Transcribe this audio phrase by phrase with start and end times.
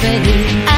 [0.00, 0.73] feliz.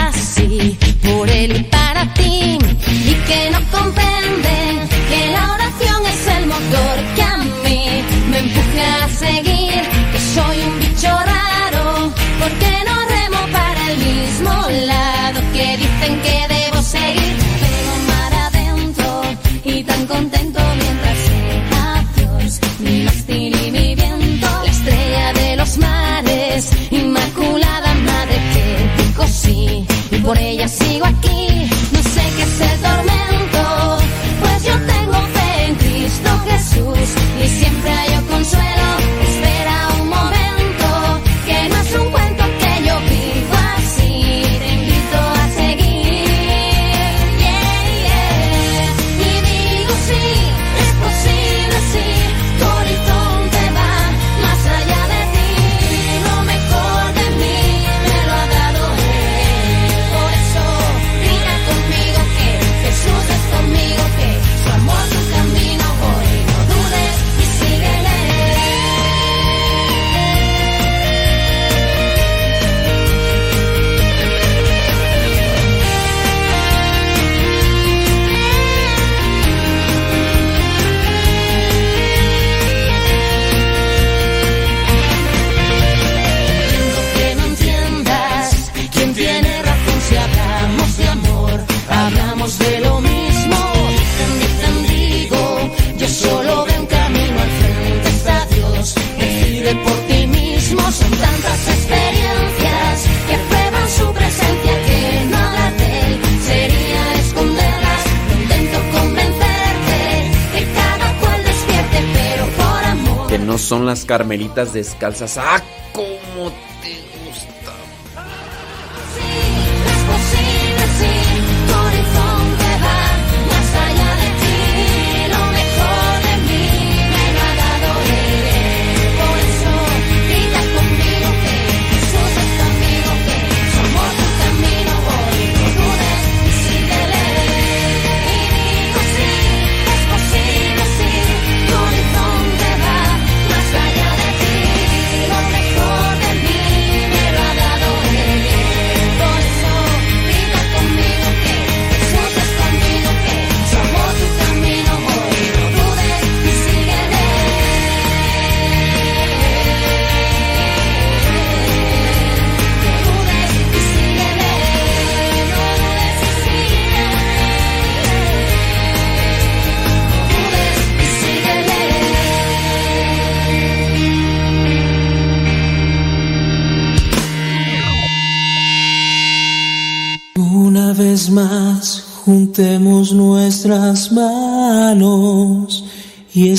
[113.86, 115.38] las carmelitas descalzas.
[115.38, 115.62] ¡Ah,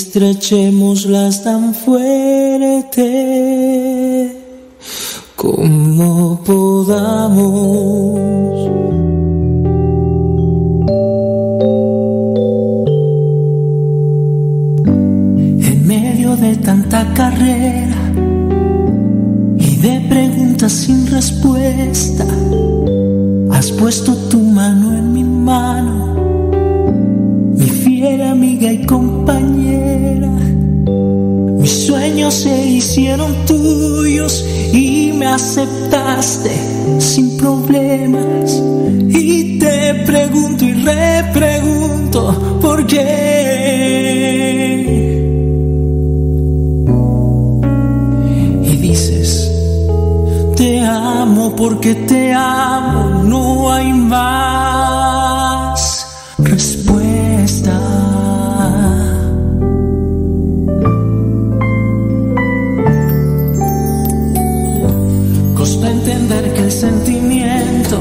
[0.07, 3.03] estrechémoslas tan fuerte
[5.35, 7.37] como podamos.
[15.71, 18.13] En medio de tanta carrera
[19.59, 22.25] y de preguntas sin respuesta,
[23.51, 26.15] has puesto tu mano en mi mano,
[27.57, 29.56] mi fiel amiga y compañera
[31.67, 36.51] mis sueños se hicieron tuyos y me aceptaste
[36.99, 38.61] sin problemas.
[39.09, 43.03] Y te pregunto y repregunto por qué.
[48.63, 49.51] Y dices,
[50.55, 55.16] te amo porque te amo, no hay más.
[66.79, 67.99] sentimiento.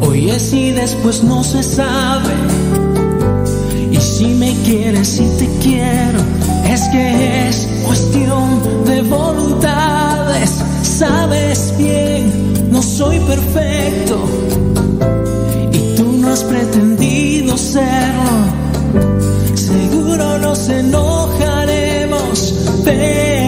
[0.00, 2.32] Hoy es y después no se sabe.
[3.90, 6.20] Y si me quieres y te quiero,
[6.64, 10.50] es que es cuestión de voluntades.
[10.82, 14.24] Sabes bien, no soy perfecto.
[15.72, 18.38] Y tú no has pretendido serlo.
[19.54, 22.54] Seguro nos enojaremos,
[22.84, 23.47] pero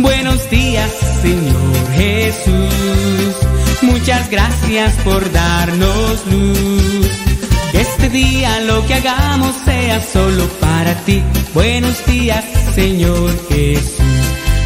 [0.00, 0.90] Buenos días,
[1.22, 3.34] Señor Jesús.
[3.82, 7.10] Muchas gracias por darnos luz.
[7.72, 11.22] Este día lo que hagamos sea solo para ti.
[11.52, 13.98] Buenos días, Señor Jesús.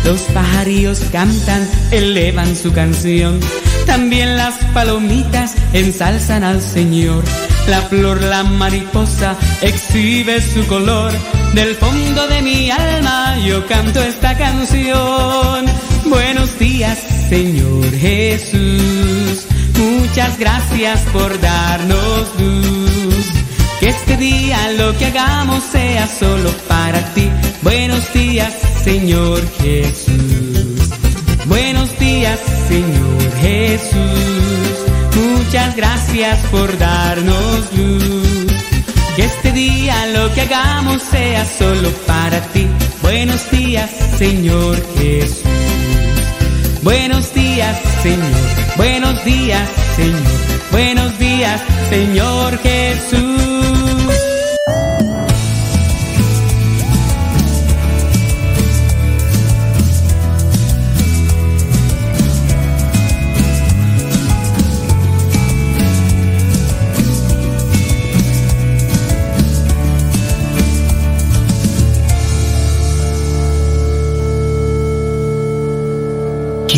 [0.05, 3.41] Los pajarillos cantan, elevan su canción.
[3.87, 7.25] También las palomitas ensalzan al Señor.
[7.69, 11.13] La flor, la mariposa, exhibe su color.
[11.55, 15.67] Del fondo de mi alma yo canto esta canción.
[16.07, 19.47] Buenos días, Señor Jesús.
[19.77, 23.27] Muchas gracias por darnos luz.
[23.81, 27.29] Que este día lo que hagamos sea solo para ti.
[27.61, 30.89] Buenos días, Señor Jesús.
[31.45, 34.73] Buenos días, Señor Jesús.
[35.17, 38.42] Muchas gracias por darnos luz.
[39.17, 42.67] Que este día lo que hagamos sea solo para ti.
[43.03, 45.43] Buenos días, Señor Jesús.
[46.83, 48.77] Buenos días, Señor.
[48.77, 50.23] Buenos días, Señor.
[50.71, 53.62] Buenos días, Señor Jesús.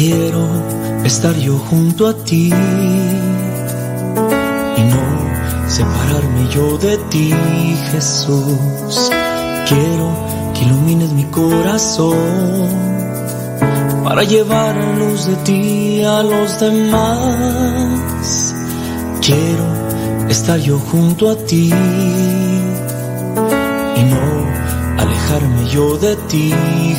[0.07, 0.45] Quiero
[1.03, 2.53] estar yo junto a ti
[4.77, 5.03] y no
[5.67, 7.33] separarme yo de ti,
[7.91, 9.11] Jesús.
[9.67, 10.11] Quiero
[10.53, 12.69] que ilumines mi corazón
[14.05, 18.55] para llevar luz de ti a los demás.
[19.23, 19.65] Quiero
[20.29, 21.73] estar yo junto a ti
[23.97, 26.53] y no alejarme yo de ti,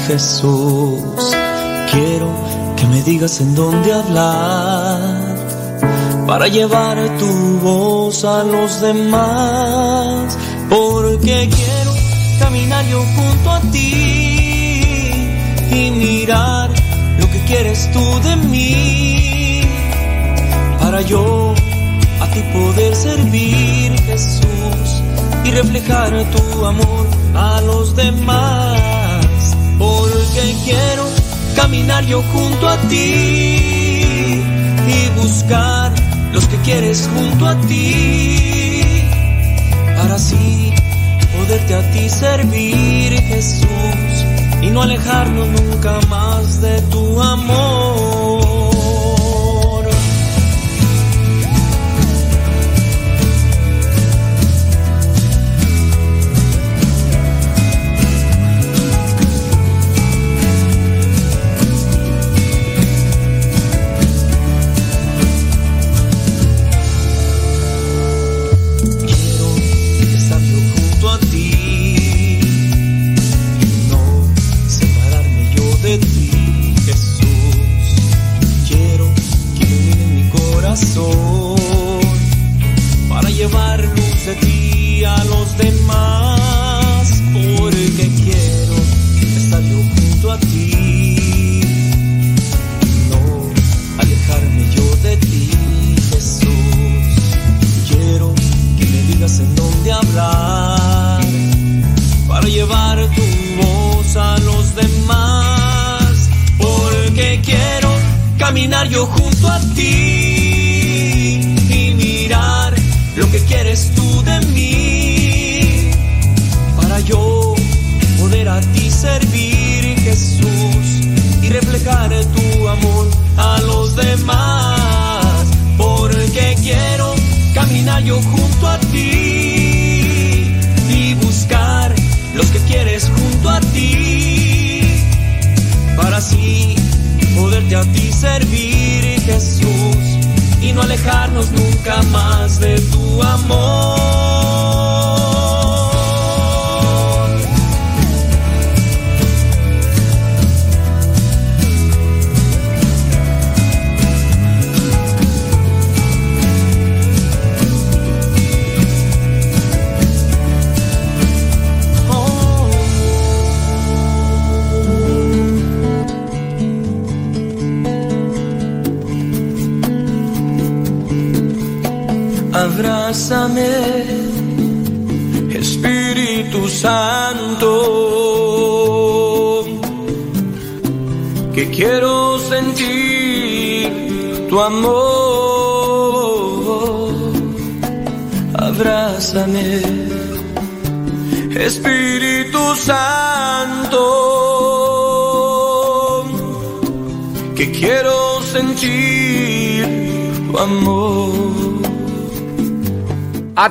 [0.08, 1.36] Jesús.
[1.92, 2.55] Quiero
[2.86, 5.38] que me digas en dónde hablar
[6.28, 10.38] para llevar tu voz a los demás,
[10.70, 11.92] porque quiero
[12.40, 15.12] caminar yo junto a ti
[15.72, 16.70] y mirar
[17.20, 19.62] lo que quieres tú de mí,
[20.80, 21.54] para yo
[22.22, 25.02] a ti poder servir Jesús
[25.44, 31.15] y reflejar tu amor a los demás, porque quiero
[31.56, 34.44] caminar yo junto a ti
[34.88, 35.92] y buscar
[36.34, 38.82] los que quieres junto a ti,
[39.98, 40.74] para así
[41.36, 44.26] poderte a ti servir, Jesús,
[44.62, 48.25] y no alejarnos nunca más de tu amor.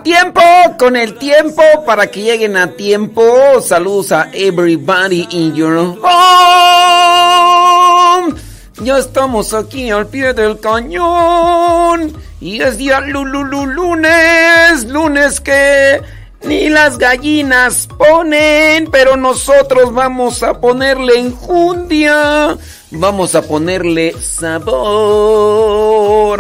[0.05, 0.41] Tiempo,
[0.79, 3.61] con el tiempo, para que lleguen a tiempo.
[3.61, 6.05] Saludos a everybody in your home.
[8.83, 12.15] Ya estamos aquí al pie del cañón.
[12.41, 16.01] Y es día lunes, lunes que
[16.43, 22.59] ni las gallinas ponen, pero nosotros vamos a ponerle enjundia.
[22.97, 24.71] Vamos a ponerle sabor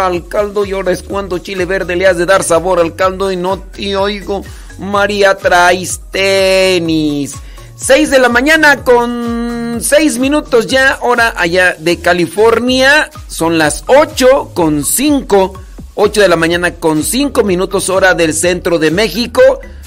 [0.01, 3.33] al caldo y ahora es cuando chile verde le has de dar sabor al caldo
[3.33, 4.45] y no te oigo.
[4.79, 7.35] María traes tenis.
[7.77, 13.11] 6 de la mañana con 6 minutos ya, hora allá de California.
[13.27, 15.61] Son las 8 con 5.
[15.97, 19.43] 8 de la mañana con 5 minutos hora del centro de México.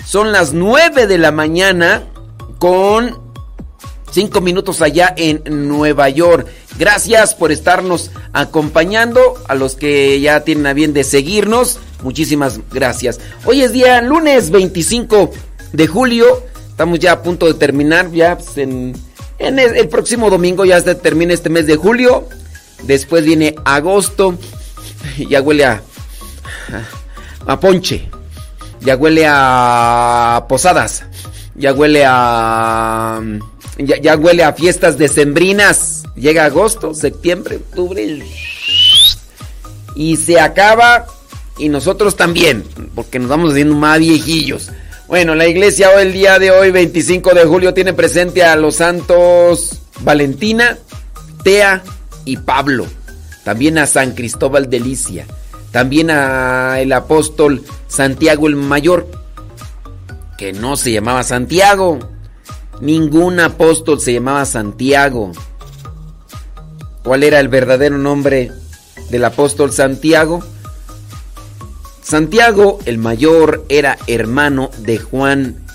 [0.06, 2.04] Son las 9 de la mañana
[2.60, 3.27] con
[4.12, 6.48] Cinco minutos allá en Nueva York.
[6.80, 9.36] Gracias por estarnos acompañando.
[9.48, 13.20] A los que ya tienen a bien de seguirnos, muchísimas gracias.
[13.46, 15.32] Hoy es día lunes 25
[15.74, 16.44] de julio.
[16.70, 18.12] Estamos ya a punto de terminar.
[18.12, 18.96] Ya pues, en,
[19.40, 22.28] el, próximo domingo ya se termina este mes de julio.
[22.84, 24.38] Después viene agosto.
[25.30, 25.82] Ya huele a,
[27.46, 28.10] a ponche.
[28.82, 31.04] Ya huele a posadas.
[31.56, 33.22] Ya huele a...
[33.78, 36.04] Ya, huele a fiestas decembrinas.
[36.16, 38.24] Llega agosto, septiembre, octubre.
[39.96, 41.06] Y se acaba.
[41.58, 42.64] Y nosotros también.
[42.96, 44.72] Porque nos vamos haciendo más viejillos.
[45.08, 48.76] Bueno, la iglesia hoy, el día de hoy, 25 de julio, tiene presente a los
[48.76, 50.78] santos Valentina,
[51.44, 51.84] Tea
[52.26, 52.86] y Pablo.
[53.44, 55.26] También a San Cristóbal de Licia.
[55.72, 59.08] También a el apóstol Santiago el Mayor,
[60.38, 62.00] que no se llamaba Santiago.
[62.82, 65.32] Ningún apóstol se llamaba Santiago.
[67.04, 68.52] ¿Cuál era el verdadero nombre
[69.10, 70.44] del apóstol Santiago?
[72.04, 75.68] Santiago el Mayor era hermano de Juan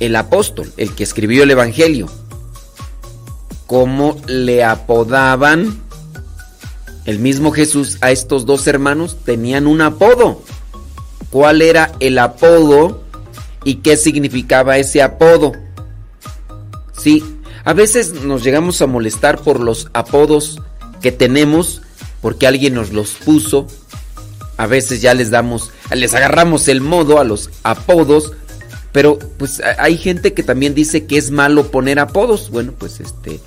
[0.00, 2.08] el apóstol, el que escribió el Evangelio.
[3.66, 5.80] ¿Cómo le apodaban
[7.04, 9.16] el mismo Jesús a estos dos hermanos?
[9.24, 10.42] Tenían un apodo.
[11.30, 13.02] ¿Cuál era el apodo
[13.62, 15.52] y qué significaba ese apodo?
[17.00, 17.24] Sí,
[17.64, 20.60] a veces nos llegamos a molestar por los apodos
[21.00, 21.80] que tenemos
[22.20, 23.66] porque alguien nos los puso.
[24.56, 28.32] A veces ya les damos, les agarramos el modo a los apodos,
[28.92, 32.50] pero pues hay gente que también dice que es malo poner apodos.
[32.50, 33.40] Bueno, pues este,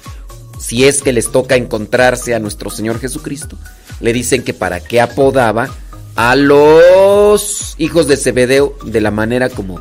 [0.60, 3.57] si es que les toca encontrarse a nuestro Señor Jesucristo,
[3.99, 5.69] le dicen que para qué apodaba
[6.15, 9.80] a los hijos de Zebedeo de la manera como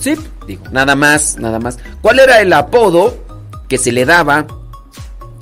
[0.00, 0.14] Sí,
[0.46, 1.78] digo, nada más, nada más.
[2.00, 3.16] ¿Cuál era el apodo
[3.68, 4.46] que se le daba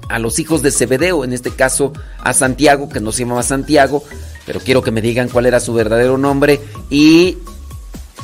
[0.09, 1.25] a los hijos de Zebedeo?
[1.25, 4.03] En este caso a Santiago, que no se llamaba Santiago,
[4.47, 6.61] pero quiero que me digan cuál era su verdadero nombre.
[6.91, 7.39] Y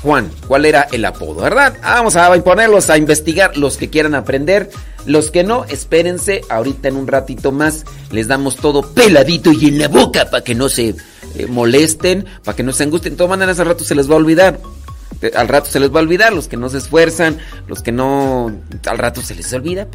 [0.02, 1.74] Juan, ¿cuál era el apodo, verdad?
[1.82, 4.70] Vamos a ponerlos a investigar los que quieran aprender.
[5.06, 9.78] Los que no, espérense, ahorita en un ratito más les damos todo peladito y en
[9.78, 10.96] la boca para que no se
[11.36, 13.14] eh, molesten, para que no se angustien.
[13.14, 14.58] De todas maneras, al rato se les va a olvidar.
[15.22, 17.92] Eh, al rato se les va a olvidar, los que no se esfuerzan, los que
[17.92, 18.52] no,
[18.86, 19.88] al rato se les olvida,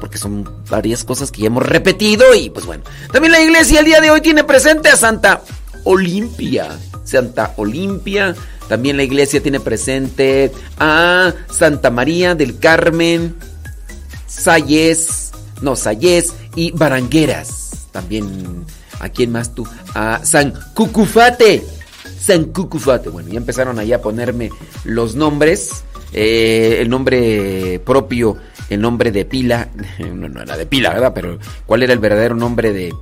[0.00, 2.82] porque son varias cosas que ya hemos repetido y pues bueno.
[3.12, 5.42] También la iglesia el día de hoy tiene presente a Santa
[5.84, 8.34] Olimpia, Santa Olimpia,
[8.68, 13.36] también la iglesia tiene presente a Santa María del Carmen,
[14.26, 18.64] Sayes, no, Sayes y Barangueras, también,
[18.98, 19.66] ¿a quién más tú?
[19.94, 21.64] A San Cucufate.
[22.24, 23.10] San Cucufate.
[23.10, 24.50] Bueno, ya empezaron ahí a ponerme
[24.84, 25.84] los nombres.
[26.12, 28.36] Eh, el nombre propio,
[28.70, 29.68] el nombre de pila.
[29.98, 31.12] No, no, era de pila, ¿verdad?
[31.14, 32.94] Pero ¿cuál era el verdadero nombre de,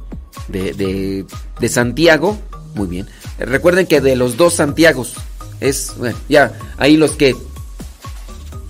[0.48, 1.24] de,
[1.60, 2.38] de, Santiago?
[2.74, 3.06] Muy bien.
[3.38, 5.14] Recuerden que de los dos Santiagos
[5.60, 7.36] es, bueno, ya, ahí los que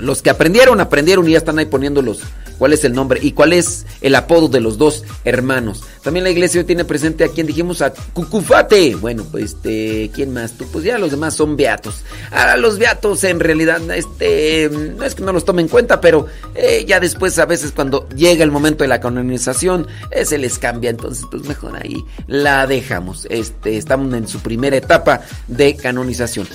[0.02, 2.20] los que aprendieron, aprendieron y ya están ahí poniendo los,
[2.58, 5.84] cuál es el nombre y cuál es el apodo de los dos hermanos.
[6.02, 8.96] También la iglesia hoy tiene presente a quien dijimos a Cucufate.
[8.96, 10.52] Bueno, pues este, ¿quién más?
[10.52, 12.02] Tú, pues ya los demás son beatos.
[12.32, 16.26] Ahora los beatos en realidad, este, no es que no los tomen en cuenta, pero
[16.56, 20.58] eh, ya después a veces cuando llega el momento de la canonización, eh, se les
[20.58, 20.90] cambia.
[20.90, 23.28] Entonces, pues mejor ahí la dejamos.
[23.30, 26.48] Este, estamos en su primera etapa de canonización.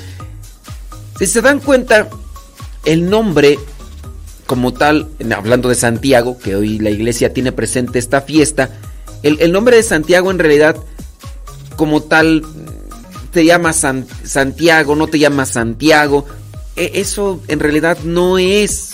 [1.17, 2.07] Si se dan cuenta,
[2.87, 3.59] el nombre
[4.45, 8.71] como tal, hablando de Santiago, que hoy la iglesia tiene presente esta fiesta,
[9.23, 10.77] el, nombre de Santiago en realidad,
[11.75, 12.43] como tal,
[13.31, 16.25] te llama Santiago, no te llama Santiago.
[16.77, 18.91] E, eso en realidad no es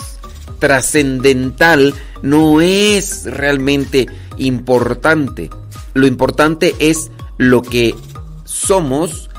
[0.57, 5.51] trascendental, no es realmente importante.
[5.93, 7.95] Lo importante es lo que
[8.43, 9.29] somos,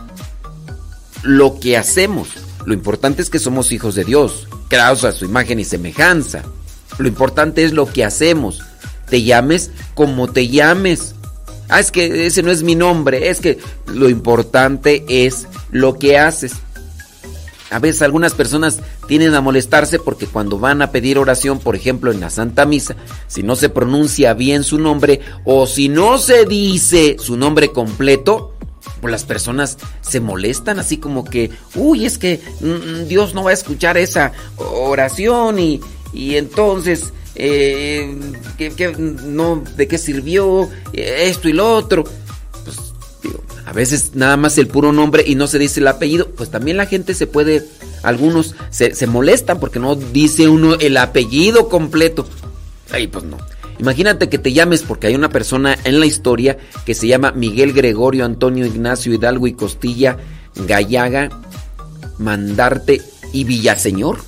[1.25, 2.44] lo que hacemos.
[2.67, 6.43] Lo importante es que somos hijos de Dios creados a su imagen y semejanza.
[6.99, 8.63] Lo importante es lo que hacemos.
[9.09, 11.15] Te llames como te llames.
[11.69, 13.29] Ah, es que ese no es mi nombre.
[13.29, 16.55] Es que lo importante es lo que haces.
[17.71, 22.13] A veces algunas personas tienen a molestarse porque cuando van a pedir oración, por ejemplo
[22.13, 22.95] en la Santa Misa,
[23.27, 28.54] si no se pronuncia bien su nombre o si no se dice su nombre completo,
[29.09, 33.55] las personas se molestan así como que, uy, es que mm, Dios no va a
[33.55, 35.81] escuchar esa oración y,
[36.13, 38.17] y entonces, eh,
[38.99, 42.05] no, ¿de qué sirvió esto y lo otro?
[42.65, 42.77] Pues
[43.23, 46.51] digo, a veces nada más el puro nombre y no se dice el apellido, pues
[46.51, 47.67] también la gente se puede,
[48.03, 52.27] algunos se, se molestan porque no dice uno el apellido completo.
[52.93, 53.39] Ay, pues no.
[53.79, 57.73] Imagínate que te llames porque hay una persona en la historia que se llama Miguel
[57.73, 60.17] Gregorio Antonio Ignacio Hidalgo y Costilla
[60.55, 61.31] Gallaga
[62.19, 64.19] Mandarte y Villaseñor.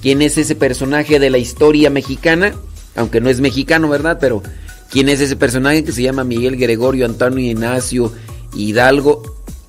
[0.00, 2.54] ¿Quién es ese personaje de la historia mexicana?
[2.96, 4.18] Aunque no es mexicano, ¿verdad?
[4.20, 4.42] Pero
[4.90, 8.12] ¿Quién es ese personaje que se llama Miguel Gregorio Antonio Ignacio
[8.54, 9.22] Hidalgo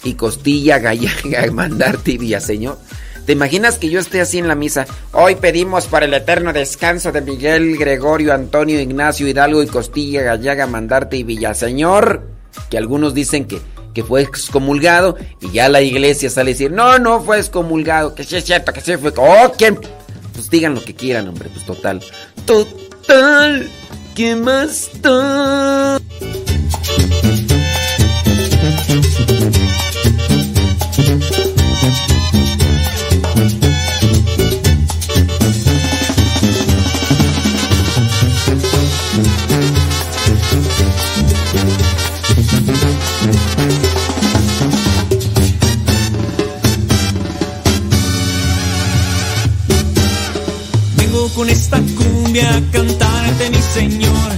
[0.03, 2.79] y Costilla Gallaga Mandarte y Señor?
[3.29, 4.87] ¿Te imaginas que yo esté así en la misa?
[5.11, 10.65] Hoy pedimos para el eterno descanso de Miguel Gregorio Antonio Ignacio Hidalgo y Costilla Gallaga
[10.65, 12.27] Mandarte y Villaseñor.
[12.71, 13.61] Que algunos dicen que,
[13.93, 18.23] que fue excomulgado y ya la iglesia sale a decir, no, no fue excomulgado, que
[18.23, 19.13] sí es cierto, que sí fue...
[19.17, 19.79] ¡Oh, quién!
[20.33, 22.01] Pues digan lo que quieran, hombre, pues total.
[22.47, 23.69] Total.
[24.15, 25.99] ¿Qué más da?
[52.29, 54.29] Cumbia a cantarte, mi Señor.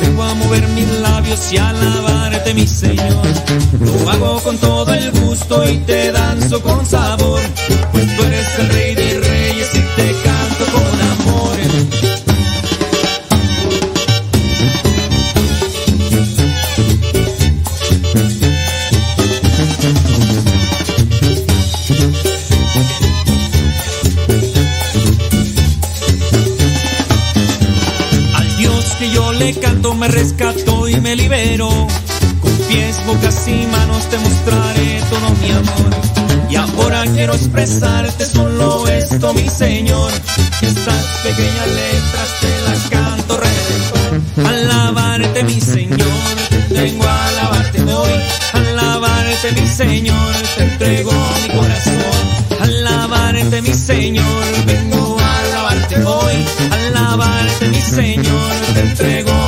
[0.00, 3.26] Vengo a mover mis labios y alabarte, mi Señor.
[3.80, 7.40] Lo hago con todo el gusto y te danzo con sabor.
[7.90, 8.95] Pues tú eres el rey
[29.94, 31.68] me rescató y me libero.
[32.40, 36.50] Con pies, bocas y manos te mostraré todo mi amor.
[36.50, 40.12] Y ahora quiero expresarte solo esto, mi Señor.
[40.62, 44.46] Estas pequeñas letras te las canto redentor.
[44.46, 46.24] Alabarte, mi Señor,
[46.70, 48.12] vengo a alabarte hoy.
[48.52, 52.26] Alabarte, mi Señor, te entrego mi corazón.
[52.60, 56.34] Alabarte, mi Señor, vengo a alabarte hoy.
[56.70, 59.45] Alabarte, mi Señor, te entrego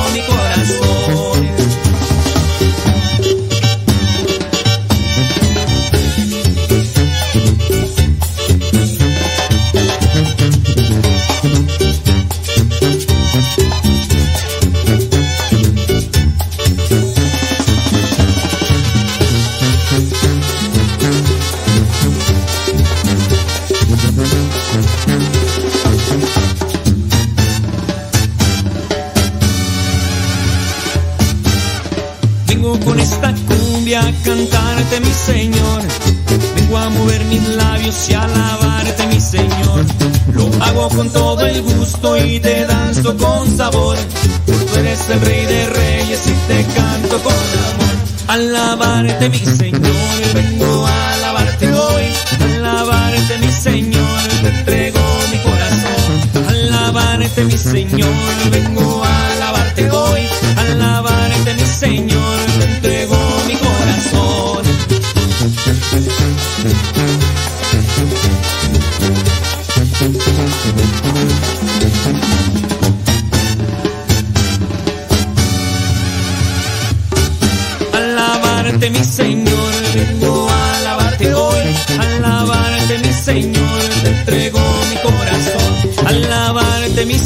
[37.29, 39.85] mis labios y alabarte, mi Señor.
[40.33, 43.97] Lo hago con todo el gusto y te danzo con sabor.
[44.45, 47.95] Tú eres el rey de reyes y te canto con amor.
[48.27, 52.03] Alabarte, mi Señor, vengo a alabarte hoy.
[52.41, 54.99] Alabarte, mi Señor, te entrego
[55.31, 56.45] mi corazón.
[56.47, 58.13] Alabarte, mi Señor,
[58.51, 60.21] vengo a alabarte hoy.
[60.57, 62.38] Alabarte, mi Señor,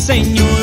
[0.09, 0.62] Alabarte,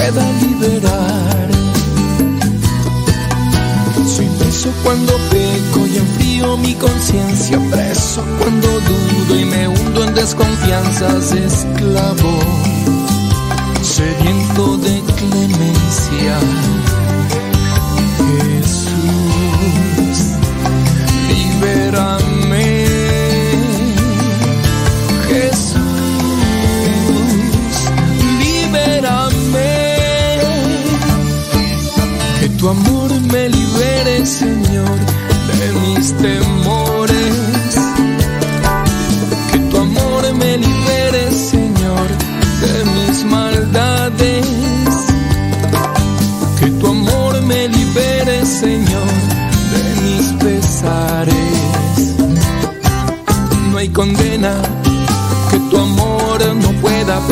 [0.00, 1.48] pueda liberar.
[4.06, 10.14] Soy preso cuando peco y enfrío mi conciencia, preso cuando dudo y me hundo en
[10.14, 12.32] desconfianzas, esclavo,
[13.82, 14.39] sediento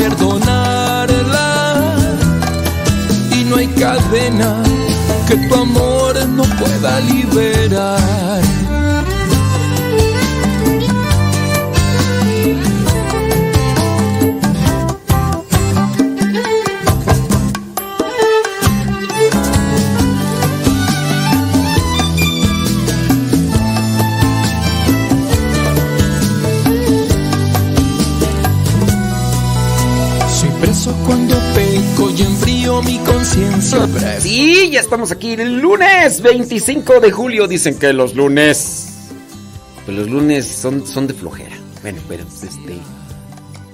[0.09, 1.97] perdonarla.
[3.37, 4.62] Y no hay cadena
[5.27, 8.28] que tu amor no pueda liberar.
[34.88, 37.46] Estamos aquí el lunes 25 de julio.
[37.46, 38.88] Dicen que los lunes.
[39.85, 41.55] Pues los lunes son, son de flojera.
[41.83, 42.79] Bueno, pero este.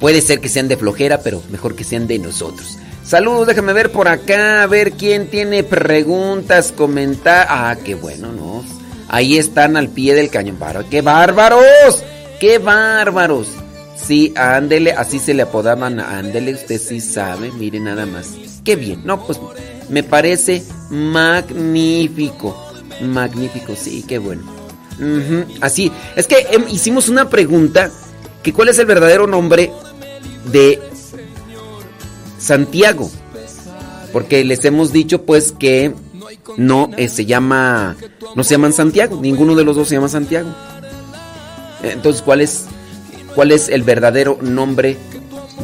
[0.00, 2.78] Puede ser que sean de flojera, pero mejor que sean de nosotros.
[3.04, 7.46] Saludos, déjame ver por acá, a ver quién tiene preguntas, comentar.
[7.48, 8.64] Ah, qué bueno, ¿no?
[9.06, 10.58] Ahí están al pie del cañón.
[10.90, 12.02] ¡Qué bárbaros!
[12.40, 13.46] ¡Qué bárbaros!
[13.94, 18.32] Sí, ándele, así se le apodaban ándele, usted sí sabe, mire nada más.
[18.64, 19.38] Qué bien, no, pues
[19.88, 22.56] me parece magnífico.
[23.00, 24.42] Magnífico, sí, qué bueno.
[25.60, 27.90] Así, es que em, hicimos una pregunta,
[28.42, 29.72] que cuál es el verdadero nombre
[30.50, 30.80] de
[32.38, 33.10] Santiago.
[34.12, 35.92] Porque les hemos dicho pues que
[36.56, 37.96] no eh, se llama,
[38.36, 40.54] no se llaman Santiago, ninguno de los dos se llama Santiago.
[41.82, 42.66] Entonces, ¿cuál es
[43.34, 44.96] cuál es el verdadero nombre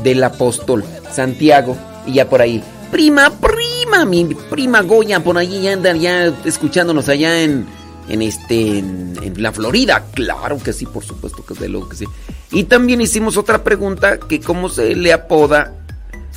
[0.03, 1.77] del apóstol Santiago.
[2.07, 3.60] Y ya por ahí, prima, prima,
[4.07, 7.67] mi prima Goya, por ahí ya anda ya escuchándonos allá en,
[8.09, 10.05] en este, en, la Florida.
[10.15, 12.05] Claro que sí, por supuesto que de lo que sí.
[12.51, 15.73] Y también hicimos otra pregunta, que cómo se le apoda,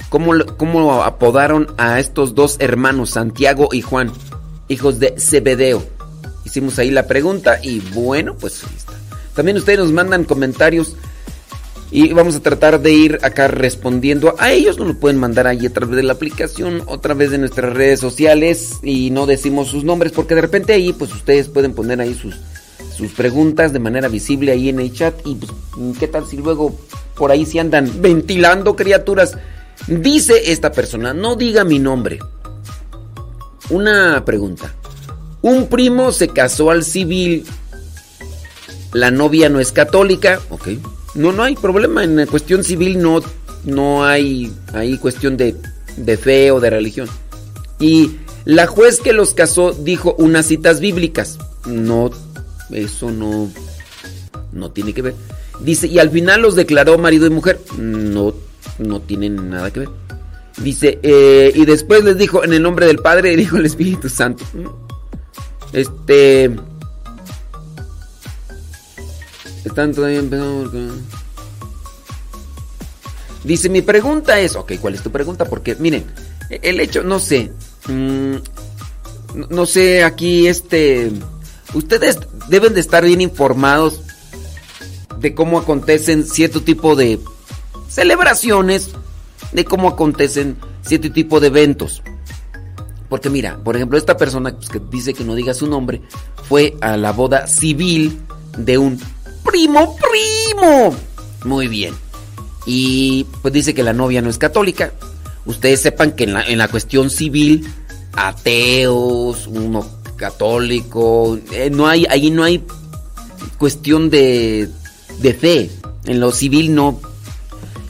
[0.10, 4.12] cómo, cómo apodaron a estos dos hermanos, Santiago y Juan,
[4.68, 5.84] hijos de Zebedeo.
[6.46, 8.64] Hicimos ahí la pregunta y bueno, pues
[9.34, 10.96] También ustedes nos mandan comentarios
[11.96, 14.80] y vamos a tratar de ir acá respondiendo a ellos.
[14.80, 18.00] Nos lo pueden mandar ahí a través de la aplicación, otra vez de nuestras redes
[18.00, 18.80] sociales.
[18.82, 22.36] Y no decimos sus nombres porque de repente ahí pues ustedes pueden poner ahí sus,
[22.98, 25.14] sus preguntas de manera visible ahí en el chat.
[25.24, 25.52] Y pues
[26.00, 26.76] qué tal si luego
[27.16, 29.38] por ahí se andan ventilando criaturas.
[29.86, 32.18] Dice esta persona, no diga mi nombre.
[33.70, 34.74] Una pregunta.
[35.44, 37.46] Un primo se casó al civil.
[38.94, 40.40] La novia no es católica.
[40.50, 40.70] Ok.
[41.16, 42.04] No, no hay problema.
[42.04, 43.22] En la cuestión civil no,
[43.66, 45.56] no hay, hay cuestión de,
[45.98, 47.08] de fe o de religión.
[47.80, 51.38] Y la juez que los casó dijo unas citas bíblicas.
[51.66, 52.12] No,
[52.72, 53.52] eso no,
[54.52, 55.16] no tiene que ver.
[55.60, 57.60] Dice, y al final los declaró marido y mujer.
[57.78, 58.34] No,
[58.80, 59.90] no tienen nada que ver.
[60.58, 64.10] Dice, eh, y después les dijo, en el nombre del Padre, y dijo el Espíritu
[64.10, 64.44] Santo.
[65.72, 66.56] Este,
[69.66, 70.72] están todavía empezando
[73.44, 75.46] Dice, mi pregunta es, ok, ¿cuál es tu pregunta?
[75.46, 76.06] Porque, miren,
[76.50, 77.52] el hecho, no sé,
[77.88, 78.36] mm,
[79.50, 81.12] no sé, aquí este,
[81.74, 84.02] ustedes deben de estar bien informados
[85.20, 87.20] de cómo acontecen cierto tipo de
[87.90, 88.90] celebraciones,
[89.52, 92.02] de cómo acontecen cierto tipo de eventos.
[93.10, 96.02] Porque mira, por ejemplo, esta persona pues, que dice que no diga su nombre,
[96.48, 98.20] fue a la boda civil
[98.58, 99.00] de un
[99.44, 100.96] primo, primo.
[101.46, 101.94] Muy bien.
[102.66, 104.94] Y pues dice que la novia no es católica.
[105.46, 107.68] Ustedes sepan que en la, en la cuestión civil,
[108.14, 112.64] ateos, uno católico, eh, no hay, ahí no hay
[113.58, 114.70] cuestión de,
[115.20, 115.72] de fe.
[116.06, 117.00] En lo civil no.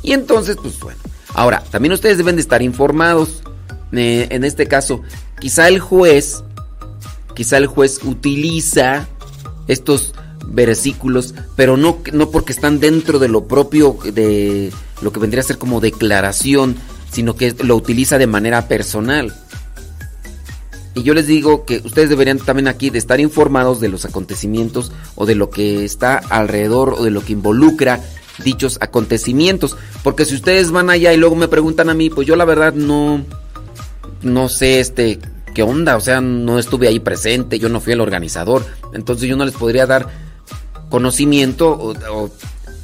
[0.02, 1.00] Y entonces, pues bueno.
[1.34, 3.42] Ahora, también ustedes deben de estar informados.
[3.92, 5.02] Eh, en este caso,
[5.39, 6.44] quizá el juez,
[7.36, 9.08] quizá el juez utiliza
[9.68, 10.13] estos
[10.47, 15.45] versículos, pero no, no porque están dentro de lo propio de lo que vendría a
[15.45, 16.75] ser como declaración,
[17.12, 19.34] sino que lo utiliza de manera personal.
[20.95, 24.91] Y yo les digo que ustedes deberían también aquí de estar informados de los acontecimientos
[25.15, 27.99] o de lo que está alrededor o de lo que involucra
[28.43, 29.75] dichos acontecimientos.
[30.03, 32.73] Porque si ustedes van allá y luego me preguntan a mí, pues yo la verdad
[32.73, 33.25] no,
[34.21, 35.19] no sé este,
[35.56, 38.63] qué onda, o sea, no estuve ahí presente, yo no fui el organizador.
[38.93, 40.08] Entonces yo no les podría dar
[40.93, 42.29] conocimiento o,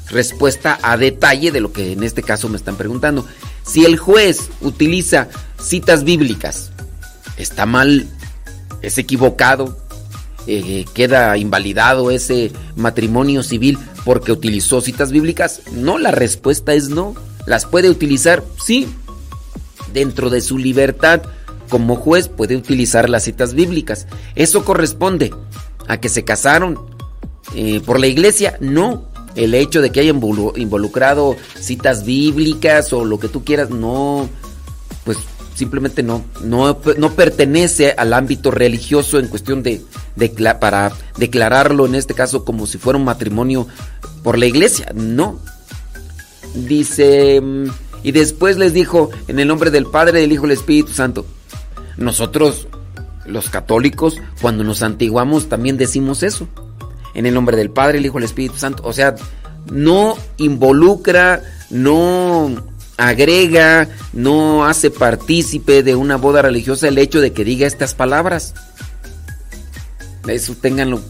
[0.10, 3.24] respuesta a detalle de lo que en este caso me están preguntando.
[3.64, 5.28] Si el juez utiliza
[5.62, 6.72] citas bíblicas,
[7.38, 8.08] está mal,
[8.82, 9.78] es equivocado,
[10.48, 15.62] eh, queda invalidado ese matrimonio civil porque utilizó citas bíblicas.
[15.72, 17.14] No, la respuesta es no.
[17.46, 18.88] Las puede utilizar, sí,
[19.94, 21.22] dentro de su libertad.
[21.70, 24.08] Como juez puede utilizar las citas bíblicas.
[24.34, 25.32] Eso corresponde
[25.88, 26.89] a que se casaron,
[27.56, 33.20] eh, por la iglesia, no, el hecho de que haya involucrado citas bíblicas o lo
[33.20, 34.30] que tú quieras, no,
[35.04, 35.18] pues
[35.56, 39.82] simplemente no, no, no pertenece al ámbito religioso en cuestión de,
[40.60, 43.68] para declararlo en este caso como si fuera un matrimonio
[44.24, 45.40] por la iglesia, no.
[46.54, 47.66] Dice, mm,
[48.04, 51.26] y después les dijo, en el nombre del Padre, del Hijo y del Espíritu Santo,
[51.98, 52.68] nosotros
[53.26, 56.48] los católicos, cuando nos antiguamos, también decimos eso.
[57.14, 58.84] En el nombre del Padre, el Hijo y el Espíritu Santo.
[58.86, 59.16] O sea,
[59.72, 62.52] no involucra, no
[62.98, 68.54] agrega, no hace partícipe de una boda religiosa el hecho de que diga estas palabras.
[70.28, 71.02] Eso ténganlo.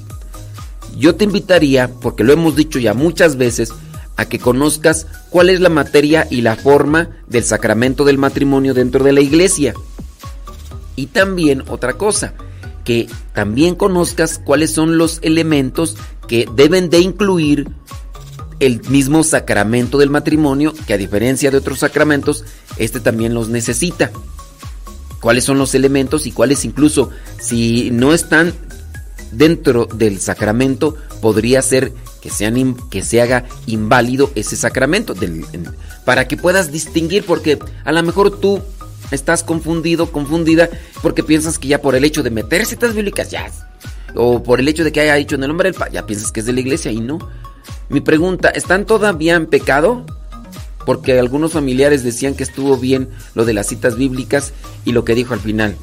[0.98, 3.74] Yo te invitaría, porque lo hemos dicho ya muchas veces,
[4.16, 9.04] a que conozcas cuál es la materia y la forma del sacramento del matrimonio dentro
[9.04, 9.74] de la iglesia.
[10.96, 12.34] Y también otra cosa,
[12.90, 15.96] que también conozcas cuáles son los elementos
[16.28, 17.70] que deben de incluir
[18.60, 22.46] el mismo sacramento del matrimonio, que a diferencia de otros sacramentos,
[22.80, 24.10] este también los necesita.
[25.22, 28.56] ¿Cuáles son los elementos y cuáles incluso, si no están
[29.32, 35.14] dentro del sacramento, podría ser que, sean, que se haga inválido ese sacramento?
[36.06, 38.64] para que puedas distinguir, porque a lo mejor tú
[39.12, 40.70] estás confundido, confundida,
[41.02, 43.52] porque piensas que ya por el hecho de meter citas bíblicas, ya.
[44.16, 46.32] O por el hecho de que haya dicho en el nombre del Padre, ya piensas
[46.32, 47.20] que es de la iglesia y no.
[47.90, 50.06] Mi pregunta, ¿están todavía en pecado?
[50.86, 54.54] Porque algunos familiares decían que estuvo bien lo de las citas bíblicas
[54.86, 55.76] y lo que dijo al final.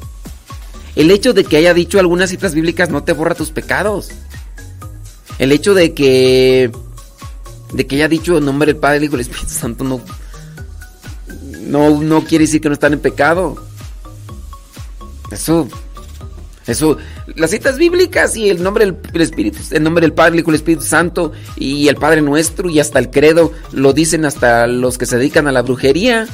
[0.95, 4.09] El hecho de que haya dicho algunas citas bíblicas no te borra tus pecados.
[5.37, 6.71] El hecho de que
[7.73, 10.01] de que haya dicho en nombre del Padre, el Hijo el Espíritu Santo no
[11.67, 13.55] no, no quiere decir que no están en pecado.
[15.31, 15.67] Eso,
[16.65, 16.97] eso,
[17.35, 21.31] las citas bíblicas y el nombre del Espíritu, el nombre del Padre, el Espíritu Santo
[21.55, 25.47] y el Padre Nuestro y hasta el credo lo dicen hasta los que se dedican
[25.47, 26.27] a la brujería.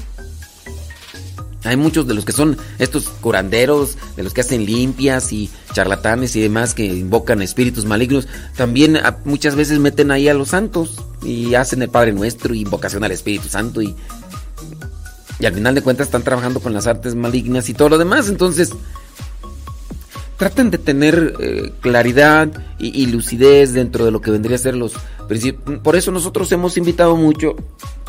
[1.66, 6.36] Hay muchos de los que son estos curanderos, de los que hacen limpias y charlatanes
[6.36, 11.56] y demás que invocan espíritus malignos, también muchas veces meten ahí a los santos y
[11.56, 13.96] hacen el Padre Nuestro y invocación al Espíritu Santo y
[15.44, 18.30] y al final de cuentas están trabajando con las artes malignas y todo lo demás.
[18.30, 18.72] Entonces,
[20.38, 24.94] traten de tener eh, claridad y, lucidez dentro de lo que vendría a ser los
[25.28, 25.80] principios.
[25.80, 27.58] Por eso nosotros hemos invitado mucho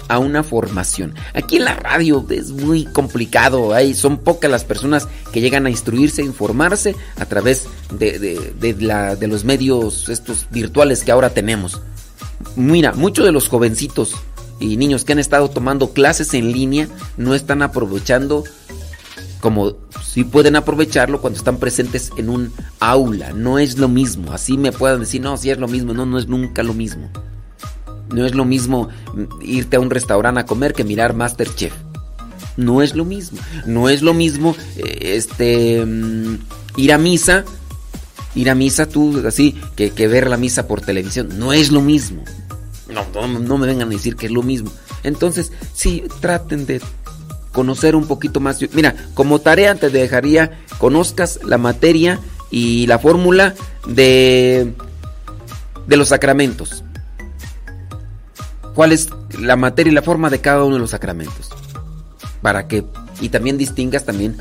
[0.07, 1.16] a una formación.
[1.35, 5.70] Aquí en la radio es muy complicado, hay, son pocas las personas que llegan a
[5.70, 7.66] instruirse, a informarse a través
[7.99, 8.20] de,
[8.61, 11.81] de los medios estos virtuales que ahora tenemos.
[12.55, 14.14] Mira, muchos de los jovencitos
[14.60, 18.44] y niños que han estado tomando clases en línea no están aprovechando
[19.44, 23.34] como si pueden aprovecharlo cuando están presentes en un aula.
[23.34, 24.32] No es lo mismo.
[24.32, 25.92] Así me puedan decir, no, si es lo mismo.
[25.92, 27.10] No, no es nunca lo mismo.
[28.08, 28.88] No es lo mismo
[29.42, 31.74] irte a un restaurante a comer que mirar Masterchef.
[32.56, 33.38] No es lo mismo.
[33.66, 36.38] No es lo mismo eh, este mm,
[36.78, 37.44] ir a misa.
[38.34, 41.38] Ir a misa tú así que ver la misa por televisión.
[41.38, 42.24] No es lo mismo.
[42.95, 44.70] No, no, me vengan a decir que es lo mismo.
[45.03, 46.80] Entonces, sí, traten de
[47.53, 48.59] conocer un poquito más.
[48.72, 52.20] Mira, como tarea te dejaría conozcas la materia
[52.51, 53.55] y la fórmula
[53.86, 54.74] de,
[55.86, 56.84] de los sacramentos.
[58.74, 61.51] ¿Cuál es la materia y la forma de cada uno de los sacramentos?
[62.42, 62.84] Para que,
[63.20, 64.36] y también distingas también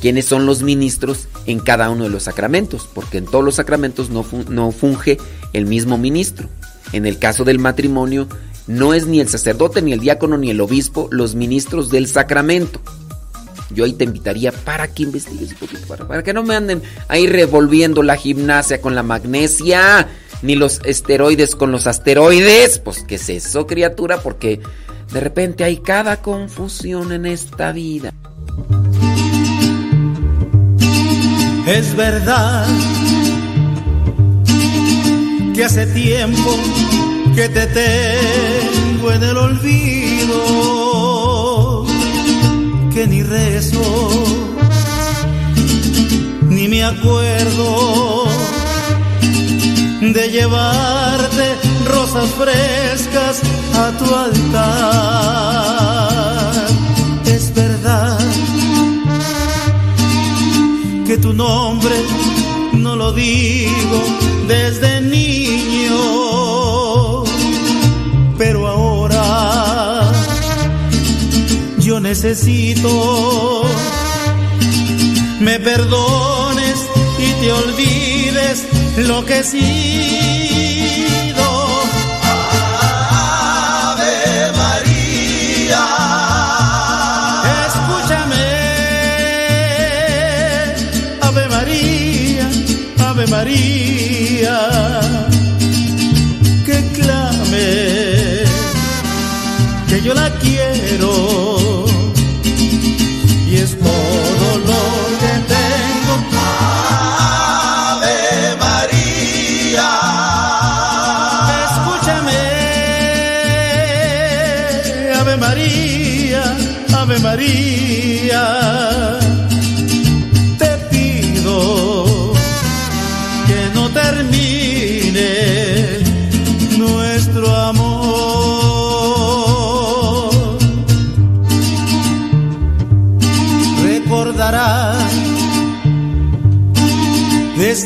[0.00, 4.10] quiénes son los ministros en cada uno de los sacramentos, porque en todos los sacramentos
[4.10, 5.18] no, no funge
[5.52, 6.48] el mismo ministro.
[6.92, 8.28] En el caso del matrimonio,
[8.66, 12.80] no es ni el sacerdote, ni el diácono, ni el obispo los ministros del sacramento.
[13.70, 17.26] Yo ahí te invitaría para que investigues un poquito, para, que no me anden ahí
[17.26, 20.08] revolviendo la gimnasia con la magnesia,
[20.42, 22.78] ni los esteroides con los asteroides.
[22.78, 24.20] Pues, ¿qué es eso, criatura?
[24.20, 24.60] Porque
[25.12, 28.12] de repente hay cada confusión en esta vida.
[31.66, 32.66] Es verdad
[35.58, 36.56] que hace tiempo
[37.34, 40.36] que te tengo en el olvido,
[42.94, 44.08] que ni rezo,
[46.42, 48.26] ni me acuerdo
[50.00, 51.56] de llevarte
[51.86, 53.42] rosas frescas
[53.74, 54.62] a tu altar.
[57.26, 58.16] Es verdad
[61.04, 61.96] que tu nombre
[62.74, 64.04] no lo digo
[64.46, 64.97] desde
[72.08, 73.64] necesito.
[75.40, 76.78] Me perdones
[77.18, 79.58] y te olvides lo que he sido.
[83.90, 85.84] Ave María.
[87.66, 88.48] Escúchame.
[91.20, 92.46] Ave María,
[93.06, 94.17] Ave María.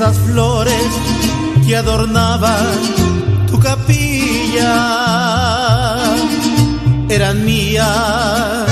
[0.02, 0.84] Esas flores
[1.64, 2.74] que adornaban
[3.46, 4.74] tu capilla
[7.08, 8.66] eran mías,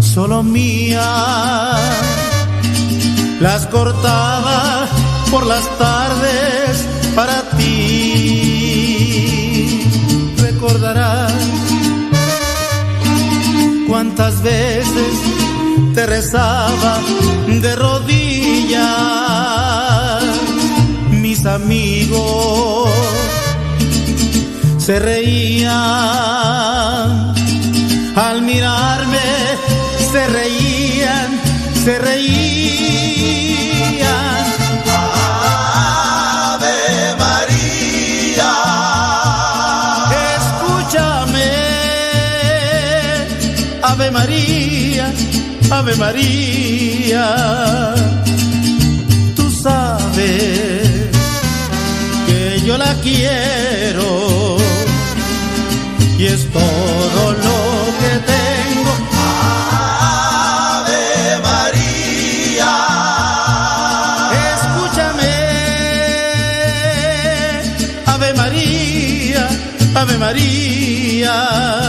[0.00, 1.80] solo mías.
[3.40, 4.88] Las cortaba
[5.30, 6.84] por las tardes
[7.14, 7.86] para ti.
[10.38, 11.32] Recordarás
[13.86, 15.14] cuántas veces
[15.94, 16.98] te rezaba
[17.46, 19.13] de rodillas
[21.54, 22.90] amigos
[24.78, 25.72] se reían
[28.16, 29.18] al mirarme,
[30.12, 31.40] se reían,
[31.84, 33.34] se reían.
[36.52, 38.52] Ave María.
[40.36, 41.50] Escúchame,
[43.82, 45.12] Ave María,
[45.70, 47.24] Ave María.
[49.34, 50.73] Tú sabes
[53.02, 54.56] quiero
[56.18, 57.58] y es todo lo
[58.00, 58.92] que tengo.
[60.80, 62.72] Ave María.
[64.54, 65.34] Escúchame,
[68.06, 69.48] Ave María,
[69.94, 71.83] Ave María.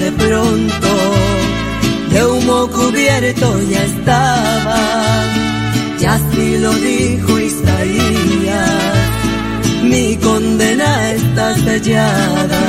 [0.00, 0.88] De pronto
[2.10, 4.80] de humo cubierto ya estaba.
[6.00, 8.94] Y así lo dijo Isaías,
[9.82, 12.62] mi condena está sellada.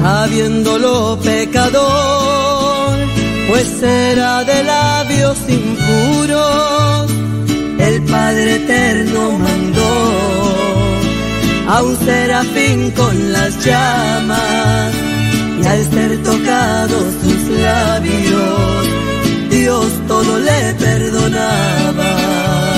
[0.00, 2.96] Sabiéndolo pecador,
[3.48, 7.10] pues era de labios impuros,
[7.78, 10.43] el Padre Eterno mandó
[11.66, 14.94] a un serafín con las llamas,
[15.62, 18.86] y al ser tocados sus labios,
[19.50, 22.73] Dios todo le perdonaba.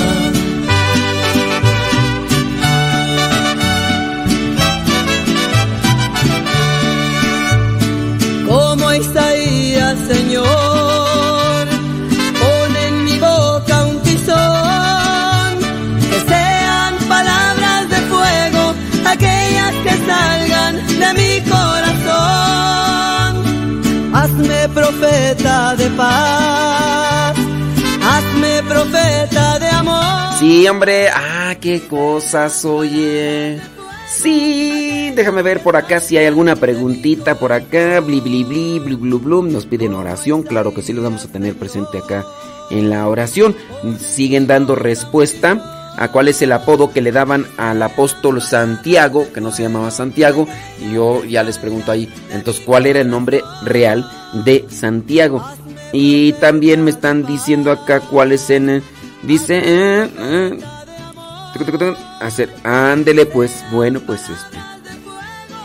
[21.15, 22.97] Mi corazón.
[24.15, 27.37] Hazme profeta de paz,
[28.03, 30.39] hazme profeta de amor.
[30.39, 31.09] Sí, hombre.
[31.09, 33.61] Ah, qué cosas, oye.
[34.09, 38.01] Sí, déjame ver por acá si hay alguna preguntita por acá.
[38.01, 39.53] Bli, bli, bli, blu, blu, blum.
[39.53, 40.43] Nos piden oración.
[40.43, 42.25] Claro que sí, los vamos a tener presente acá
[42.71, 43.55] en la oración.
[43.99, 49.41] Siguen dando respuesta a cuál es el apodo que le daban al apóstol Santiago, que
[49.41, 50.47] no se llamaba Santiago.
[50.81, 54.11] Y yo ya les pregunto ahí, entonces, ¿cuál era el nombre real
[54.45, 55.45] de Santiago?
[55.93, 58.83] Y también me están diciendo acá cuál es en...
[59.23, 59.63] Dice...
[59.65, 60.59] eh, eh,
[62.21, 64.59] hacer, ándele pues, bueno, pues este.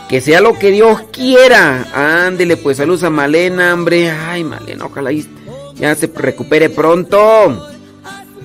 [0.08, 1.86] Que sea lo que Dios quiera.
[2.26, 4.10] Ándele, pues saludos a Malena, hombre.
[4.10, 5.10] Ay, Malena, ojalá
[5.74, 7.71] ya se recupere pronto.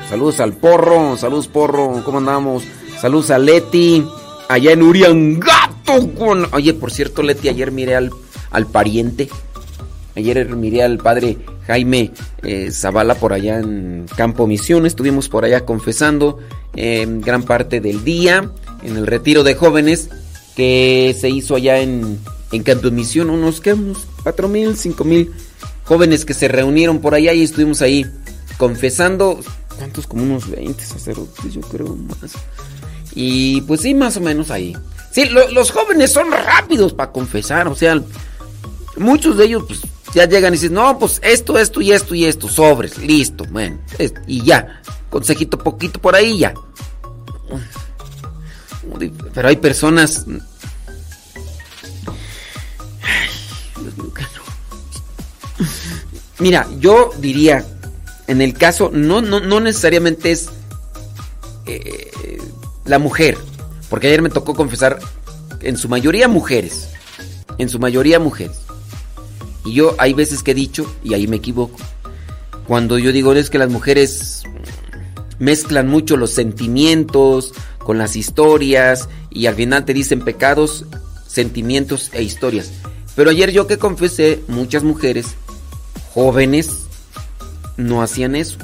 [0.09, 2.63] Saludos al porro, saludos porro, ¿cómo andamos?
[2.99, 4.05] Saludos a Leti,
[4.47, 6.09] allá en Uriangato.
[6.53, 8.11] Oye, por cierto, Leti, ayer miré al,
[8.51, 9.27] al pariente.
[10.15, 11.37] Ayer miré al padre
[11.67, 14.85] Jaime eh, Zavala por allá en Campo Misión.
[14.85, 16.39] Estuvimos por allá confesando
[16.75, 18.49] eh, gran parte del día
[18.83, 20.09] en el retiro de jóvenes
[20.55, 22.17] que se hizo allá en,
[22.51, 23.29] en Campo Misión.
[23.29, 23.73] Unos, ¿qué?
[23.73, 25.31] Unos cuatro mil, cinco mil
[25.83, 28.05] jóvenes que se reunieron por allá y estuvimos ahí
[28.57, 29.39] confesando.
[29.77, 30.07] ¿Cuántos?
[30.07, 32.33] Como unos 20 sacerdotes, yo creo más.
[33.13, 34.75] Y pues sí, más o menos ahí.
[35.11, 37.99] Sí, los jóvenes son rápidos para confesar, o sea,
[38.97, 39.81] muchos de ellos pues
[40.13, 43.79] ya llegan y dicen, no, pues esto, esto y esto y esto, sobres, listo, bueno,
[44.27, 46.53] y ya, consejito poquito por ahí ya.
[49.33, 50.25] Pero hay personas...
[56.39, 57.65] Mira, yo diría,
[58.27, 60.49] en el caso, no, no, no necesariamente es
[61.65, 62.11] eh,
[62.85, 63.37] la mujer,
[63.89, 64.99] porque ayer me tocó confesar,
[65.61, 66.89] en su mayoría mujeres,
[67.57, 68.57] en su mayoría mujeres.
[69.65, 71.77] Y yo hay veces que he dicho, y ahí me equivoco,
[72.67, 74.43] cuando yo digo es que las mujeres
[75.39, 80.85] mezclan mucho los sentimientos con las historias y al final te dicen pecados,
[81.27, 82.71] sentimientos e historias.
[83.15, 85.27] Pero ayer yo que confesé, muchas mujeres
[86.13, 86.86] jóvenes
[87.77, 88.57] no hacían eso.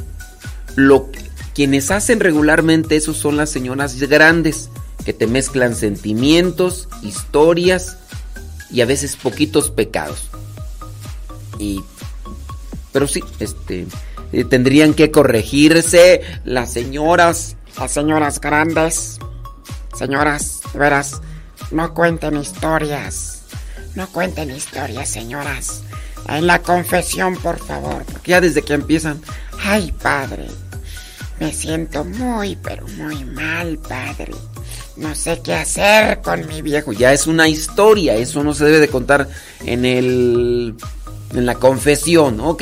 [0.75, 1.09] Lo,
[1.53, 4.69] quienes hacen regularmente eso son las señoras grandes,
[5.05, 7.97] que te mezclan sentimientos, historias
[8.71, 10.29] y a veces poquitos pecados.
[11.59, 11.83] Y
[12.93, 13.87] pero sí, este
[14.31, 19.19] eh, tendrían que corregirse las señoras, las señoras grandes.
[19.97, 21.21] Señoras, verás,
[21.71, 23.41] no cuenten historias.
[23.95, 25.83] No cuenten historias, señoras.
[26.27, 28.03] En la confesión, por favor.
[28.11, 29.21] Porque ya desde que empiezan,
[29.63, 30.47] ay, padre,
[31.39, 34.33] me siento muy, pero muy mal, padre.
[34.95, 36.93] No sé qué hacer con mi viejo.
[36.93, 39.27] Ya es una historia, eso no se debe de contar
[39.65, 40.75] en el
[41.33, 42.61] en la confesión, ¿ok?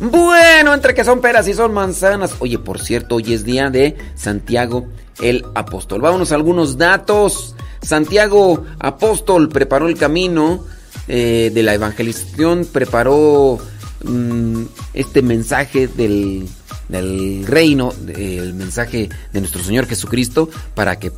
[0.00, 2.34] Bueno, entre que son peras y son manzanas.
[2.40, 4.88] Oye, por cierto, hoy es día de Santiago
[5.20, 6.00] el Apóstol.
[6.00, 7.54] Vámonos a algunos datos.
[7.80, 10.64] Santiago Apóstol preparó el camino
[11.08, 13.58] eh, de la evangelización, preparó
[14.04, 14.62] mm,
[14.94, 16.48] este mensaje del,
[16.88, 21.12] del reino, el mensaje de nuestro Señor Jesucristo, para que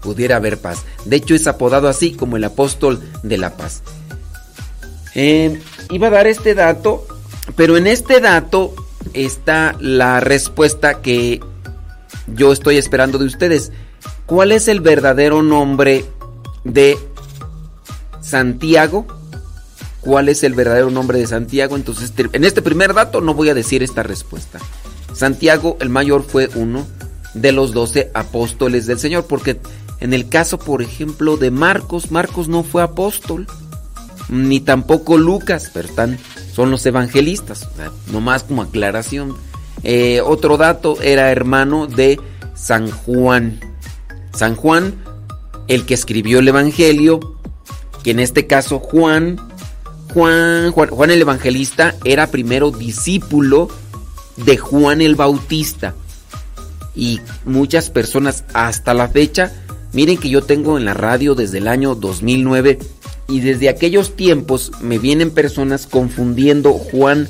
[0.00, 0.84] pudiera haber paz.
[1.04, 3.82] De hecho, es apodado así como el apóstol de la paz.
[5.14, 5.60] Eh,
[5.90, 7.06] iba a dar este dato,
[7.56, 8.74] pero en este dato
[9.12, 11.40] está la respuesta que
[12.26, 13.72] yo estoy esperando de ustedes.
[14.26, 16.04] ¿Cuál es el verdadero nombre
[16.64, 16.96] de
[18.20, 19.06] Santiago?
[20.00, 21.76] ¿Cuál es el verdadero nombre de Santiago?
[21.76, 24.58] Entonces, en este primer dato no voy a decir esta respuesta.
[25.14, 26.86] Santiago el mayor fue uno
[27.34, 29.60] de los doce apóstoles del Señor, porque
[30.00, 33.46] en el caso, por ejemplo, de Marcos, Marcos no fue apóstol
[34.30, 35.88] ni tampoco Lucas, pero
[36.52, 39.36] son los evangelistas, o nomás como aclaración.
[39.82, 42.20] Eh, otro dato, era hermano de
[42.54, 43.60] San Juan.
[44.32, 44.94] San Juan,
[45.68, 47.20] el que escribió el Evangelio,
[48.02, 49.36] que en este caso Juan,
[50.12, 53.68] Juan, Juan, Juan el Evangelista era primero discípulo
[54.36, 55.94] de Juan el Bautista.
[56.94, 59.52] Y muchas personas hasta la fecha,
[59.92, 62.78] miren que yo tengo en la radio desde el año 2009
[63.28, 67.28] y desde aquellos tiempos me vienen personas confundiendo Juan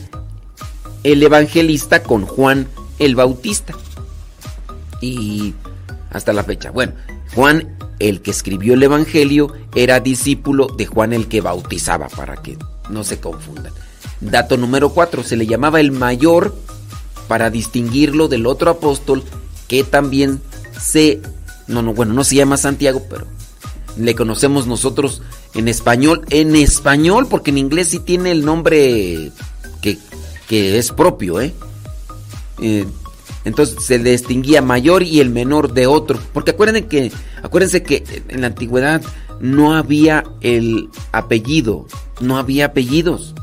[1.05, 2.67] el Evangelista con Juan
[2.99, 3.75] el Bautista.
[5.01, 5.55] Y
[6.11, 6.71] hasta la fecha.
[6.71, 6.93] Bueno,
[7.35, 12.57] Juan el que escribió el Evangelio era discípulo de Juan el que bautizaba, para que
[12.89, 13.73] no se confundan.
[14.21, 16.55] Dato número 4, se le llamaba el mayor
[17.29, 19.23] para distinguirlo del otro apóstol
[19.69, 20.41] que también
[20.79, 21.21] se...
[21.69, 23.27] No, no, bueno, no se llama Santiago, pero
[23.97, 25.23] le conocemos nosotros
[25.55, 26.25] en español.
[26.31, 29.31] En español, porque en inglés sí tiene el nombre
[29.81, 29.99] que,
[30.51, 31.55] es propio, ¿eh?
[32.61, 32.85] ¿eh?
[33.45, 36.19] Entonces se distinguía mayor y el menor de otro.
[36.33, 37.13] Porque acuérdense que,
[37.43, 39.03] acuérdense que en la antigüedad
[39.41, 41.87] no había el apellido,
[42.21, 43.35] no había apellidos.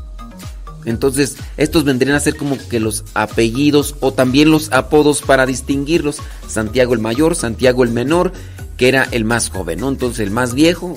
[0.84, 6.18] Entonces, estos vendrían a ser como que los apellidos o también los apodos para distinguirlos.
[6.46, 8.32] Santiago el mayor, Santiago el menor
[8.78, 9.88] que era el más joven, ¿no?
[9.88, 10.94] Entonces el más viejo,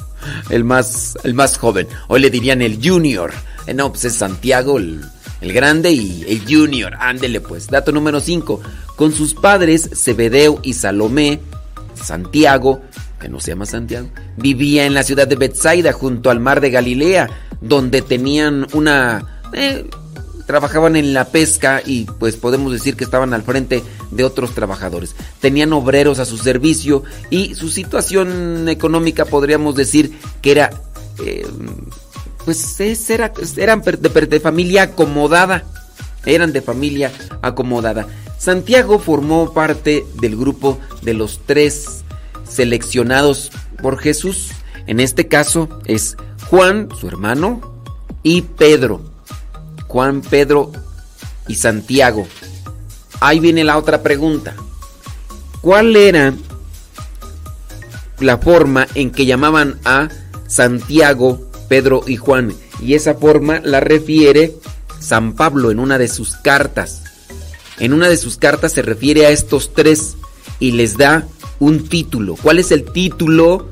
[0.50, 1.86] el más, el más joven.
[2.08, 3.32] Hoy le dirían el junior.
[3.66, 5.00] Eh, no, pues es Santiago el,
[5.40, 6.94] el grande y el junior.
[6.98, 7.68] Ándele pues.
[7.68, 8.60] Dato número 5.
[8.96, 11.40] Con sus padres, Zebedeo y Salomé,
[11.94, 12.82] Santiago,
[13.18, 16.70] que no se llama Santiago, vivía en la ciudad de Bethsaida, junto al mar de
[16.70, 17.28] Galilea,
[17.60, 19.40] donde tenían una...
[19.52, 19.88] eh,
[20.46, 25.14] trabajaban en la pesca y pues podemos decir que estaban al frente de otros trabajadores.
[25.40, 30.70] Tenían obreros a su servicio y su situación económica podríamos decir que era...
[31.24, 31.46] eh,
[32.44, 35.64] pues es- era, eran de, de familia acomodada.
[36.26, 37.10] Eran de familia
[37.42, 38.06] acomodada.
[38.38, 42.04] Santiago formó parte del grupo de los tres
[42.48, 43.50] seleccionados
[43.82, 44.50] por Jesús.
[44.86, 46.16] En este caso es
[46.48, 47.82] Juan, su hermano,
[48.22, 49.00] y Pedro.
[49.88, 50.72] Juan, Pedro
[51.48, 52.26] y Santiago.
[53.20, 54.54] Ahí viene la otra pregunta.
[55.62, 56.34] ¿Cuál era
[58.18, 60.08] la forma en que llamaban a
[60.46, 62.52] Santiago, Pedro y Juan?
[62.82, 64.56] Y esa forma la refiere
[64.98, 67.04] San Pablo en una de sus cartas.
[67.78, 70.16] En una de sus cartas se refiere a estos tres
[70.58, 71.28] y les da
[71.60, 72.34] un título.
[72.42, 73.68] ¿Cuál es el título?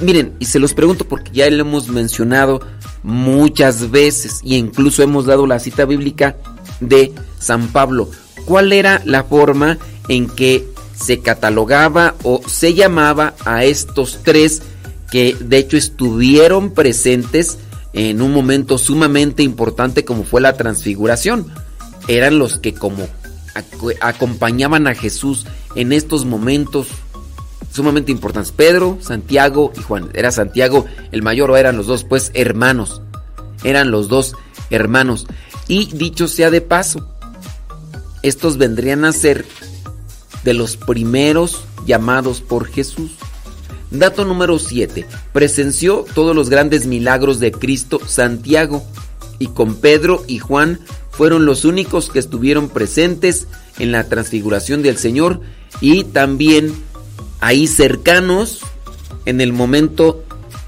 [0.00, 2.62] Miren, y se los pregunto porque ya lo hemos mencionado
[3.02, 6.36] muchas veces y incluso hemos dado la cita bíblica
[6.80, 8.10] de San Pablo.
[8.46, 9.76] ¿Cuál era la forma
[10.08, 10.66] en que
[10.98, 14.62] se catalogaba o se llamaba a estos tres
[15.10, 17.58] que de hecho estuvieron presentes
[17.92, 21.46] en un momento sumamente importante como fue la transfiguración?
[22.08, 23.08] Eran los que como
[23.54, 26.88] ac- acompañaban a Jesús en estos momentos
[27.72, 28.52] sumamente importantes.
[28.52, 30.10] Pedro, Santiago y Juan.
[30.14, 33.02] Era Santiago el mayor o eran los dos pues hermanos.
[33.64, 34.34] Eran los dos
[34.70, 35.26] hermanos.
[35.68, 37.08] Y dicho sea de paso,
[38.22, 39.44] estos vendrían a ser
[40.44, 43.12] de los primeros llamados por Jesús.
[43.90, 45.06] Dato número 7.
[45.32, 48.84] Presenció todos los grandes milagros de Cristo Santiago
[49.38, 50.80] y con Pedro y Juan
[51.10, 53.46] fueron los únicos que estuvieron presentes
[53.78, 55.40] en la transfiguración del Señor
[55.80, 56.72] y también
[57.40, 58.60] ahí cercanos
[59.24, 60.24] en el momento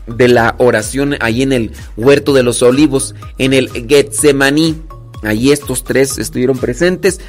[0.06, 4.76] de la oración ahí en el huerto de los olivos, en el Getsemaní.
[5.22, 7.20] Allí estos tres estuvieron presentes.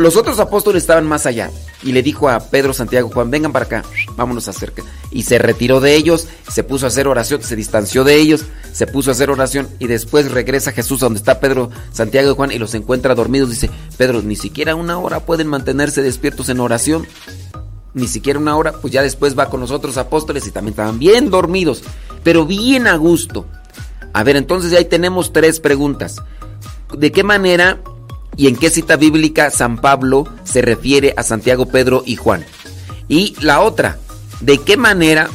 [0.00, 1.50] Los otros apóstoles estaban más allá.
[1.82, 3.84] Y le dijo a Pedro, Santiago, Juan, vengan para acá,
[4.16, 4.82] vámonos acerca.
[5.10, 8.86] Y se retiró de ellos, se puso a hacer oración, se distanció de ellos, se
[8.86, 12.52] puso a hacer oración y después regresa Jesús a donde está Pedro, Santiago y Juan
[12.52, 13.50] y los encuentra dormidos.
[13.50, 17.06] Dice, Pedro, ni siquiera una hora pueden mantenerse despiertos en oración.
[17.92, 20.98] Ni siquiera una hora, pues ya después va con los otros apóstoles y también estaban
[20.98, 21.82] bien dormidos,
[22.22, 23.46] pero bien a gusto.
[24.12, 26.16] A ver, entonces ahí tenemos tres preguntas.
[26.96, 27.80] ¿De qué manera
[28.36, 32.44] y en qué cita bíblica San Pablo se refiere a Santiago, Pedro y Juan?
[33.08, 33.98] Y la otra,
[34.40, 35.28] ¿de qué manera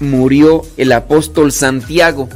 [0.00, 2.28] murió el apóstol Santiago?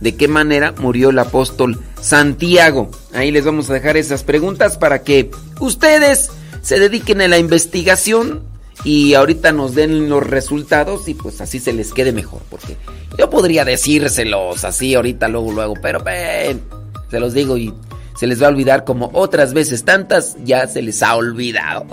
[0.00, 2.90] ¿De qué manera murió el apóstol Santiago?
[3.12, 5.30] Ahí les vamos a dejar esas preguntas para que
[5.60, 6.30] ustedes
[6.62, 8.42] se dediquen a la investigación
[8.84, 12.40] y ahorita nos den los resultados y pues así se les quede mejor.
[12.50, 12.76] Porque
[13.18, 16.62] yo podría decírselos así ahorita, luego, luego, pero ven,
[17.10, 17.72] se los digo y
[18.20, 21.86] se les va a olvidar como otras veces tantas ya se les ha olvidado.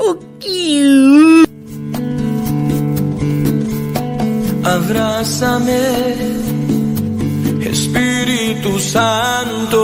[4.61, 5.80] Abrázame,
[7.61, 9.78] Espíritu Santo,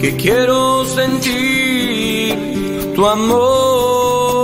[0.00, 2.36] que quiero sentir
[2.94, 4.38] tu amor.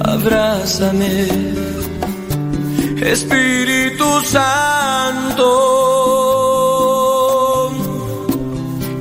[0.00, 1.28] Abrázame,
[3.04, 5.48] Espíritu Santo,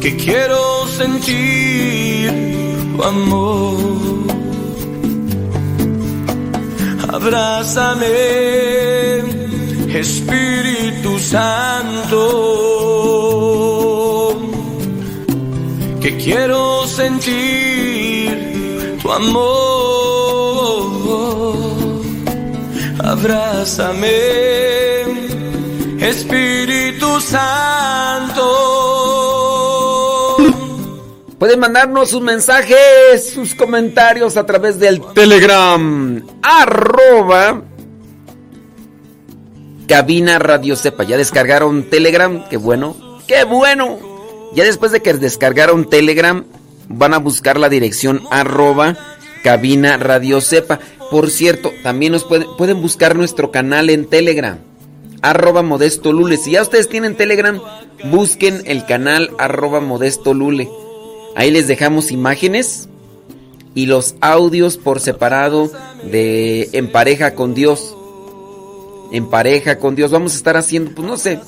[0.01, 2.31] que quiero sentir
[2.95, 3.77] tu amor.
[7.13, 8.07] Abrázame,
[9.93, 12.21] Espíritu Santo,
[16.01, 18.31] que quiero sentir
[18.99, 19.70] tu amor.
[23.21, 24.09] Abrázame,
[25.99, 28.47] Espíritu Santo.
[31.37, 36.25] Pueden mandarnos sus mensajes, sus comentarios a través del Telegram.
[36.41, 37.61] Arroba.
[39.87, 41.03] Cabina Radio Sepa.
[41.03, 42.49] ¿Ya descargaron Telegram?
[42.49, 43.19] Qué bueno.
[43.27, 43.99] ¡Qué bueno!
[44.55, 46.43] Ya después de que descargaron Telegram,
[46.87, 48.97] van a buscar la dirección arroba
[49.41, 50.79] cabina radio sepa.
[51.11, 54.57] Por cierto, también nos pueden, pueden buscar nuestro canal en Telegram.
[55.21, 56.37] Arroba Modesto Lule.
[56.37, 57.61] Si ya ustedes tienen Telegram,
[58.05, 60.67] busquen el canal arroba Modesto Lule.
[61.35, 62.89] Ahí les dejamos imágenes
[63.75, 65.71] y los audios por separado
[66.03, 67.95] de En pareja con Dios.
[69.11, 70.11] En pareja con Dios.
[70.11, 71.39] Vamos a estar haciendo, pues no sé,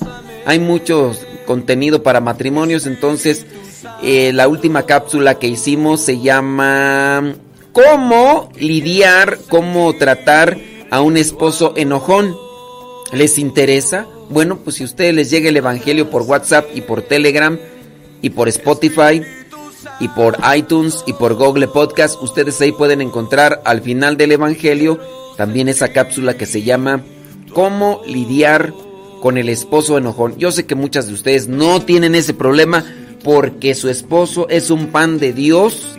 [0.45, 1.13] hay mucho
[1.45, 3.45] contenido para matrimonios, entonces
[4.01, 7.35] eh, la última cápsula que hicimos se llama
[7.73, 10.59] ¿Cómo lidiar, cómo tratar
[10.91, 12.37] a un esposo enojón?
[13.11, 14.05] ¿Les interesa?
[14.29, 17.57] Bueno, pues si a ustedes les llega el Evangelio por WhatsApp y por Telegram
[18.21, 19.23] y por Spotify
[19.99, 24.99] y por iTunes y por Google Podcast, ustedes ahí pueden encontrar al final del Evangelio
[25.35, 27.03] también esa cápsula que se llama
[27.55, 28.71] ¿Cómo lidiar
[29.19, 30.37] con el esposo enojón?
[30.37, 32.85] Yo sé que muchas de ustedes no tienen ese problema
[33.23, 35.97] porque su esposo es un pan de Dios.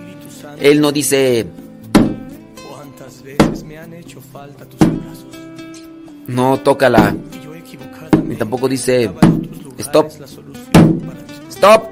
[0.60, 1.48] Él no dice...
[6.26, 7.14] No toca la...
[8.24, 9.10] Ni tampoco dice...
[9.78, 10.10] Stop.
[11.50, 11.84] Stop.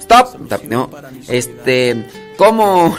[0.00, 0.64] Stop.
[0.68, 0.90] No.
[1.28, 2.06] Este...
[2.36, 2.96] ¿Cómo...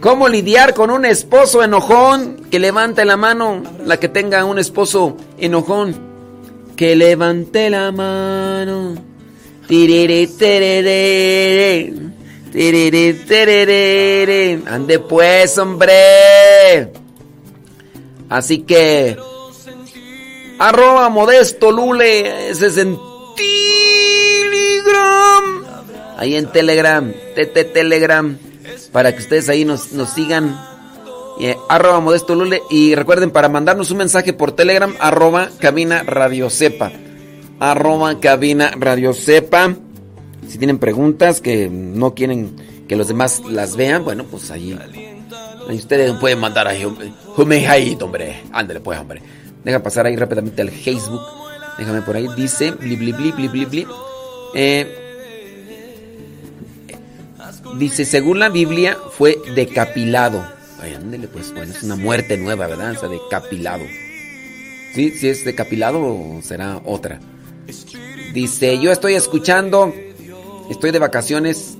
[0.00, 2.36] ¿Cómo lidiar con un esposo enojón?
[2.50, 5.96] Que levante la mano, la que tenga un esposo enojón.
[6.76, 8.94] Que levante la mano.
[14.66, 16.92] Ande pues, hombre.
[18.28, 19.16] Así que
[20.58, 22.98] arroba modesto lule, ese es en
[24.46, 25.64] Telegram.
[26.18, 28.38] Ahí en Telegram, TT Telegram
[28.92, 30.58] para que ustedes ahí nos, sigan.
[31.38, 32.62] Eh, arroba Modesto Lule.
[32.70, 36.92] Y recuerden, para mandarnos un mensaje por Telegram, arroba cabina radio sepa.
[37.60, 39.76] Arroba cabina radio sepa.
[40.48, 42.56] Si tienen preguntas que no quieren
[42.88, 44.78] que los demás las vean, bueno, pues ahí.
[45.74, 46.84] Ustedes pueden mandar ahí.
[46.84, 47.12] Hombre,
[48.00, 48.42] hombre.
[48.52, 49.22] Ándale, pues, hombre.
[49.64, 51.22] Deja pasar ahí rápidamente al Facebook.
[51.78, 52.28] Déjame por ahí.
[52.36, 53.86] Dice, bli, bli, bli, bli, bli, bli.
[54.54, 55.02] Eh,
[57.78, 60.46] Dice, según la Biblia, fue decapilado.
[60.80, 62.92] Ay, ándele, pues, bueno, es una muerte nueva, ¿verdad?
[62.92, 63.84] O sea, decapilado.
[64.94, 65.10] ¿Sí?
[65.10, 67.20] ¿Sí es decapilado será otra?
[68.32, 69.92] Dice, yo estoy escuchando,
[70.70, 71.76] estoy de vacaciones.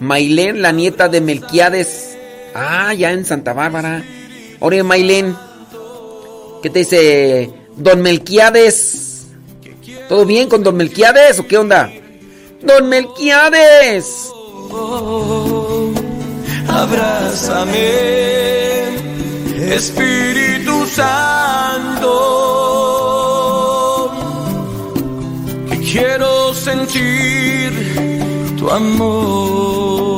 [0.00, 2.17] Mailén, la nieta de Melquiades.
[2.54, 4.04] Ah, ya en Santa Bárbara.
[4.60, 5.36] Oye, Mailén,
[6.62, 9.26] ¿qué te dice Don Melquiades?
[10.08, 11.90] ¿Todo bien con Don Melquiades o qué onda?
[12.62, 14.32] Don Melquiades
[16.68, 17.88] abrázame,
[19.74, 22.10] Espíritu Santo,
[25.90, 27.72] quiero sentir
[28.58, 30.17] tu amor.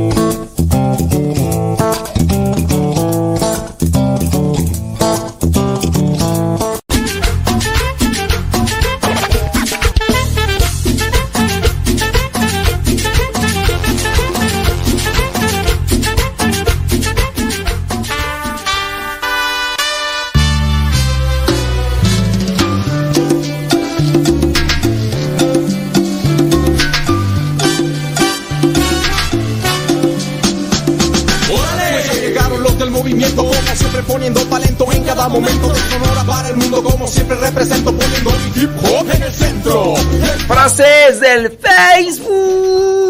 [41.31, 43.01] Del Facebook.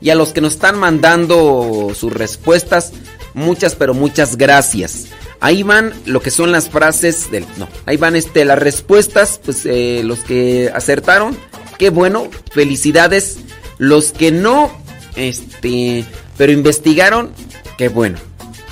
[0.00, 2.92] Y a los que nos están mandando sus respuestas,
[3.34, 5.06] muchas, pero muchas gracias.
[5.40, 7.44] Ahí van lo que son las frases del.
[7.56, 11.36] No, ahí van este, las respuestas, pues eh, los que acertaron.
[11.78, 13.38] Qué bueno, felicidades.
[13.78, 14.70] Los que no,
[15.16, 16.04] este,
[16.38, 17.32] pero investigaron,
[17.76, 18.18] qué bueno.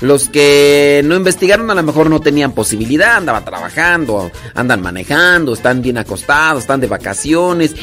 [0.04, 5.80] Los que no investigaron a lo mejor no tenían posibilidad, andaban trabajando, andan manejando, están
[5.80, 7.74] bien acostados, están de vacaciones.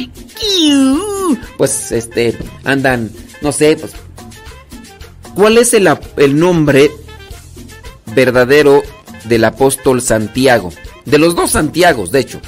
[1.58, 3.10] Pues este, andan,
[3.42, 3.94] no sé, pues...
[5.34, 6.92] ¿Cuál es el, el nombre
[8.14, 8.84] verdadero
[9.24, 10.72] del apóstol Santiago?
[11.06, 12.40] De los dos Santiagos, de hecho.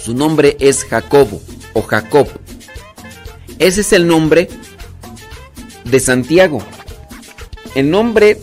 [0.00, 1.42] Su nombre es Jacobo
[1.72, 2.28] o Jacob.
[3.58, 4.48] Ese es el nombre
[5.82, 6.62] de Santiago.
[7.74, 8.38] El nombre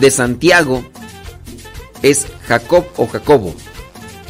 [0.00, 0.84] de Santiago
[2.02, 3.54] es Jacob o Jacobo,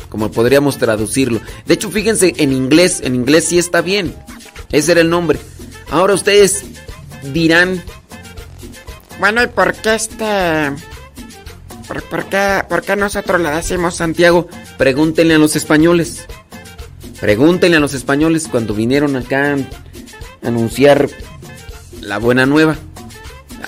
[0.09, 1.41] como podríamos traducirlo.
[1.67, 4.15] De hecho, fíjense, en inglés, en inglés sí está bien.
[4.71, 5.39] Ese era el nombre.
[5.91, 6.65] Ahora ustedes
[7.33, 7.83] dirán,
[9.19, 10.73] bueno, ¿y por qué este...
[11.87, 14.49] ¿Por, qué, por qué nosotros le decimos Santiago?
[14.79, 16.27] Pregúntenle a los españoles.
[17.21, 21.09] Pregúntenle a los españoles cuando vinieron acá a anunciar
[22.01, 22.77] la buena nueva.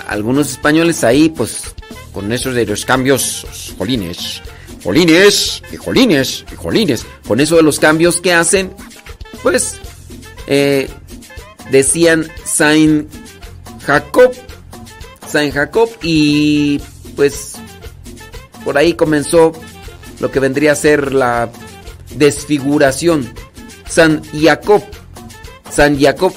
[0.09, 1.74] Algunos españoles ahí, pues,
[2.16, 3.46] con esos de los cambios,
[3.76, 4.40] jolines,
[4.82, 8.72] jolines, y jolines, y jolines, con eso de los cambios que hacen,
[9.42, 9.76] pues,
[10.46, 10.88] eh,
[11.70, 13.06] decían Saint
[13.84, 14.32] Jacob,
[15.28, 16.80] Saint Jacob, y
[17.16, 17.56] pues,
[18.64, 19.52] por ahí comenzó
[20.18, 21.50] lo que vendría a ser la
[22.14, 23.30] desfiguración.
[23.86, 24.82] San Jacob,
[25.70, 26.32] San Jacob,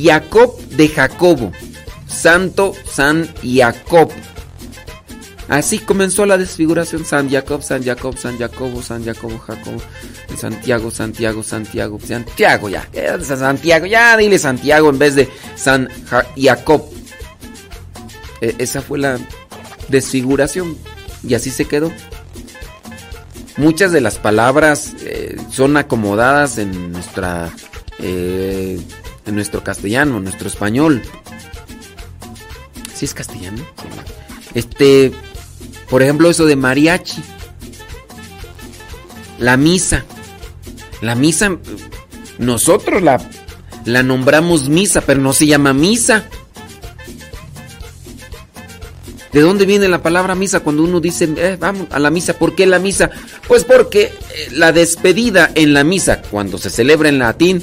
[0.00, 1.50] Jacob de Jacobo,
[2.06, 4.12] Santo San Jacob.
[5.48, 7.04] Así comenzó la desfiguración.
[7.04, 9.78] San Jacob, San Jacob, San Jacobo, San Jacobo, Jacobo,
[10.36, 12.88] Santiago, Santiago, Santiago, Santiago, ya,
[13.20, 15.88] Santiago, ya, dile Santiago en vez de San
[16.36, 16.84] Jacob.
[18.40, 19.18] E, esa fue la
[19.88, 20.76] desfiguración
[21.22, 21.92] y así se quedó.
[23.56, 27.50] Muchas de las palabras eh, son acomodadas en nuestra
[27.98, 28.78] eh,
[29.24, 31.02] en nuestro castellano, en nuestro español.
[32.94, 33.64] ¿Sí es castellano?
[34.54, 35.12] Este,
[35.88, 37.22] por ejemplo, eso de mariachi.
[39.38, 40.04] La misa.
[41.00, 41.58] La misa,
[42.38, 43.20] nosotros la,
[43.84, 46.24] la nombramos misa, pero no se llama misa.
[49.32, 52.38] ¿De dónde viene la palabra misa cuando uno dice, eh, vamos a la misa?
[52.38, 53.10] ¿Por qué la misa?
[53.46, 54.12] Pues porque eh,
[54.52, 57.62] la despedida en la misa, cuando se celebra en latín,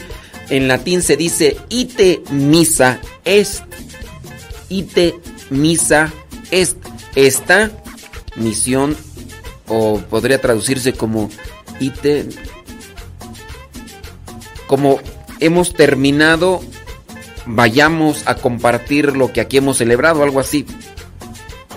[0.49, 3.63] en latín se dice ite misa est.
[4.69, 5.15] Ite
[5.49, 6.13] misa
[6.51, 6.78] est.
[7.15, 7.71] Esta
[8.36, 8.96] misión,
[9.68, 11.30] o podría traducirse como
[11.80, 12.28] ite,
[14.68, 15.00] como
[15.40, 16.62] hemos terminado,
[17.46, 20.66] vayamos a compartir lo que aquí hemos celebrado, algo así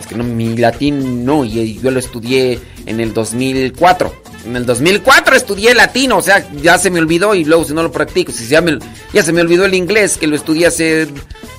[0.07, 4.25] que no, mi latín no, y yo lo estudié en el 2004.
[4.47, 7.83] En el 2004 estudié latín, o sea, ya se me olvidó y luego si no
[7.83, 8.79] lo practico, si ya, me,
[9.13, 11.09] ya se me olvidó el inglés, que lo estudié hace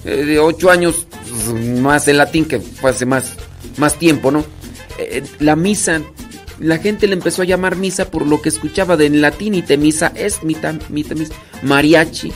[0.06, 3.34] eh, ocho años, pues, más el latín, que fue hace más,
[3.76, 4.46] más tiempo, ¿no?
[4.98, 6.02] Eh, la misa,
[6.60, 9.62] la gente le empezó a llamar misa por lo que escuchaba de en latín y
[9.62, 11.34] te misa es mita, mita, misa,
[11.64, 12.32] mariachi.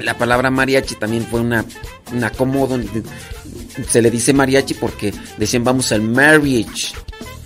[0.00, 1.64] La palabra mariachi también fue una,
[2.12, 2.78] un acomodo
[3.88, 6.94] se le dice mariachi porque decían vamos al marriage.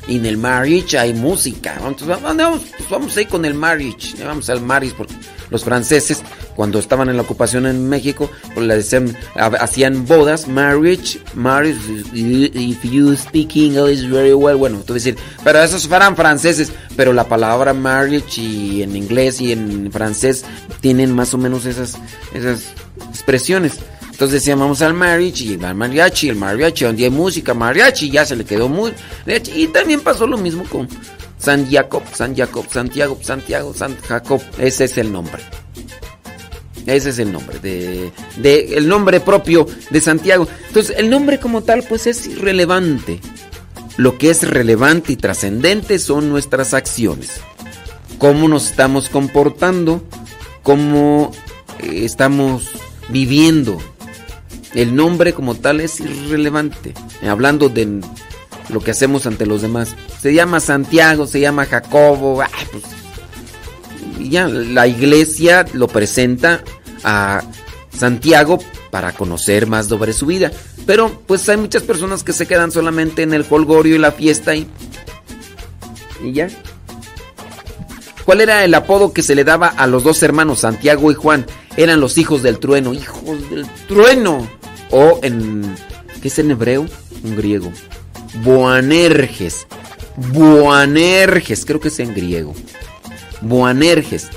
[0.09, 1.75] Y en el marriage hay música.
[1.77, 4.15] Entonces, vamos, pues vamos ahí con el marriage.
[4.25, 5.15] Vamos al marriage porque
[5.49, 6.23] los franceses,
[6.55, 11.78] cuando estaban en la ocupación en México, pues decían, hacían bodas, marriage, marriage,
[12.12, 14.57] if you speak English very well.
[14.57, 19.53] Bueno, tú decir, pero esos fueran franceses, pero la palabra marriage y en inglés y
[19.53, 20.44] en francés
[20.80, 21.98] tienen más o menos esas,
[23.09, 23.78] expresiones.
[24.11, 28.36] Entonces decían, al mariachi, y al mariachi, el mariachi, donde hay música, mariachi, ya se
[28.36, 28.92] le quedó muy...
[29.55, 30.86] Y también pasó lo mismo con
[31.38, 34.40] San Jacob, San Jacob, Santiago, Santiago, San Jacob.
[34.59, 35.42] Ese es el nombre.
[36.87, 40.49] Ese es el nombre, de, de, el nombre propio de Santiago.
[40.68, 43.20] Entonces, el nombre como tal, pues es irrelevante.
[43.97, 47.41] Lo que es relevante y trascendente son nuestras acciones.
[48.18, 50.03] Cómo nos estamos comportando,
[50.62, 51.33] cómo
[51.80, 52.70] eh, estamos
[53.09, 53.78] viviendo
[54.74, 56.95] el nombre como tal es irrelevante.
[57.28, 58.01] Hablando de
[58.68, 59.95] lo que hacemos ante los demás.
[60.20, 62.43] Se llama Santiago, se llama Jacobo.
[62.70, 62.85] Pues,
[64.19, 66.63] y ya, la iglesia lo presenta
[67.05, 67.43] a
[67.97, 68.59] Santiago
[68.91, 70.51] para conocer más sobre su vida.
[70.87, 74.55] Pero pues hay muchas personas que se quedan solamente en el folgorio y la fiesta
[74.55, 74.67] y,
[76.23, 76.49] y ya.
[78.25, 81.47] ¿Cuál era el apodo que se le daba a los dos hermanos, Santiago y Juan?
[81.77, 84.49] Eran los hijos del trueno, hijos del trueno.
[84.91, 85.75] O en.
[86.21, 86.87] ¿Qué es en hebreo?
[87.25, 87.73] En griego.
[88.45, 89.67] Boanerges.
[90.33, 92.55] Boanerges, creo que es en griego.
[93.43, 94.28] Boanerges.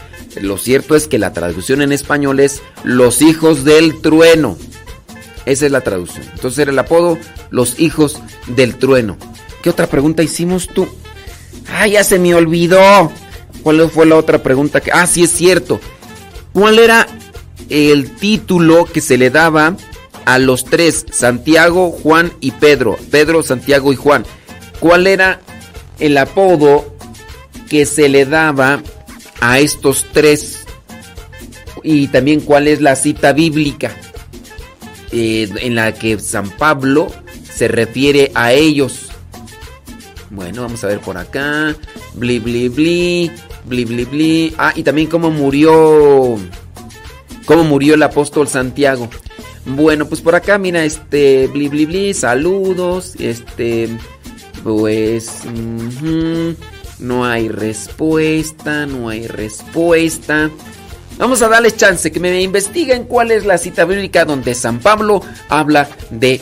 [0.42, 4.58] Lo cierto es que la traducción en español es los hijos del trueno.
[5.46, 6.26] Esa es la traducción.
[6.34, 7.18] Entonces era el apodo
[7.52, 9.18] los hijos del trueno.
[9.62, 10.88] ¿Qué otra pregunta hicimos tú?
[11.70, 13.12] Ah, ya se me olvidó.
[13.64, 14.82] ¿Cuál fue la otra pregunta?
[14.82, 14.92] Que...
[14.92, 15.80] Ah, sí es cierto.
[16.54, 17.08] ¿Cuál era
[17.70, 19.76] el título que se le daba
[20.26, 22.98] a los tres, Santiago, Juan y Pedro.
[23.12, 24.26] Pedro, Santiago y Juan.
[24.80, 25.40] ¿Cuál era
[26.00, 26.96] el apodo
[27.70, 28.82] que se le daba
[29.46, 30.66] a estos tres?
[31.84, 33.96] Y también cuál es la cita bíblica
[35.12, 37.08] eh, en la que San Pablo
[37.54, 39.10] se refiere a ellos.
[40.32, 41.76] Bueno, vamos a ver por acá.
[42.16, 43.32] Bli, bli, bli.
[43.66, 44.54] Bli, bli, bli.
[44.58, 46.38] Ah, y también cómo murió.
[47.46, 49.08] Cómo murió el apóstol Santiago.
[49.66, 53.90] Bueno, pues por acá, mira, este, bli, bli, bli, saludos, este,
[54.64, 55.42] pues,
[57.00, 60.50] No hay respuesta, no hay respuesta.
[61.18, 65.22] Vamos a darles chance que me investiguen cuál es la cita bíblica donde San Pablo
[65.50, 66.42] habla de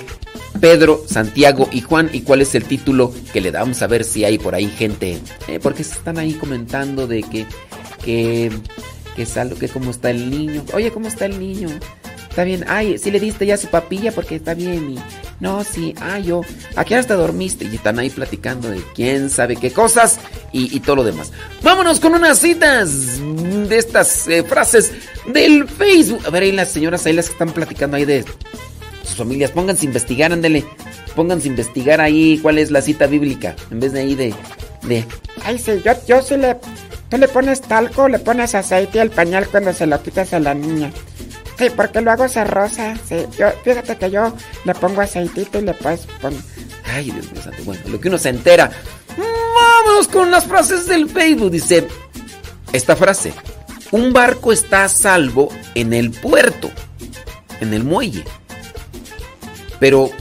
[0.59, 4.23] Pedro, Santiago y Juan y cuál es el título que le damos a ver si
[4.23, 7.45] hay por ahí gente, eh, porque están ahí comentando de que
[8.03, 8.51] que
[9.15, 10.63] que salgo, que cómo está el niño.
[10.73, 11.69] Oye, ¿cómo está el niño?
[12.33, 12.65] Está bien.
[12.67, 14.95] Ay, si le diste ya su papilla porque está bien y
[15.39, 16.41] no, sí, ay, yo,
[16.75, 20.19] aquí hasta dormiste y están ahí platicando de quién sabe qué cosas
[20.51, 21.31] y, todo lo demás.
[21.61, 23.19] Vámonos con unas citas
[23.69, 24.93] de estas eh, frases
[25.27, 26.23] del Facebook.
[26.25, 28.25] A ver, ahí las señoras ahí las que están platicando ahí de
[29.03, 29.51] sus familias.
[29.51, 30.65] Pónganse a investigar, ándele.
[31.15, 33.55] Pónganse a investigar ahí cuál es la cita bíblica.
[33.69, 34.33] En vez de ahí de.
[34.87, 35.05] de
[35.43, 36.57] Ay, sí, yo, yo sí le.
[37.09, 40.55] Tú le pones talco, le pones aceite al pañal cuando se lo quitas a la
[40.55, 40.91] niña.
[41.63, 42.93] Sí, porque luego se rosa.
[43.07, 44.33] Sí, yo, fíjate que yo
[44.65, 46.41] le pongo aceitito y le puedes poner.
[46.85, 47.63] Ay, Dios mío santo.
[47.63, 48.69] Bueno, lo que uno se entera.
[49.17, 51.51] Vámonos con las frases del Facebook.
[51.51, 51.87] Dice
[52.73, 53.33] esta frase.
[53.91, 56.69] Un barco está a salvo en el puerto,
[57.61, 58.25] en el muelle.
[59.79, 60.11] Pero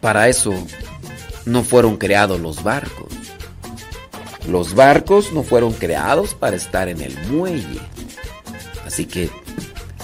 [0.00, 0.54] para eso
[1.44, 3.12] no fueron creados los barcos.
[4.48, 7.80] Los barcos no fueron creados para estar en el muelle.
[8.84, 9.30] Así que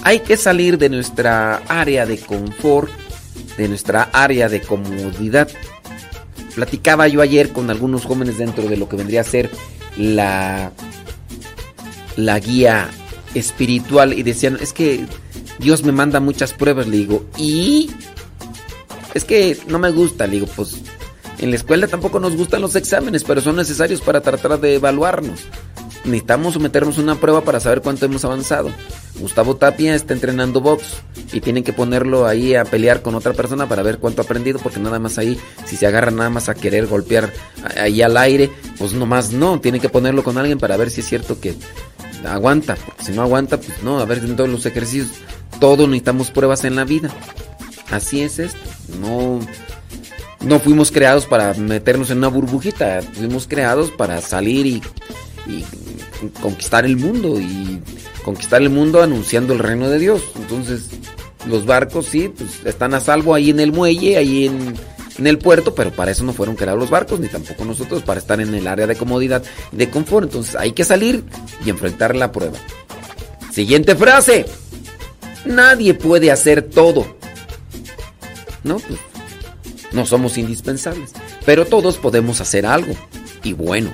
[0.03, 2.91] hay que salir de nuestra área de confort,
[3.57, 5.47] de nuestra área de comodidad.
[6.55, 9.49] Platicaba yo ayer con algunos jóvenes dentro de lo que vendría a ser
[9.97, 10.71] la,
[12.15, 12.89] la guía
[13.33, 15.05] espiritual y decían, es que
[15.59, 17.89] Dios me manda muchas pruebas, le digo, ¿y
[19.13, 20.75] es que no me gusta, le digo, pues
[21.39, 25.41] en la escuela tampoco nos gustan los exámenes, pero son necesarios para tratar de evaluarnos.
[26.05, 28.71] Necesitamos someternos a una prueba para saber cuánto hemos avanzado.
[29.19, 30.83] Gustavo Tapia está entrenando box
[31.31, 34.59] y tienen que ponerlo ahí a pelear con otra persona para ver cuánto ha aprendido,
[34.59, 37.31] porque nada más ahí, si se agarra nada más a querer golpear
[37.77, 41.07] ahí al aire, pues nomás no, tienen que ponerlo con alguien para ver si es
[41.07, 41.55] cierto que
[42.27, 45.09] aguanta, si no aguanta, pues no, a ver en todos los ejercicios,
[45.59, 47.09] todos necesitamos pruebas en la vida.
[47.91, 48.59] Así es esto.
[48.99, 49.39] No,
[50.41, 53.01] no fuimos creados para meternos en una burbujita.
[53.13, 54.81] Fuimos creados para salir y,
[56.41, 57.39] conquistar el mundo.
[57.39, 57.81] Y
[58.23, 60.23] conquistar el mundo anunciando el reino de Dios.
[60.35, 60.89] Entonces,
[61.47, 64.75] los barcos sí, pues, están a salvo ahí en el muelle, ahí en,
[65.23, 68.41] el puerto, pero para eso no fueron creados los barcos, ni tampoco nosotros, para estar
[68.41, 70.25] en el área de comodidad y de confort.
[70.25, 71.23] Entonces hay que salir
[71.63, 72.57] y enfrentar la prueba.
[73.51, 74.45] Siguiente frase.
[75.45, 77.05] Nadie puede hacer todo.
[78.63, 78.99] No, pues,
[79.91, 81.11] no somos indispensables.
[81.45, 82.93] Pero todos podemos hacer algo.
[83.43, 83.91] Y bueno,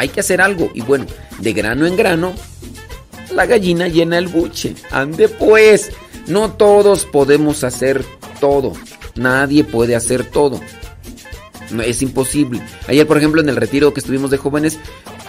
[0.00, 0.70] hay que hacer algo.
[0.74, 1.06] Y bueno,
[1.40, 2.32] de grano en grano,
[3.34, 4.74] la gallina llena el buche.
[4.90, 5.90] Ande pues.
[6.26, 8.04] No todos podemos hacer
[8.40, 8.72] todo.
[9.14, 10.60] Nadie puede hacer todo.
[11.70, 12.62] No, es imposible.
[12.86, 14.78] Ayer, por ejemplo, en el retiro que estuvimos de jóvenes,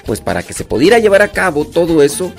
[0.06, 2.32] pues para que se pudiera llevar a cabo todo eso,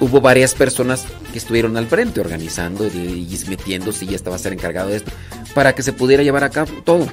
[0.00, 4.52] hubo varias personas que estuvieron al frente organizando y, metiéndose y ya estaba a ser
[4.54, 5.12] encargado de esto
[5.54, 7.06] para que se pudiera llevar a cabo todo.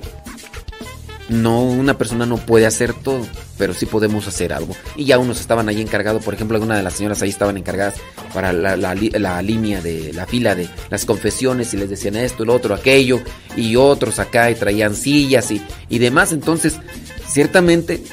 [1.28, 3.26] No, una persona no puede hacer todo,
[3.58, 4.76] pero sí podemos hacer algo.
[4.96, 7.96] Y ya unos estaban ahí encargados, por ejemplo, algunas de las señoras ahí estaban encargadas
[8.34, 12.76] para la, línea de la fila de las confesiones y les decían esto, lo otro,
[12.76, 13.22] aquello,
[13.56, 16.32] y otros acá y traían sillas y, y demás.
[16.32, 16.78] Entonces,
[17.28, 18.04] ciertamente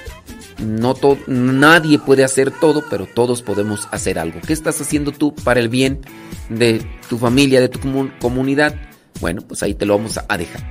[0.62, 0.94] no
[1.26, 4.40] nadie puede hacer todo, pero todos podemos hacer algo.
[4.40, 6.00] ¿Qué estás haciendo tú para el bien
[6.48, 7.80] de tu familia, de tu
[8.20, 8.74] comunidad?
[9.20, 10.62] Bueno, pues ahí te lo vamos a dejar.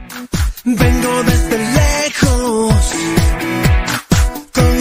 [0.64, 1.81] Vengo desde
[4.54, 4.81] Con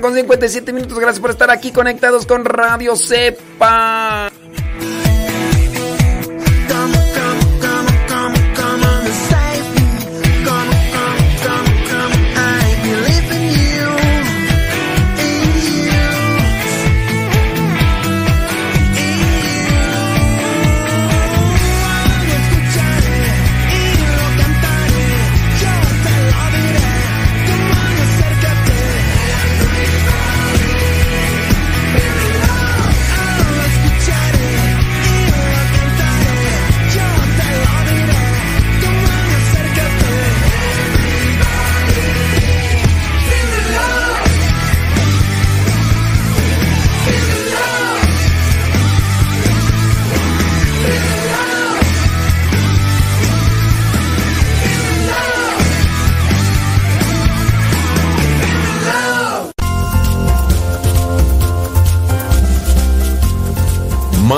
[0.00, 0.98] las 8 de la mañana con 57 minutos.
[0.98, 3.99] Gracias por estar aquí conectados con Radio Cepa.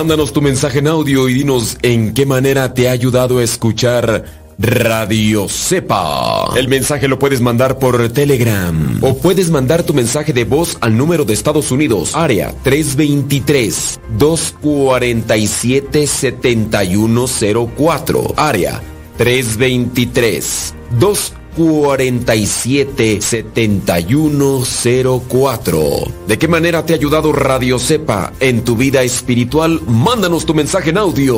[0.02, 4.24] Mándanos tu mensaje en audio y dinos en qué manera te ha ayudado a escuchar
[4.58, 6.50] Radio Cepa.
[6.56, 10.96] El mensaje lo puedes mandar por Telegram o puedes mandar tu mensaje de voz al
[10.96, 18.82] número de Estados Unidos, área 323 247 7104, área
[19.18, 25.80] 323 247 47 7104.
[26.26, 29.80] ¿De qué manera te ha ayudado Radio Cepa en tu vida espiritual?
[29.86, 31.36] Mándanos tu mensaje en audio.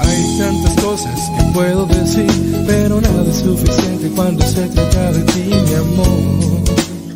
[0.00, 2.26] Hay tantas cosas que puedo decir,
[2.66, 6.63] pero nada es suficiente cuando se trata de ti, mi amor.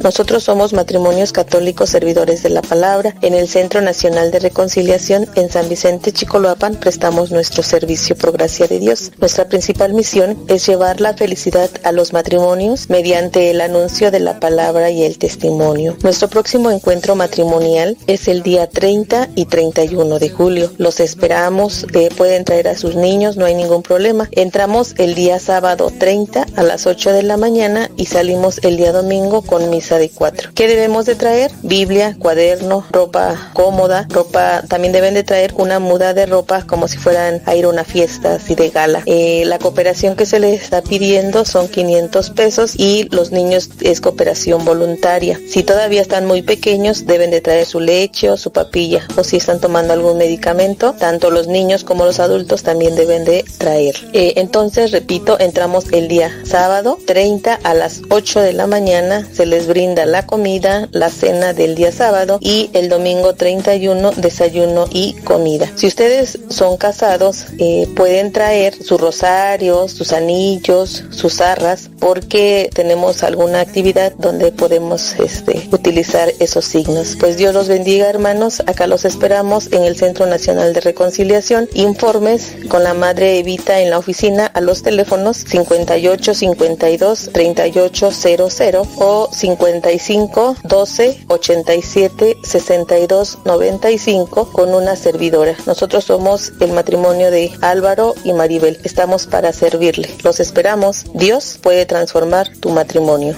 [0.02, 3.14] Nosotros somos matrimonios católicos servidores de la palabra.
[3.20, 8.68] En el Centro Nacional de Reconciliación en San Vicente Chicoloapan prestamos nuestro servicio por gracia
[8.68, 9.10] de Dios.
[9.18, 14.38] Nuestra principal misión es llevar la felicidad a los matrimonios mediante el anuncio de la
[14.38, 15.96] palabra y el testimonio.
[16.02, 20.72] Nuestro próximo encuentro matrimonial es el día 30 y 31 de julio.
[20.78, 24.28] Los esperamos, eh, pueden traer a sus niños, no hay ningún problema.
[24.30, 28.92] Entramos el día sábado 30 a las 8 de la mañana y salimos el día
[28.92, 30.50] domingo con misa 54.
[30.54, 31.50] ¿Qué debemos de traer?
[31.62, 36.98] Biblia, cuaderno, ropa cómoda, ropa, también deben de traer una muda de ropa como si
[36.98, 39.02] fueran a ir a una fiesta así de gala.
[39.06, 44.00] Eh, la cooperación que se les está pidiendo son 500 pesos y los niños es
[44.00, 45.40] cooperación voluntaria.
[45.48, 49.36] Si todavía están muy pequeños, deben de traer su leche o su papilla o si
[49.38, 53.96] están tomando algún medicamento, tanto los niños como los adultos también deben de traer.
[54.12, 59.46] Eh, entonces, repito, entramos el día sábado 30 a las 8 de la mañana, se
[59.46, 64.86] les brinda brinda la comida, la cena del día sábado y el domingo 31 desayuno
[64.90, 65.70] y comida.
[65.76, 73.22] Si ustedes son casados, eh, pueden traer su rosario, sus anillos, sus arras, porque tenemos
[73.22, 77.16] alguna actividad donde podemos este, utilizar esos signos.
[77.20, 81.68] Pues Dios los bendiga hermanos, acá los esperamos en el Centro Nacional de Reconciliación.
[81.74, 88.88] Informes con la Madre Evita en la oficina a los teléfonos 58 52 38 00
[88.96, 95.54] o 50 55 12 87 62 95 con una servidora.
[95.66, 98.78] Nosotros somos el matrimonio de Álvaro y Maribel.
[98.84, 100.08] Estamos para servirle.
[100.24, 101.04] Los esperamos.
[101.12, 103.36] Dios puede transformar tu matrimonio.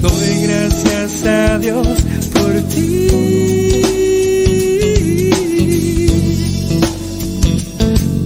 [0.00, 1.88] Doy gracias a Dios
[2.32, 3.08] por ti.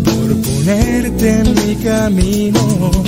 [0.05, 3.08] Por ponerte en mi camino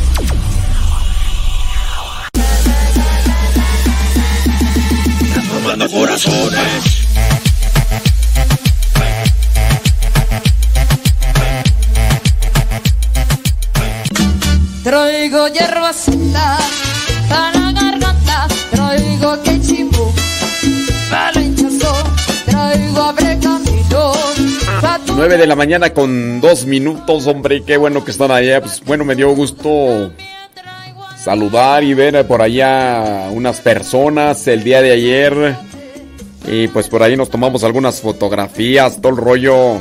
[5.63, 7.07] Corazones.
[14.83, 16.57] Traigo hierbacita
[17.29, 20.13] para la garganta, traigo quechimbo
[21.09, 21.93] para el hinchazo,
[22.45, 24.13] traigo abre camino.
[25.15, 28.61] 9 de la mañana con dos minutos, hombre, qué bueno que están allá.
[28.61, 30.11] Pues bueno, me dio gusto
[31.23, 35.55] saludar y ver por allá unas personas el día de ayer.
[36.47, 39.77] Y pues por ahí nos tomamos algunas fotografías, todo el rollo.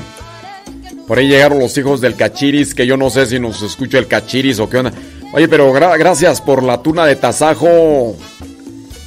[1.07, 4.07] Por ahí llegaron los hijos del Cachiris, que yo no sé si nos escucha el
[4.07, 4.93] Cachiris o qué onda.
[5.33, 8.17] Oye, pero gracias por la tuna de tasajo.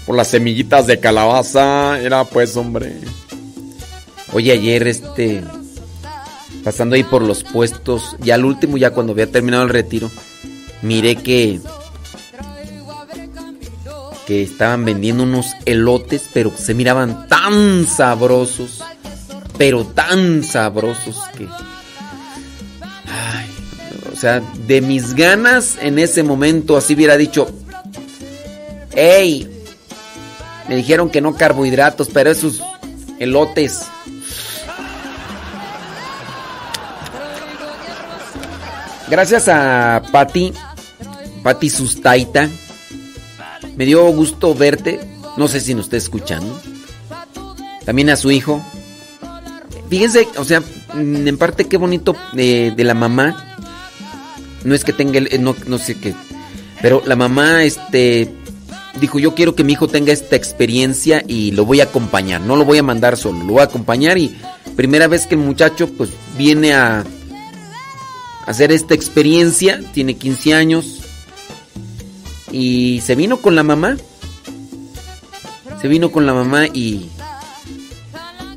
[0.05, 1.99] Por las semillitas de calabaza.
[1.99, 2.93] Era pues, hombre.
[4.33, 5.43] Oye, ayer este.
[6.63, 8.17] Pasando ahí por los puestos.
[8.19, 10.09] Ya al último, ya cuando había terminado el retiro.
[10.81, 11.61] Miré que.
[14.25, 18.81] Que estaban vendiendo unos elotes, pero se miraban tan sabrosos.
[19.57, 21.47] Pero tan sabrosos que.
[23.05, 23.49] Ay,
[24.11, 27.47] o sea, de mis ganas en ese momento así hubiera dicho.
[28.95, 29.49] ¡Ey!
[30.67, 32.61] Me dijeron que no carbohidratos, pero esos
[33.19, 33.81] elotes.
[39.09, 40.53] Gracias a Patti,
[41.43, 42.49] Patti Sustaita.
[43.75, 44.99] Me dio gusto verte.
[45.37, 46.59] No sé si nos está escuchando.
[47.85, 48.63] También a su hijo.
[49.89, 50.63] Fíjense, o sea,
[50.93, 53.55] en parte qué bonito de, la mamá.
[54.63, 56.13] No es que tenga, no, no sé qué.
[56.81, 58.29] Pero la mamá, este,
[58.99, 62.55] dijo, yo quiero que mi hijo tenga esta experiencia y lo voy a acompañar, no
[62.55, 64.35] lo voy a mandar solo, lo voy a acompañar y
[64.75, 67.03] primera vez que el muchacho pues viene a
[68.45, 71.02] hacer esta experiencia, tiene 15 años
[72.53, 73.97] y se vino con la mamá,
[75.81, 77.09] se vino con la mamá y,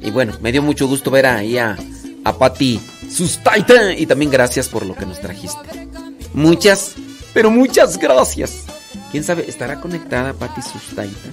[0.02, 1.76] y bueno, me dio mucho gusto ver ahí a,
[2.22, 2.78] a Patti
[3.10, 5.88] Sustaita y también gracias por lo que nos trajiste.
[6.34, 6.92] Muchas,
[7.32, 8.64] pero muchas gracias.
[9.10, 9.46] ¿Quién sabe?
[9.48, 11.30] ¿Estará conectada Patti Sustaita?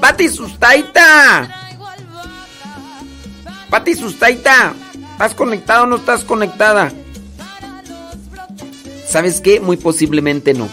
[0.00, 1.78] ¡Patti Sustaita!
[3.70, 4.74] ¡Patti Sustaita!
[5.12, 6.92] ¿Estás conectada o no estás conectada?
[9.06, 9.60] ¿Sabes qué?
[9.60, 10.68] Muy posiblemente no.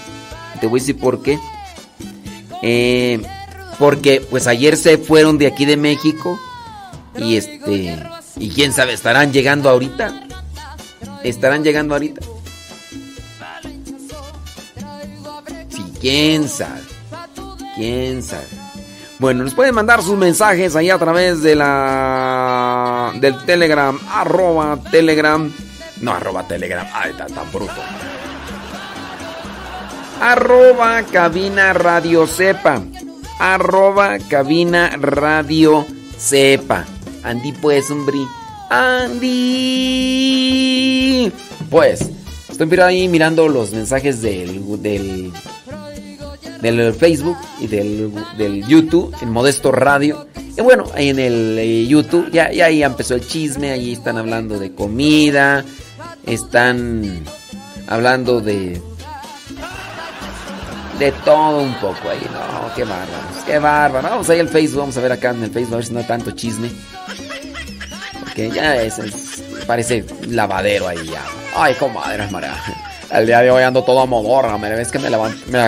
[0.59, 1.39] Te voy a decir por qué.
[2.61, 3.21] Eh,
[3.77, 6.37] porque pues ayer se fueron de aquí de México
[7.15, 7.97] y este
[8.37, 10.13] y quién sabe estarán llegando ahorita.
[11.23, 12.21] Estarán llegando ahorita.
[15.99, 16.81] ¿Quién sabe?
[17.75, 18.47] ¿Quién sabe?
[19.19, 25.51] Bueno, nos pueden mandar sus mensajes ahí a través de la del Telegram, arroba Telegram.
[25.99, 26.87] No, arroba Telegram.
[26.93, 27.81] Ay, está tan bruto.
[30.19, 32.83] Arroba cabina radio sepa.
[33.39, 35.85] Arroba cabina radio
[36.17, 36.85] sepa.
[37.23, 38.19] Andy pues, hombre.
[38.69, 39.31] Andy.
[41.69, 42.09] Pues,
[42.49, 45.31] estoy ahí mirando los mensajes del, del
[46.61, 50.27] del Facebook y del, del, YouTube, en Modesto Radio.
[50.57, 54.59] Y bueno, en el eh, YouTube ya, ya ahí empezó el chisme, ahí están hablando
[54.59, 55.63] de comida,
[56.25, 57.23] están
[57.87, 58.81] hablando de...
[60.99, 64.09] De todo un poco ahí, no, qué bárbaro, qué bárbaro.
[64.09, 65.99] Vamos ahí al Facebook, vamos a ver acá en el Facebook a ver si no
[65.99, 66.69] hay tanto chisme.
[68.19, 68.99] Porque ya es,
[69.65, 71.23] parece lavadero ahí ya.
[71.55, 72.53] Ay, comadre, María.
[73.11, 75.61] El día de hoy ando todo a modorra, me ves que me levanté, me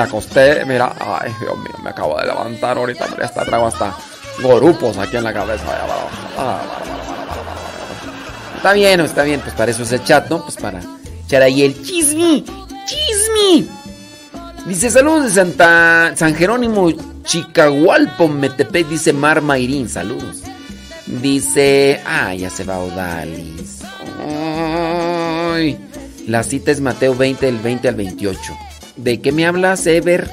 [0.00, 3.96] acosté, mira, ay, Dios mío, me acabo de levantar ahorita, mira, hasta traigo hasta
[4.42, 5.64] gorupos aquí en la cabeza.
[8.56, 10.42] Está bien, está bien, pues para eso es el chat, ¿no?
[10.42, 10.80] Pues para
[11.26, 12.44] echar ahí el chisme,
[12.84, 13.83] chisme.
[14.66, 16.90] Dice, saludos de Santa San Jerónimo,
[17.22, 20.42] Chicahualpo, Metepec, dice Mar Mayrín, saludos.
[21.06, 23.80] Dice, ah, ya se va Odalis.
[24.26, 25.78] Ay.
[26.26, 28.40] La cita es Mateo 20, del 20 al 28.
[28.96, 30.30] ¿De qué me hablas, Ever?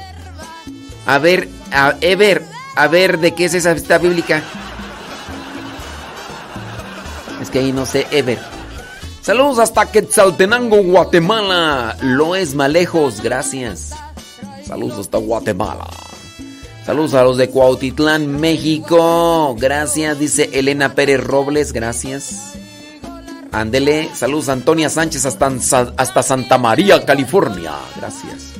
[1.04, 2.42] A ver, a, Ever,
[2.74, 4.42] a ver, ¿de qué es esa cita bíblica?
[7.42, 8.38] Es que ahí no sé, Ever.
[9.20, 11.98] Saludos hasta Quetzaltenango, Guatemala.
[12.00, 13.92] Lo es lejos, gracias.
[14.72, 15.86] Saludos hasta Guatemala.
[16.86, 19.54] Saludos a los de Cuautitlán, México.
[19.60, 22.54] Gracias, dice Elena Pérez Robles, gracias.
[23.52, 25.52] Ándele, saludos Antonia Sánchez hasta,
[25.98, 27.74] hasta Santa María, California.
[27.96, 28.54] Gracias.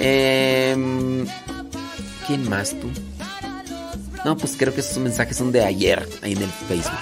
[0.00, 1.24] Em,
[2.26, 2.90] ¿Quién más tú?
[4.24, 6.98] No, pues creo que esos mensajes son de ayer, ahí en el Facebook.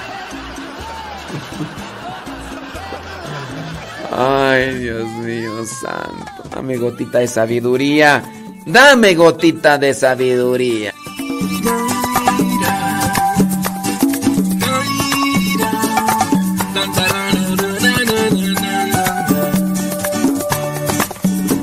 [4.13, 6.40] Ay, Dios mío, santo.
[6.51, 8.23] Dame gotita de sabiduría.
[8.67, 10.93] Dame gotita de sabiduría.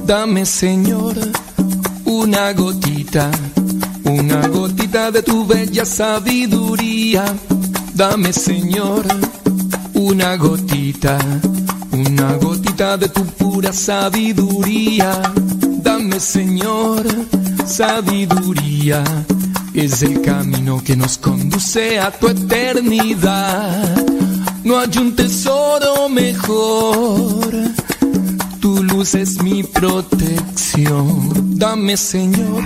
[0.07, 1.15] Dame, Señor,
[2.05, 3.29] una gotita,
[4.05, 7.25] una gotita de tu bella sabiduría.
[7.93, 9.05] Dame, Señor,
[9.93, 11.17] una gotita,
[12.05, 15.21] una gotita de tu pura sabiduría.
[15.81, 17.05] Dame, Señor,
[17.65, 19.03] sabiduría.
[19.73, 24.05] Es el camino que nos conduce a tu eternidad.
[24.63, 27.49] No hay un tesoro mejor.
[28.59, 31.57] Tu luz es mi protección.
[31.57, 32.63] Dame, Señor,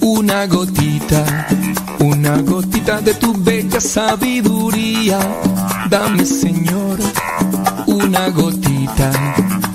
[0.00, 1.46] una gotita,
[2.00, 5.18] una gotita de tu bella sabiduría.
[5.88, 6.98] Dame, Señor,
[8.06, 9.10] una gotita,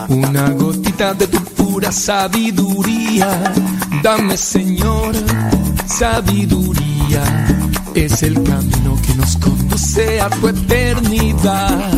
[0.07, 3.53] una gotita de tu pura sabiduría.
[4.03, 5.15] Dame, Señor,
[5.87, 7.23] sabiduría.
[7.95, 11.91] Es el camino que nos conduce a tu eternidad.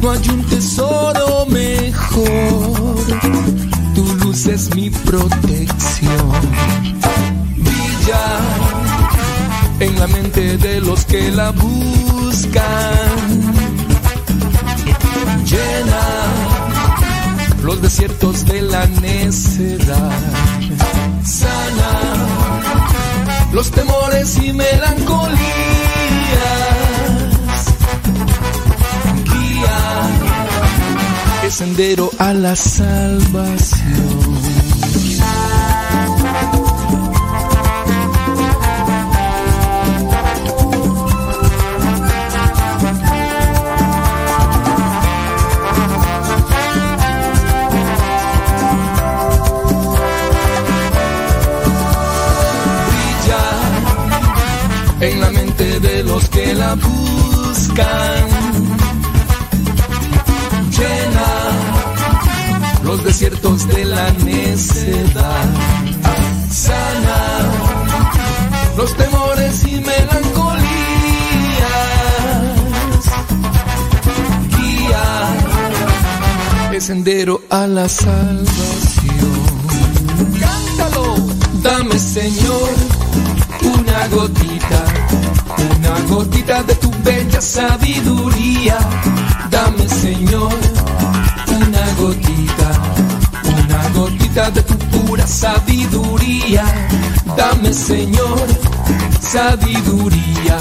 [0.00, 2.96] No hay un tesoro mejor.
[3.94, 6.32] Tu luz es mi protección.
[7.56, 8.24] Brilla
[9.80, 13.51] en la mente de los que la buscan.
[15.52, 16.02] Llena
[17.62, 20.12] los desiertos de la necedad.
[21.24, 21.92] Sana
[23.52, 25.38] los temores y melancolías.
[29.24, 29.80] Guía
[31.44, 34.51] el sendero a la salvación.
[55.02, 58.28] En la mente de los que la buscan.
[60.70, 61.30] Llena
[62.84, 65.44] los desiertos de la necedad.
[66.50, 67.20] Sana
[68.76, 70.62] los temores y melancolías.
[74.56, 75.06] Guía
[76.72, 78.52] el sendero a la salvación.
[80.38, 81.16] Cántalo,
[81.60, 83.02] dame Señor
[83.64, 84.84] una gotita,
[85.78, 88.78] una gotita de tu bella sabiduría.
[89.50, 90.52] Dame, Señor,
[91.48, 92.70] una gotita,
[93.62, 96.64] una gotita de tu pura sabiduría.
[97.36, 98.46] Dame, Señor,
[99.20, 100.58] sabiduría.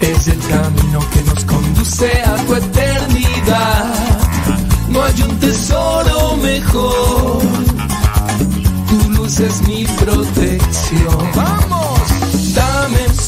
[0.00, 3.94] Es el camino que nos conduce a tu eternidad.
[4.88, 7.42] No hay un tesoro mejor.
[8.88, 11.30] Tu luz es mi protección.
[11.34, 11.81] ¡Vamos!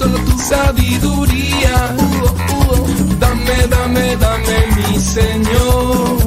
[0.05, 1.97] Solo tu sabiduría.
[3.19, 6.19] Dame, dame, dame, mi Señor.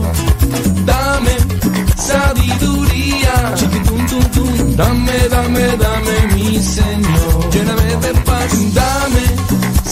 [0.86, 1.36] Dame
[1.96, 3.36] sabiduría.
[4.76, 7.50] Dame, dame, dame, mi Señor.
[7.52, 8.52] Lléname de paz.
[8.74, 9.26] Dame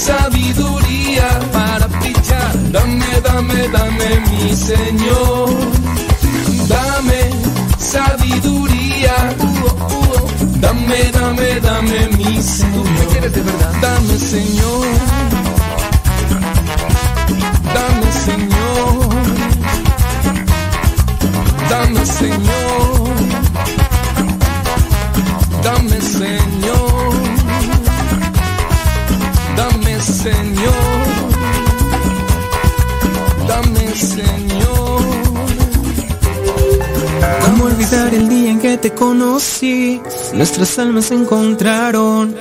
[0.08, 2.54] sabiduría para brillar.
[2.72, 5.50] Dame, dame, dame, mi Señor.
[6.68, 7.20] Dame
[7.78, 9.16] sabiduría.
[10.66, 12.90] Dame, dame, dame mi Señor.
[12.90, 13.72] ¿Me quieres de verdad?
[13.82, 14.88] Dame, Señor.
[17.76, 19.10] Dame, Señor.
[21.70, 23.16] Dame, Señor.
[25.64, 27.14] Dame, Señor.
[29.56, 31.06] Dame, Señor.
[33.48, 34.75] Dame, Señor.
[38.86, 40.00] Te conocí?
[40.36, 42.36] Nuestras almas se encontraron.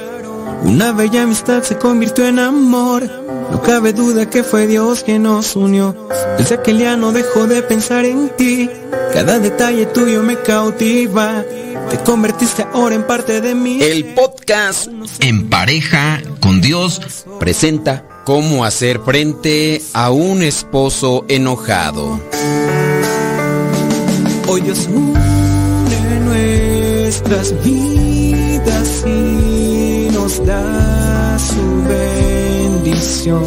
[0.62, 3.02] Una bella amistad se convirtió en amor.
[3.50, 5.96] No cabe duda que fue Dios quien nos unió.
[6.36, 8.68] Desde aquel día no dejo de pensar en ti.
[9.14, 11.42] Cada detalle tuyo me cautiva.
[11.88, 13.80] Te convertiste ahora en parte de mí.
[13.80, 14.88] El podcast
[15.20, 17.00] En pareja con Dios
[17.40, 22.20] presenta cómo hacer frente a un esposo enojado.
[24.46, 25.43] Hoy une
[27.26, 33.44] nuestras vidas y nos da su bendición.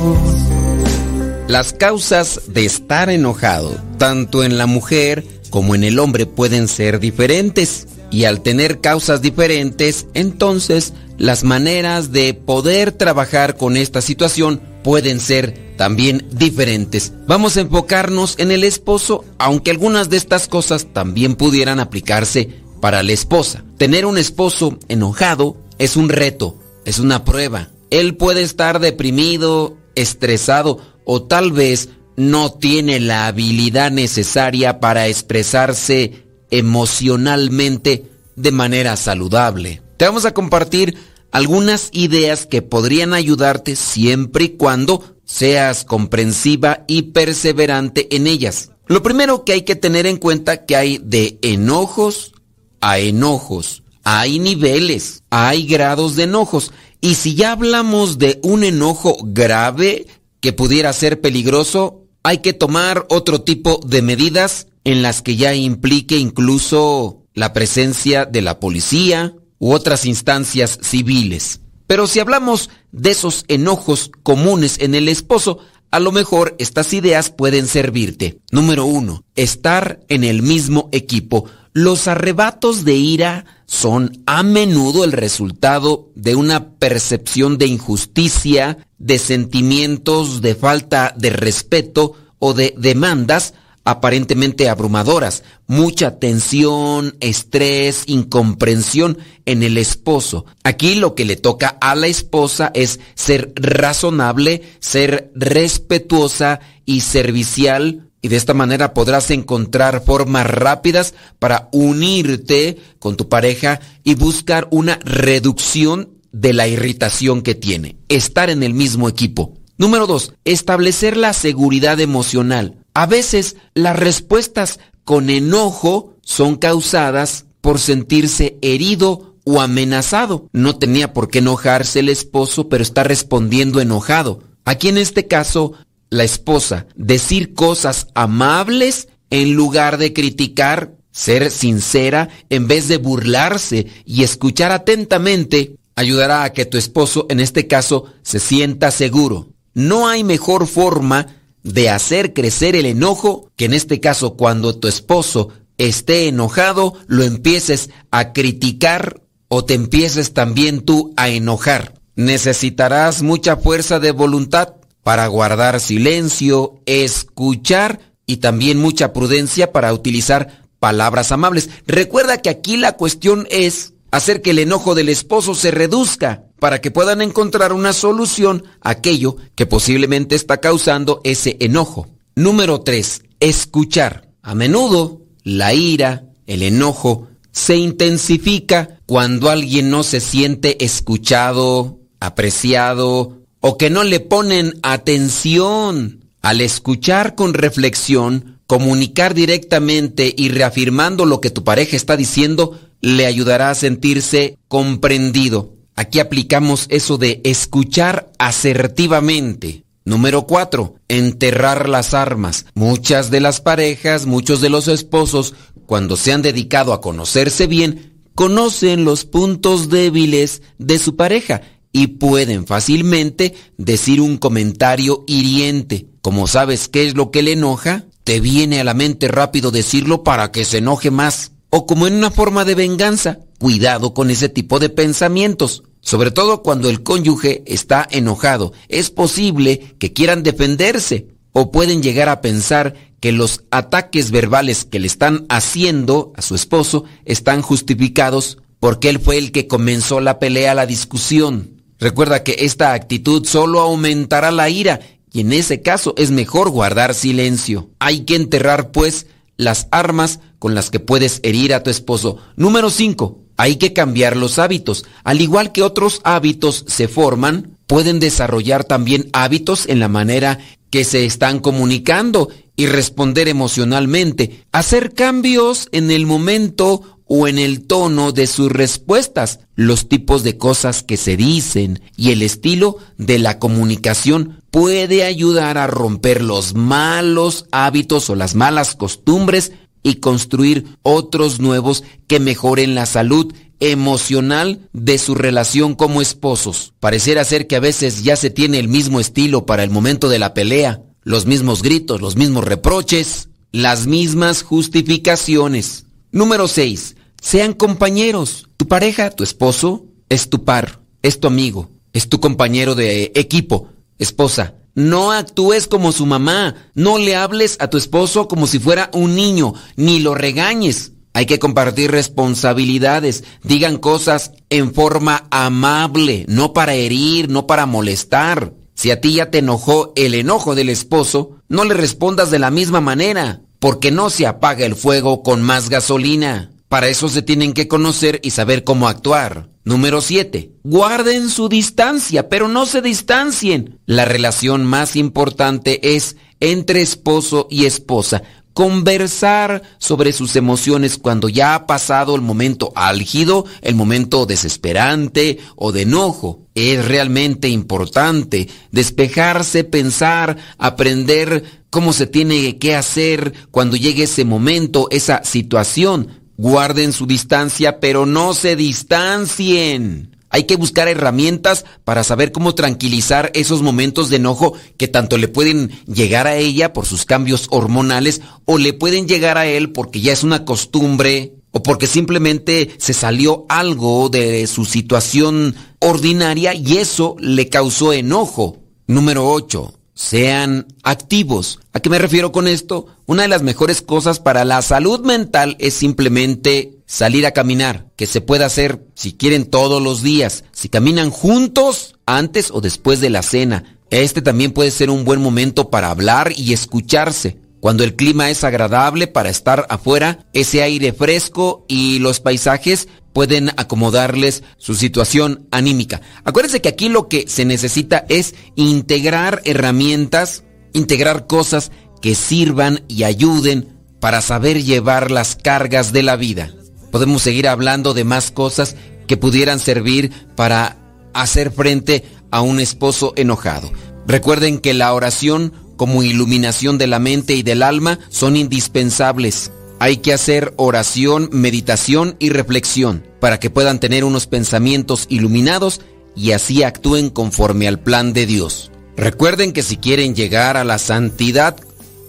[1.48, 6.99] Las causas de estar enojado, tanto en la mujer como en el hombre, pueden ser
[6.99, 7.88] diferentes.
[8.10, 15.20] Y al tener causas diferentes, entonces las maneras de poder trabajar con esta situación pueden
[15.20, 17.14] ser también diferentes.
[17.28, 22.49] Vamos a enfocarnos en el esposo, aunque algunas de estas cosas también pudieran aplicarse
[22.80, 23.64] para la esposa.
[23.78, 27.70] Tener un esposo enojado es un reto, es una prueba.
[27.90, 36.26] Él puede estar deprimido, estresado o tal vez no tiene la habilidad necesaria para expresarse
[36.49, 38.06] emocionalmente
[38.36, 39.82] de manera saludable.
[39.98, 40.98] Te vamos a compartir
[41.32, 48.72] algunas ideas que podrían ayudarte siempre y cuando seas comprensiva y perseverante en ellas.
[48.88, 52.34] Lo primero que hay que tener en cuenta que hay de enojos
[52.82, 53.84] a enojos.
[54.04, 56.72] Hay niveles, hay grados de enojos.
[57.02, 60.08] Y si ya hablamos de un enojo grave
[60.40, 65.54] que pudiera ser peligroso, hay que tomar otro tipo de medidas en las que ya
[65.54, 71.62] implique incluso la presencia de la policía u otras instancias civiles.
[71.88, 75.60] Pero si hablamos de esos enojos comunes en el esposo,
[75.90, 78.40] a lo mejor estas ideas pueden servirte.
[78.52, 81.45] Número uno, estar en el mismo equipo.
[81.80, 89.20] Los arrebatos de ira son a menudo el resultado de una percepción de injusticia, de
[89.20, 99.62] sentimientos de falta de respeto o de demandas aparentemente abrumadoras, mucha tensión, estrés, incomprensión en
[99.62, 100.45] el esposo.
[100.64, 108.07] Aquí lo que le toca a la esposa es ser razonable, ser respetuosa y servicial
[108.22, 114.68] y de esta manera podrás encontrar formas rápidas para unirte con tu pareja y buscar
[114.72, 117.98] una reducción de la irritación que tiene.
[118.10, 119.53] Estar en el mismo equipo.
[119.77, 122.77] Número dos, establecer la seguridad emocional.
[122.94, 130.49] A veces las respuestas con enojo son causadas por sentirse herido o amenazado.
[130.52, 134.44] No tenía por qué enojarse el esposo, pero está respondiendo enojado.
[134.65, 135.73] Aquí en este caso,
[136.10, 143.88] la esposa decir cosas amables en lugar de criticar, ser sincera en vez de burlarse
[144.06, 149.50] y escuchar atentamente, ayudará a que tu esposo en este caso se sienta seguro.
[149.74, 154.88] No hay mejor forma de hacer crecer el enojo, que en este caso cuando tu
[154.88, 161.94] esposo esté enojado, lo empieces a criticar o te empieces también tú a enojar.
[162.16, 164.77] Necesitarás mucha fuerza de voluntad
[165.08, 171.70] para guardar silencio, escuchar y también mucha prudencia para utilizar palabras amables.
[171.88, 176.82] Recuerda que aquí la cuestión es hacer que el enojo del esposo se reduzca para
[176.82, 182.10] que puedan encontrar una solución a aquello que posiblemente está causando ese enojo.
[182.36, 183.22] Número 3.
[183.40, 184.28] Escuchar.
[184.42, 193.47] A menudo la ira, el enojo, se intensifica cuando alguien no se siente escuchado, apreciado
[193.62, 196.26] o que no le ponen atención.
[196.42, 203.26] Al escuchar con reflexión, comunicar directamente y reafirmando lo que tu pareja está diciendo, le
[203.26, 205.74] ayudará a sentirse comprendido.
[205.96, 209.84] Aquí aplicamos eso de escuchar asertivamente.
[210.06, 210.96] Número 4.
[211.10, 212.66] Enterrar las armas.
[212.76, 215.54] Muchas de las parejas, muchos de los esposos,
[215.86, 221.62] cuando se han dedicado a conocerse bien, conocen los puntos débiles de su pareja
[221.98, 226.06] y pueden fácilmente decir un comentario hiriente.
[226.22, 230.24] Como sabes qué es lo que le enoja, te viene a la mente rápido decirlo
[230.24, 233.40] para que se enoje más o como en una forma de venganza.
[233.57, 238.74] Cuidado con ese tipo de pensamientos, sobre todo cuando el cónyuge está enojado.
[238.90, 244.99] Es posible que quieran defenderse o pueden llegar a pensar que los ataques verbales que
[244.99, 250.38] le están haciendo a su esposo están justificados porque él fue el que comenzó la
[250.38, 251.77] pelea, la discusión.
[251.99, 254.99] Recuerda que esta actitud solo aumentará la ira
[255.32, 257.90] y en ese caso es mejor guardar silencio.
[257.99, 262.38] Hay que enterrar pues las armas con las que puedes herir a tu esposo.
[262.56, 263.40] Número 5.
[263.57, 265.06] Hay que cambiar los hábitos.
[265.24, 270.60] Al igual que otros hábitos se forman, pueden desarrollar también hábitos en la manera
[270.91, 274.64] que se están comunicando y responder emocionalmente.
[274.72, 280.58] Hacer cambios en el momento o en el tono de sus respuestas, los tipos de
[280.58, 286.74] cosas que se dicen y el estilo de la comunicación puede ayudar a romper los
[286.74, 289.74] malos hábitos o las malas costumbres
[290.04, 296.94] y construir otros nuevos que mejoren la salud emocional de su relación como esposos.
[296.99, 300.40] Pareciera ser que a veces ya se tiene el mismo estilo para el momento de
[300.40, 306.06] la pelea, los mismos gritos, los mismos reproches, las mismas justificaciones.
[306.32, 307.18] Número 6.
[307.41, 308.70] Sean compañeros.
[308.78, 313.90] Tu pareja, tu esposo, es tu par, es tu amigo, es tu compañero de equipo.
[314.18, 319.10] Esposa, no actúes como su mamá, no le hables a tu esposo como si fuera
[319.14, 321.12] un niño, ni lo regañes.
[321.34, 328.72] Hay que compartir responsabilidades, digan cosas en forma amable, no para herir, no para molestar.
[328.98, 332.72] Si a ti ya te enojó el enojo del esposo, no le respondas de la
[332.72, 336.72] misma manera, porque no se apaga el fuego con más gasolina.
[336.90, 339.69] Para eso se tienen que conocer y saber cómo actuar.
[339.84, 340.72] Número 7.
[340.84, 343.99] Guarden su distancia, pero no se distancien.
[344.07, 348.41] La relación más importante es entre esposo y esposa.
[348.74, 355.91] Conversar sobre sus emociones cuando ya ha pasado el momento álgido, el momento desesperante o
[355.91, 356.66] de enojo.
[356.78, 358.70] Es realmente importante.
[358.91, 366.28] Despejarse, pensar, aprender cómo se tiene que hacer cuando llegue ese momento, esa situación.
[366.58, 370.36] Guarden su distancia, pero no se distancien.
[370.49, 375.48] Hay que buscar herramientas para saber cómo tranquilizar esos momentos de enojo que tanto le
[375.49, 380.22] pueden llegar a ella por sus cambios hormonales o le pueden llegar a él porque
[380.22, 386.98] ya es una costumbre o porque simplemente se salió algo de su situación ordinaria y
[386.98, 388.80] eso le causó enojo.
[389.07, 389.94] Número 8.
[390.14, 391.80] Sean activos.
[391.94, 393.07] ¿A qué me refiero con esto?
[393.26, 398.26] Una de las mejores cosas para la salud mental es simplemente salir a caminar, que
[398.26, 403.30] se puede hacer si quieren todos los días, si caminan juntos antes o después de
[403.30, 403.98] la cena.
[404.10, 407.57] Este también puede ser un buen momento para hablar y escucharse.
[407.88, 413.70] Cuando el clima es agradable para estar afuera, ese aire fresco y los paisajes pueden
[413.78, 416.20] acomodarles su situación anímica.
[416.44, 423.24] Acuérdense que aquí lo que se necesita es integrar herramientas, integrar cosas que sirvan y
[423.24, 423.88] ayuden
[424.20, 426.74] para saber llevar las cargas de la vida.
[427.10, 428.98] Podemos seguir hablando de más cosas
[429.28, 430.98] que pudieran servir para
[431.34, 433.94] hacer frente a un esposo enojado.
[434.28, 439.72] Recuerden que la oración como iluminación de la mente y del alma son indispensables.
[439.99, 446.02] Hay que hacer oración, meditación y reflexión para que puedan tener unos pensamientos iluminados
[446.36, 448.91] y así actúen conforme al plan de Dios.
[449.18, 451.76] Recuerden que si quieren llegar a la santidad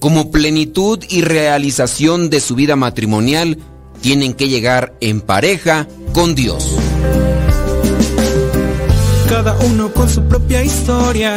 [0.01, 3.59] como plenitud y realización de su vida matrimonial,
[4.01, 6.77] tienen que llegar en pareja con Dios.
[9.29, 11.37] Cada uno con su propia historia,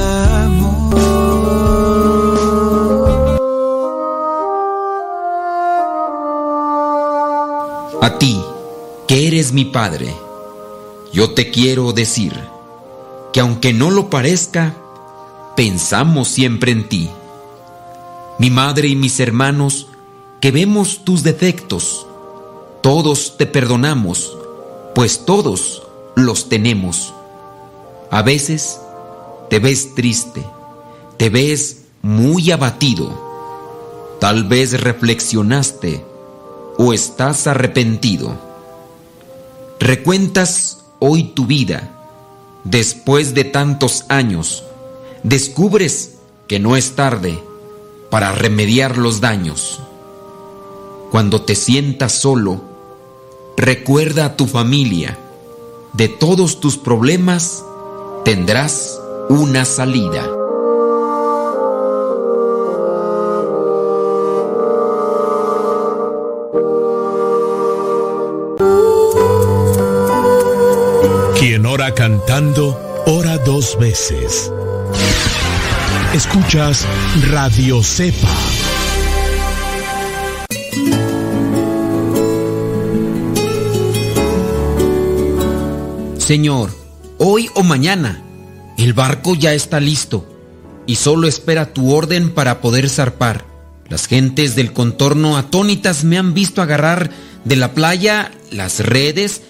[8.01, 8.41] A ti,
[9.07, 10.11] que eres mi Padre,
[11.13, 12.33] yo te quiero decir
[13.31, 14.75] que aunque no lo parezca,
[15.55, 17.11] pensamos siempre en ti.
[18.39, 19.85] Mi madre y mis hermanos,
[20.39, 22.07] que vemos tus defectos,
[22.81, 24.35] todos te perdonamos,
[24.95, 25.83] pues todos
[26.15, 27.13] los tenemos.
[28.09, 28.81] A veces
[29.47, 30.43] te ves triste,
[31.17, 36.10] te ves muy abatido, tal vez reflexionaste
[36.83, 38.35] o estás arrepentido.
[39.79, 41.91] Recuentas hoy tu vida,
[42.63, 44.63] después de tantos años,
[45.21, 46.15] descubres
[46.47, 47.39] que no es tarde
[48.09, 49.79] para remediar los daños.
[51.11, 52.63] Cuando te sientas solo,
[53.57, 55.19] recuerda a tu familia.
[55.93, 57.63] De todos tus problemas
[58.25, 58.99] tendrás
[59.29, 60.40] una salida.
[71.89, 74.51] Cantando, ora dos veces.
[76.13, 76.85] Escuchas
[77.31, 78.29] Radio Cepa.
[86.19, 86.69] Señor,
[87.17, 88.21] hoy o mañana,
[88.77, 90.25] el barco ya está listo
[90.85, 93.43] y solo espera tu orden para poder zarpar.
[93.89, 97.09] Las gentes del contorno atónitas me han visto agarrar
[97.43, 99.40] de la playa las redes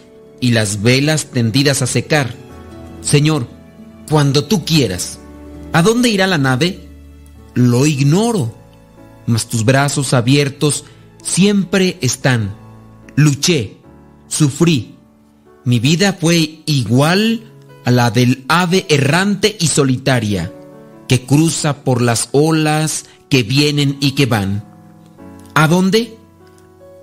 [0.42, 2.34] y las velas tendidas a secar.
[3.02, 3.48] Señor,
[4.10, 5.20] cuando tú quieras,
[5.72, 6.90] ¿a dónde irá la nave?
[7.54, 8.54] Lo ignoro,
[9.26, 10.84] mas tus brazos abiertos
[11.24, 12.54] siempre están.
[13.16, 13.78] Luché,
[14.28, 14.96] sufrí,
[15.64, 17.44] mi vida fue igual
[17.86, 20.52] a la del ave errante y solitaria,
[21.08, 24.66] que cruza por las olas que vienen y que van.
[25.54, 26.18] ¿A dónde?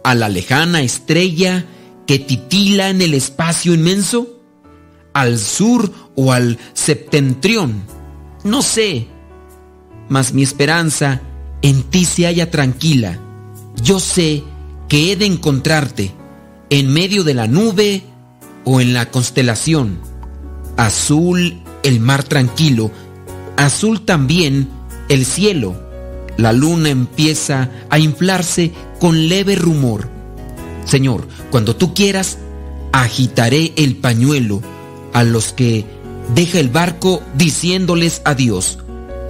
[0.02, 1.66] A la lejana estrella
[2.09, 4.40] que titila en el espacio inmenso?
[5.12, 7.82] ¿Al sur o al septentrión?
[8.44, 9.09] No sé.
[10.09, 11.20] Mas mi esperanza
[11.60, 13.18] en ti se halla tranquila.
[13.82, 14.43] Yo sé
[14.89, 16.14] que he de encontrarte
[16.70, 18.02] en medio de la nube
[18.64, 20.01] o en la constelación.
[20.78, 22.90] Azul el mar tranquilo,
[23.59, 24.70] azul también
[25.10, 25.76] el cielo.
[26.39, 30.18] La luna empieza a inflarse con leve rumor.
[30.89, 32.39] Señor, cuando tú quieras,
[32.93, 34.62] agitaré el pañuelo
[35.12, 35.85] a los que
[36.35, 38.78] deja el barco diciéndoles adiós.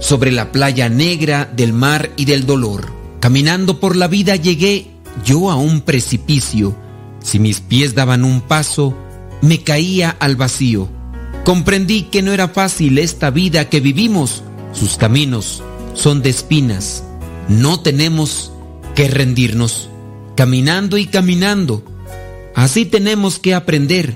[0.00, 2.92] sobre la playa negra del mar y del dolor.
[3.18, 4.86] Caminando por la vida llegué
[5.24, 6.76] yo a un precipicio.
[7.18, 8.94] Si mis pies daban un paso,
[9.42, 10.88] me caía al vacío.
[11.44, 14.44] Comprendí que no era fácil esta vida que vivimos.
[14.72, 15.64] Sus caminos
[15.94, 17.02] son de espinas.
[17.48, 18.52] No tenemos
[18.94, 19.87] que rendirnos.
[20.38, 21.82] Caminando y caminando.
[22.54, 24.14] Así tenemos que aprender.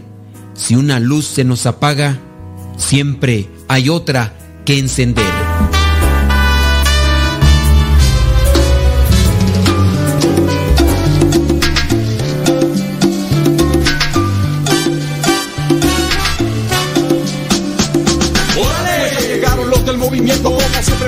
[0.54, 2.20] Si una luz se nos apaga,
[2.76, 4.32] siempre hay otra
[4.64, 5.26] que encender.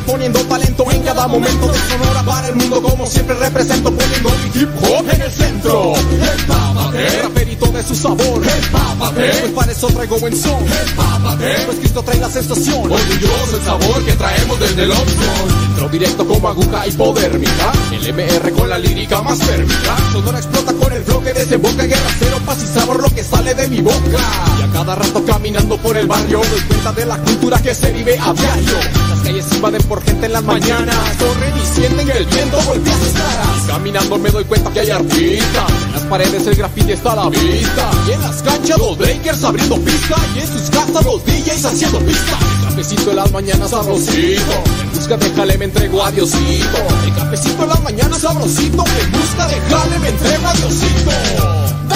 [0.07, 4.61] Poniendo talento en cada momento de Sonora para el mundo como siempre represento poniendo mi
[4.61, 5.93] hip hop en el centro.
[5.97, 8.43] Empápate, raperito de su sabor.
[8.43, 10.63] Empápate, pues para eso traigo buen son.
[10.63, 12.93] Empápate, pues Cristo trae la sensación.
[12.93, 15.69] Orgulloso el sabor que traemos desde el opción.
[15.69, 17.73] Entro directo como aguja hipodérmica.
[17.93, 19.97] El MR con la lírica más férmica.
[20.13, 23.55] Sonora explota con el bloque de desemboca guerra cero, paz y sabor lo que sale
[23.55, 24.19] de mi boca.
[24.59, 27.93] Y a cada rato caminando por el barrio doy cuenta de la cultura que se
[27.93, 28.74] vive a diario.
[29.09, 30.97] Las calles invaden por gente en las mañanas.
[31.19, 33.63] Corren y sienten el viento golpea sus caras.
[33.67, 35.73] Caminando me doy cuenta que hay artistas.
[35.87, 37.91] En las paredes el graffiti está a la vista.
[38.07, 40.17] Y en las canchas los breakers abriendo pista.
[40.35, 42.39] Y en sus casas los DJs haciendo pista.
[42.59, 44.53] El cafecito en las mañanas sabrosito.
[44.83, 46.79] En busca de jale me entrego a Diosito.
[47.05, 48.85] El cafecito en las mañanas sabrosito.
[49.01, 51.94] En busca de jale me entrego a Diosito.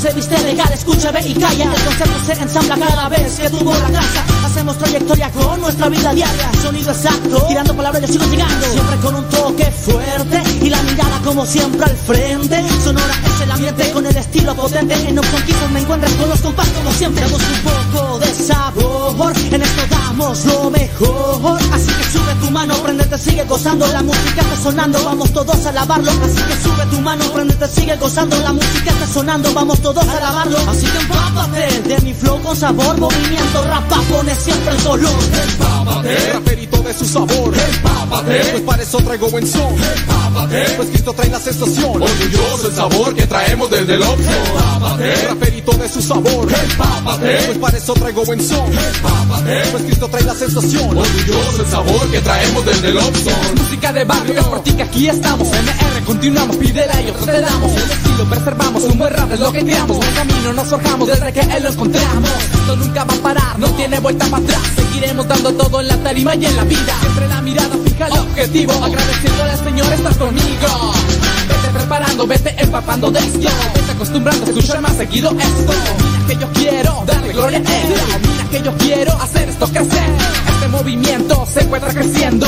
[0.00, 1.64] Se viste legal, escucha, ve y calla.
[1.64, 4.24] El concepto se ensambla cada vez que tuvo la casa.
[4.46, 6.50] Hacemos trayectoria con nuestra vida diaria.
[6.62, 8.66] Sonido exacto, tirando palabras, yo sigo llegando.
[8.72, 12.64] Siempre con un toque fuerte y la mirada como siempre al frente.
[12.82, 14.94] Sonora es el ambiente con el estilo potente.
[14.94, 17.22] En Option Keyboard me encuentras con los compás como siempre.
[17.22, 21.60] Damos un poco de sabor, en esto damos lo mejor.
[21.72, 23.86] Así que sube tu mano, prendete, sigue gozando.
[23.88, 26.10] La música está sonando, vamos todos a alabarlo.
[26.10, 28.36] Así que sube tu mano, prendete, sigue gozando.
[28.40, 30.58] La música está sonando, vamos todos a alabarlo.
[30.68, 32.98] Así que empápate de mi flow con sabor.
[32.98, 35.20] Movimiento rapa, pone siempre el color.
[35.50, 37.52] Empápate, raperito de su sabor.
[37.54, 39.74] Empápate, pues para eso traigo buen son.
[39.74, 42.02] Empápate, pues Cristo trae la sensación.
[42.02, 44.34] Orgulloso el sabor que traemos desde el opción.
[44.46, 46.48] Empápate, raperito de su sabor.
[46.52, 48.72] Empápate, pues para eso traigo buen son.
[48.72, 50.96] Empápate, pues Cristo trae la sensación.
[50.96, 53.36] Orgulloso el sabor que traemos desde el opción.
[53.56, 55.48] Música de barrio, es por ti que aquí estamos.
[55.48, 57.72] MR, continuamos, pídela y nosotros te damos.
[57.72, 60.06] El estilo preservamos, un buen rap es lo que creamos.
[60.06, 62.30] En camino nos forjamos desde que él lo encontramos.
[62.52, 64.60] Esto nunca va a parar, no tiene vuelta para atrás.
[64.76, 66.94] Seguiremos dando todo en la tarima y en la vida.
[67.00, 68.72] Siempre la mirada fija al objetivo.
[68.84, 70.92] Agradeciéndole al Señor estar conmigo.
[71.48, 73.48] Vete preparando, vete empapando de esto.
[74.00, 75.72] Acostumbrando a escuchar más seguido esto.
[76.26, 77.94] Que yo quiero darle gloria a él.
[78.50, 80.10] Que yo quiero hacer esto crecer.
[80.54, 82.46] Este movimiento se encuentra creciendo.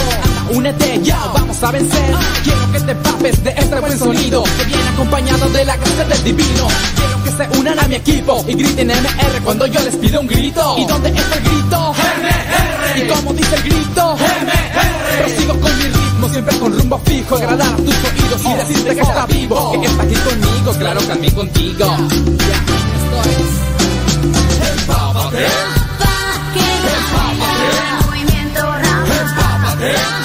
[0.50, 2.14] Únete ya, vamos a vencer.
[2.42, 6.24] Quiero que te papes de este buen sonido que viene acompañado de la gracia del
[6.24, 6.68] divino.
[6.96, 10.28] Quiero que se unan a mi equipo y griten MR cuando yo les pido un
[10.28, 10.76] grito.
[10.78, 11.92] ¿Y dónde está el grito?
[11.92, 12.98] MR.
[12.98, 14.16] ¿Y cómo dice el grito?
[14.16, 15.18] MR.
[15.18, 17.36] Prosigo con mi ritmo, siempre con rumbo fijo.
[17.36, 19.80] Agradar a tus oídos y decirte que está vivo.
[19.80, 21.78] Que está aquí conmigo, claro que a mí contigo.
[21.78, 21.96] Ya,
[22.96, 24.80] esto es.
[24.80, 25.46] Empápate.
[28.06, 28.60] Movimiento.
[29.20, 30.21] Empápate.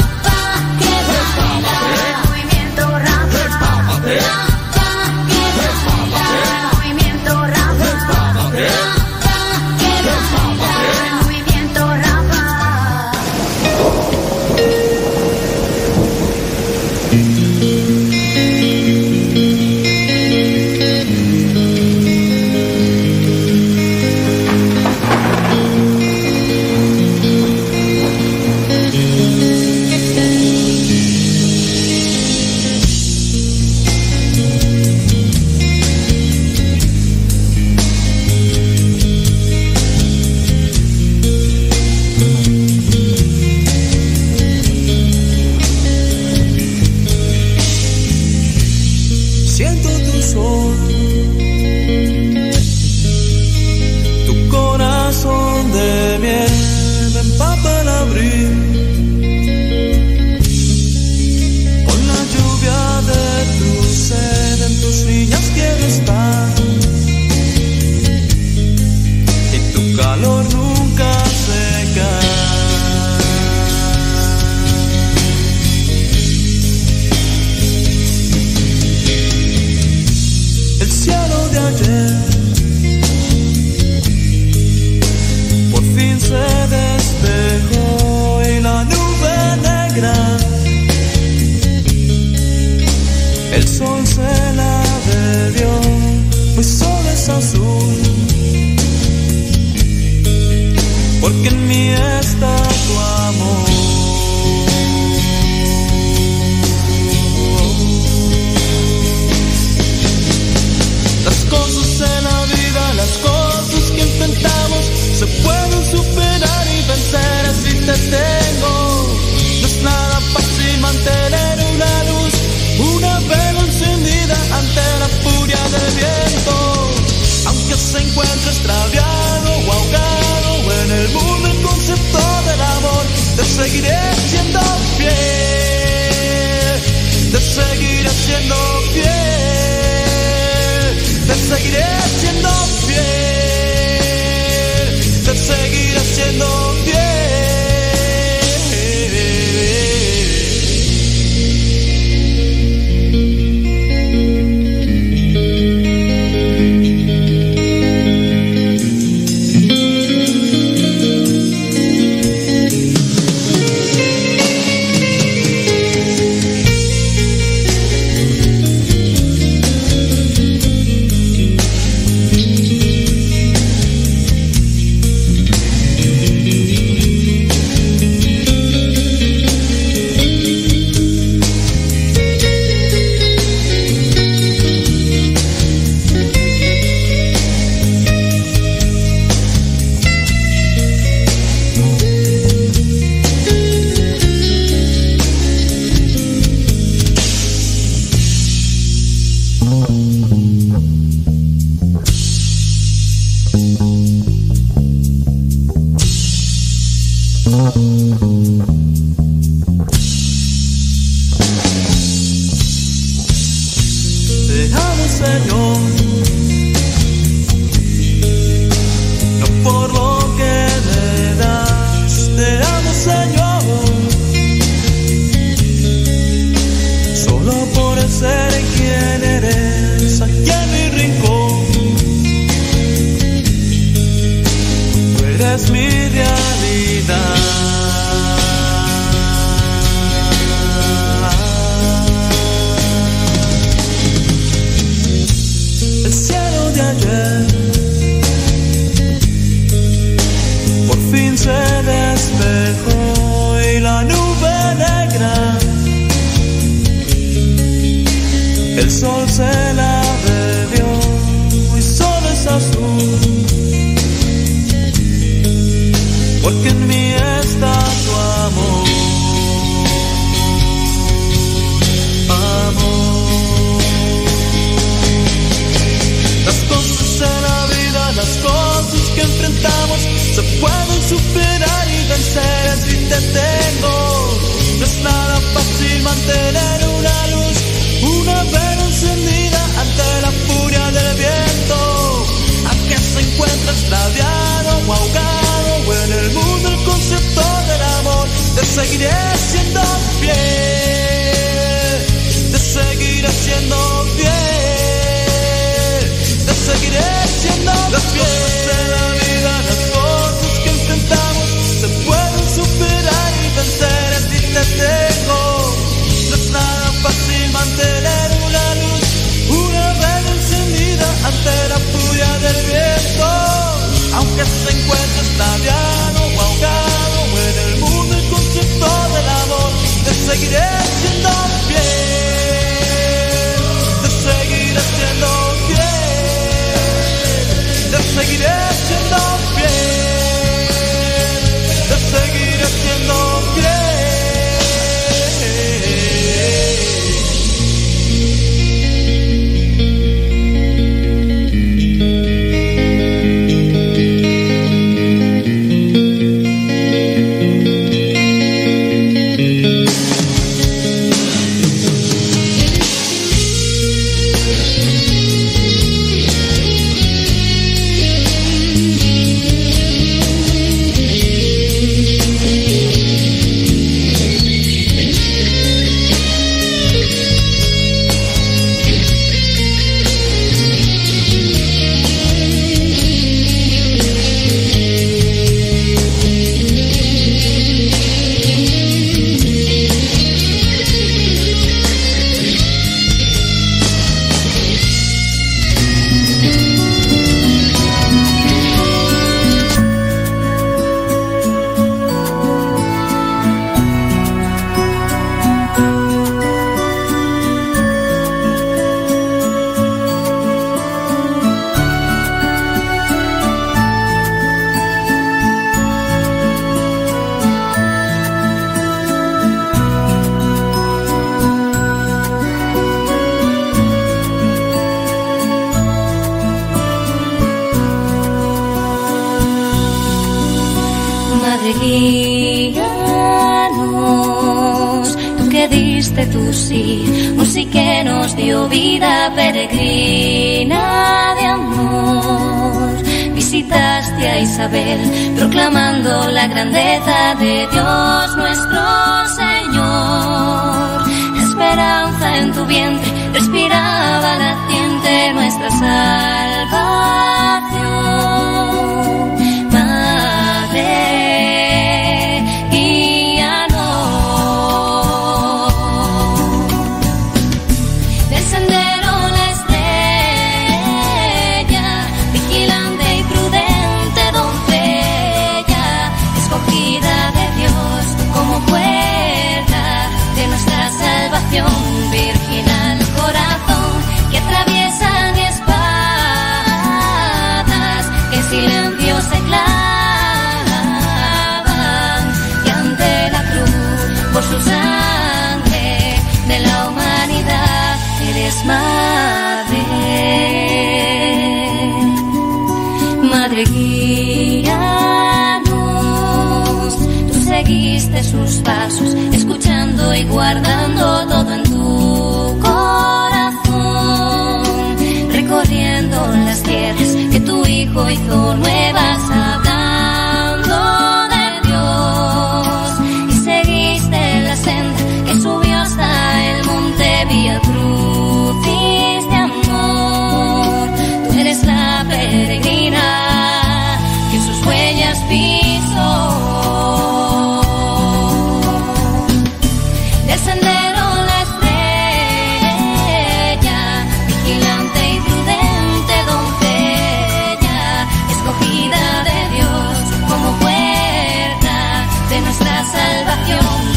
[552.48, 553.97] Nuestra salvación,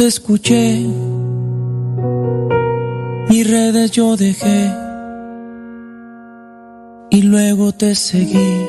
[0.00, 0.86] te escuché,
[3.28, 4.72] mis redes yo dejé
[7.10, 8.64] y luego te seguí.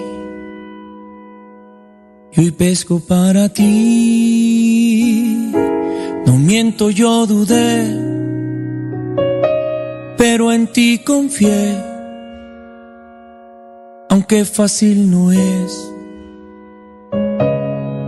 [2.33, 5.53] Y hoy pesco para ti.
[6.25, 7.97] No miento, yo dudé,
[10.17, 11.77] pero en ti confié,
[14.09, 15.91] aunque fácil no es.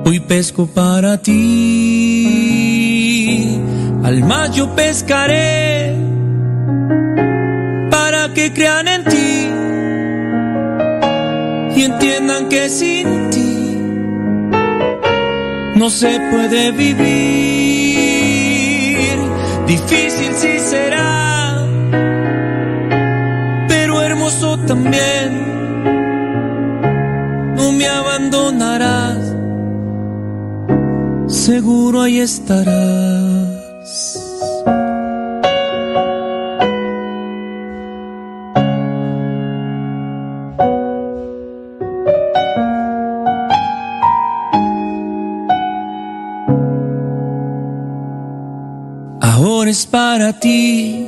[0.05, 2.72] Hoy pesco para ti,
[4.13, 5.95] al mar yo pescaré,
[7.89, 9.49] para que crean en ti
[11.75, 13.79] y entiendan que sin ti
[15.79, 17.07] no se puede vivir.
[19.65, 21.65] Difícil sí será,
[23.67, 25.29] pero hermoso también.
[27.57, 29.35] No me abandonarás,
[31.27, 33.22] seguro ahí estarás.
[50.39, 51.07] Ti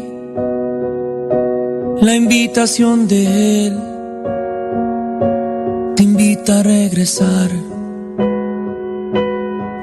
[2.02, 3.78] la invitación de Él.
[5.96, 7.50] Te invita a regresar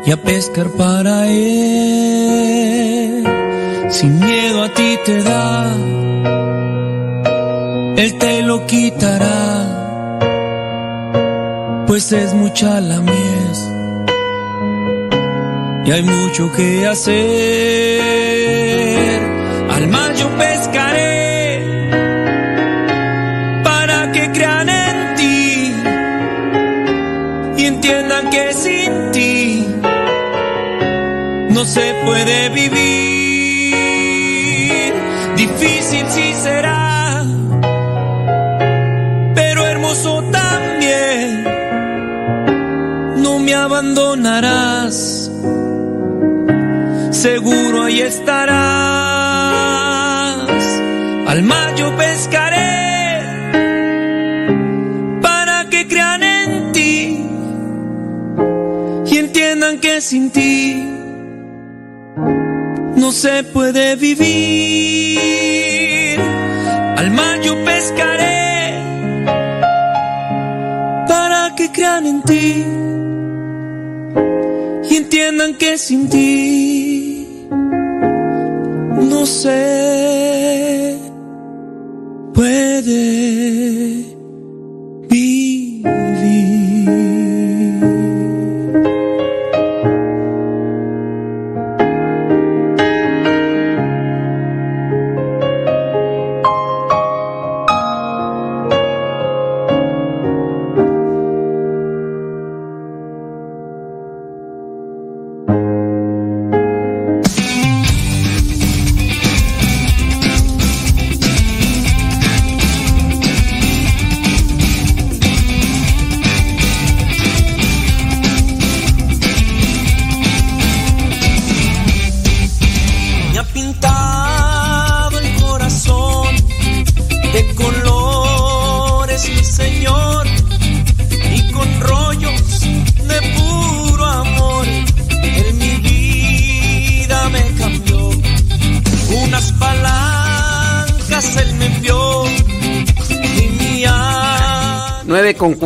[0.04, 3.24] y a pescar para Él.
[3.88, 5.72] Sin miedo a ti te da,
[7.96, 10.24] Él te lo quitará,
[11.86, 13.72] pues es mucha la mies
[15.84, 18.02] y hay mucho que hacer.
[31.62, 33.74] No se puede vivir.
[35.36, 37.24] Difícil sí será,
[39.36, 41.44] pero hermoso también.
[43.18, 45.30] No me abandonarás
[47.12, 48.52] seguro ahí estarás.
[51.28, 53.22] Al mar yo pescaré
[55.22, 57.24] para que crean en ti
[59.06, 60.91] y entiendan que sin ti
[63.12, 65.20] no se puede vivir.
[66.96, 68.78] Al mar yo pescaré
[71.06, 72.64] para que crean en ti
[74.88, 77.46] y entiendan que sin ti
[79.10, 80.96] no se
[82.32, 83.41] puede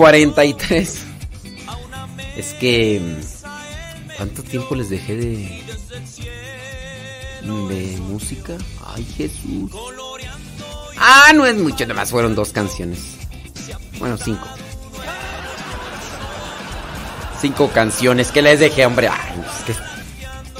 [0.06, 0.98] 43.
[2.36, 3.02] Es que.
[4.16, 5.62] ¿Cuánto tiempo les dejé de.
[7.42, 8.56] de música?
[8.86, 9.72] Ay, Jesús.
[10.96, 13.00] Ah, no es mucho, nada más fueron dos canciones.
[13.98, 14.46] Bueno, cinco.
[17.40, 19.08] Cinco canciones que les dejé, hombre.
[19.08, 19.74] Es que.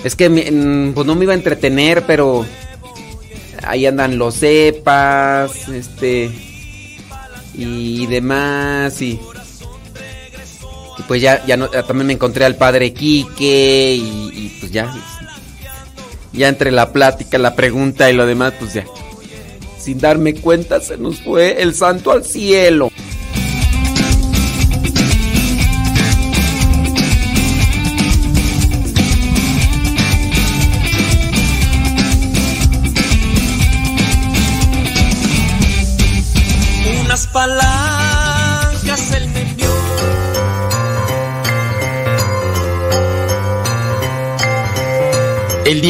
[0.09, 2.44] Es que mm, pues no me iba a entretener, pero.
[3.62, 6.32] Ahí andan los cepas, este.
[7.55, 9.20] Y demás, y.
[10.98, 14.73] Y pues ya, ya no, ya también me encontré al padre Quique y, y pues
[14.73, 14.93] ya.
[16.32, 18.85] Ya entre la plática, la pregunta y lo demás, pues ya.
[19.78, 22.90] Sin darme cuenta se nos fue el santo al cielo.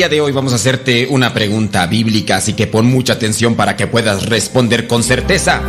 [0.09, 3.87] De hoy vamos a hacerte una pregunta bíblica, así que pon mucha atención para que
[3.87, 5.63] puedas responder con certeza.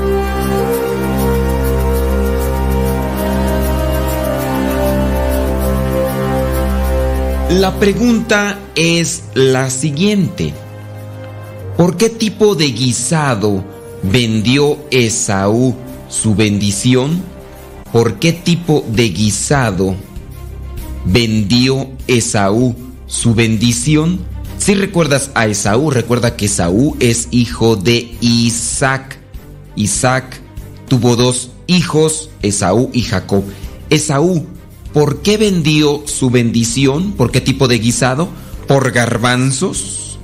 [7.49, 10.53] La pregunta es la siguiente.
[11.75, 13.63] ¿Por qué tipo de guisado
[14.03, 15.75] vendió Esaú
[16.09, 17.23] su bendición?
[17.91, 19.95] ¿Por qué tipo de guisado
[21.05, 24.19] vendió Esaú su bendición?
[24.57, 29.17] Si recuerdas a Esaú, recuerda que Esaú es hijo de Isaac.
[29.75, 30.41] Isaac
[30.87, 33.43] tuvo dos hijos, Esaú y Jacob.
[33.89, 34.45] Esaú,
[34.93, 37.13] ¿por qué vendió su bendición?
[37.13, 38.29] ¿Por qué tipo de guisado?
[38.67, 40.19] ¿Por garbanzos?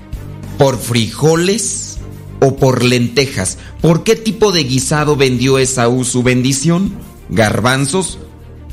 [0.57, 1.97] ¿Por frijoles?
[2.39, 3.57] ¿O por lentejas?
[3.81, 6.91] ¿Por qué tipo de guisado vendió Esaú su bendición?
[7.30, 8.19] ¿Garbanzos?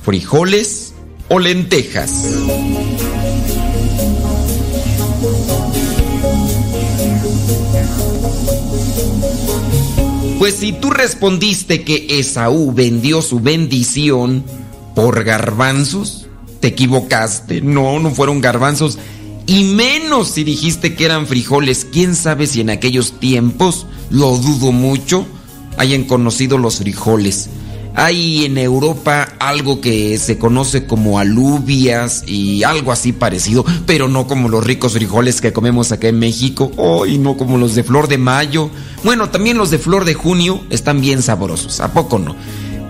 [0.02, 0.94] ¿Frijoles?
[1.28, 2.24] ¿O lentejas?
[10.40, 14.42] Pues si tú respondiste que Esaú vendió su bendición
[14.94, 16.28] por garbanzos,
[16.60, 17.60] te equivocaste.
[17.60, 18.96] No, no fueron garbanzos.
[19.46, 21.84] Y menos si dijiste que eran frijoles.
[21.84, 25.26] ¿Quién sabe si en aquellos tiempos, lo dudo mucho,
[25.76, 27.50] hayan conocido los frijoles?
[27.94, 34.26] Hay en Europa algo que se conoce como alubias y algo así parecido, pero no
[34.26, 37.84] como los ricos frijoles que comemos acá en México, oh, y no como los de
[37.84, 38.70] flor de mayo.
[39.02, 42.36] Bueno, también los de flor de junio están bien sabrosos, ¿a poco no?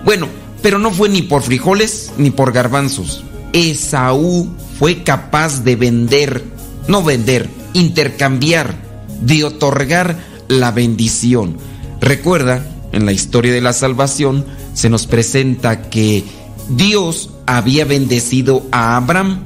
[0.05, 0.27] Bueno,
[0.61, 3.23] pero no fue ni por frijoles ni por garbanzos.
[3.53, 4.49] Esaú
[4.79, 6.43] fue capaz de vender,
[6.87, 8.75] no vender, intercambiar,
[9.21, 10.17] de otorgar
[10.47, 11.57] la bendición.
[11.99, 16.23] Recuerda, en la historia de la salvación, se nos presenta que
[16.69, 19.43] Dios había bendecido a Abraham.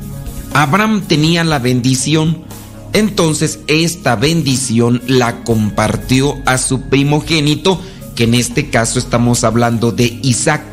[0.53, 2.43] Abraham tenía la bendición,
[2.93, 7.81] entonces esta bendición la compartió a su primogénito,
[8.15, 10.63] que en este caso estamos hablando de Isaac.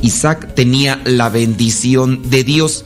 [0.00, 2.84] Isaac tenía la bendición de Dios,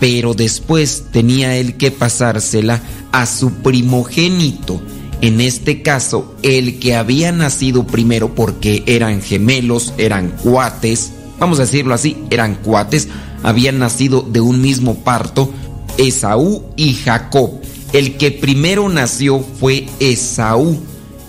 [0.00, 2.80] pero después tenía él que pasársela
[3.12, 4.80] a su primogénito.
[5.22, 11.62] En este caso, el que había nacido primero porque eran gemelos, eran cuates, vamos a
[11.62, 13.06] decirlo así, eran cuates,
[13.44, 15.52] habían nacido de un mismo parto,
[15.96, 17.52] Esaú y Jacob.
[17.92, 20.80] El que primero nació fue Esaú.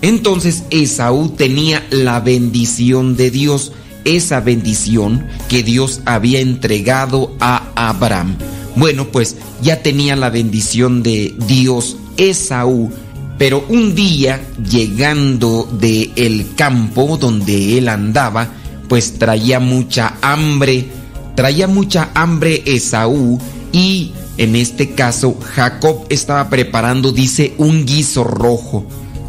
[0.02, 3.70] Entonces Esaú tenía la bendición de Dios,
[4.04, 8.38] esa bendición que Dios había entregado a Abraham.
[8.74, 12.90] Bueno, pues ya tenía la bendición de Dios Esaú
[13.38, 18.48] pero un día, llegando de el campo donde él andaba,
[18.88, 20.88] pues traía mucha hambre,
[21.34, 23.40] traía mucha hambre Esaú
[23.72, 28.84] y en este caso Jacob estaba preparando, dice, un guiso rojo.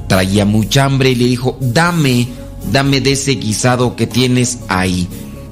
[0.07, 2.27] Traía mucha hambre y le dijo, dame,
[2.71, 5.07] dame de ese guisado que tienes ahí.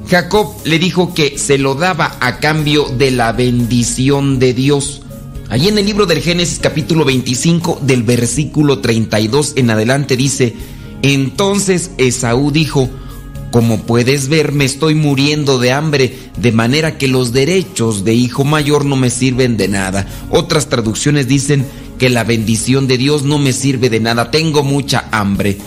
[0.09, 5.02] Jacob le dijo que se lo daba a cambio de la bendición de Dios.
[5.53, 10.55] Allí en el libro del Génesis capítulo 25 del versículo 32 en adelante dice,
[11.03, 12.89] entonces Esaú dijo,
[13.51, 18.43] como puedes ver me estoy muriendo de hambre, de manera que los derechos de hijo
[18.43, 20.07] mayor no me sirven de nada.
[20.31, 21.67] Otras traducciones dicen
[21.99, 25.59] que la bendición de Dios no me sirve de nada, tengo mucha hambre.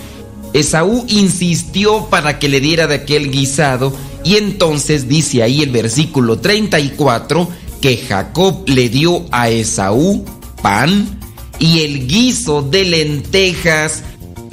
[0.52, 3.94] Esaú insistió para que le diera de aquel guisado
[4.24, 7.48] y entonces dice ahí el versículo 34,
[7.86, 10.24] que Jacob le dio a Esaú
[10.60, 11.20] pan
[11.60, 14.02] y el guiso de lentejas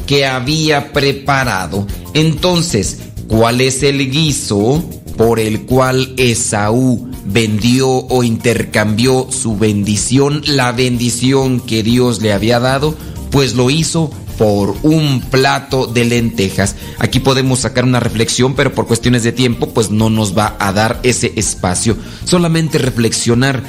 [0.06, 1.88] que había preparado.
[2.14, 4.88] Entonces, ¿cuál es el guiso
[5.18, 12.60] por el cual Esaú vendió o intercambió su bendición, la bendición que Dios le había
[12.60, 12.94] dado?
[13.32, 14.12] Pues lo hizo
[14.44, 16.76] por un plato de lentejas.
[17.00, 20.74] Aquí podemos sacar una reflexión, pero por cuestiones de tiempo, pues no nos va a
[20.74, 21.96] dar ese espacio.
[22.26, 23.64] Solamente reflexionar.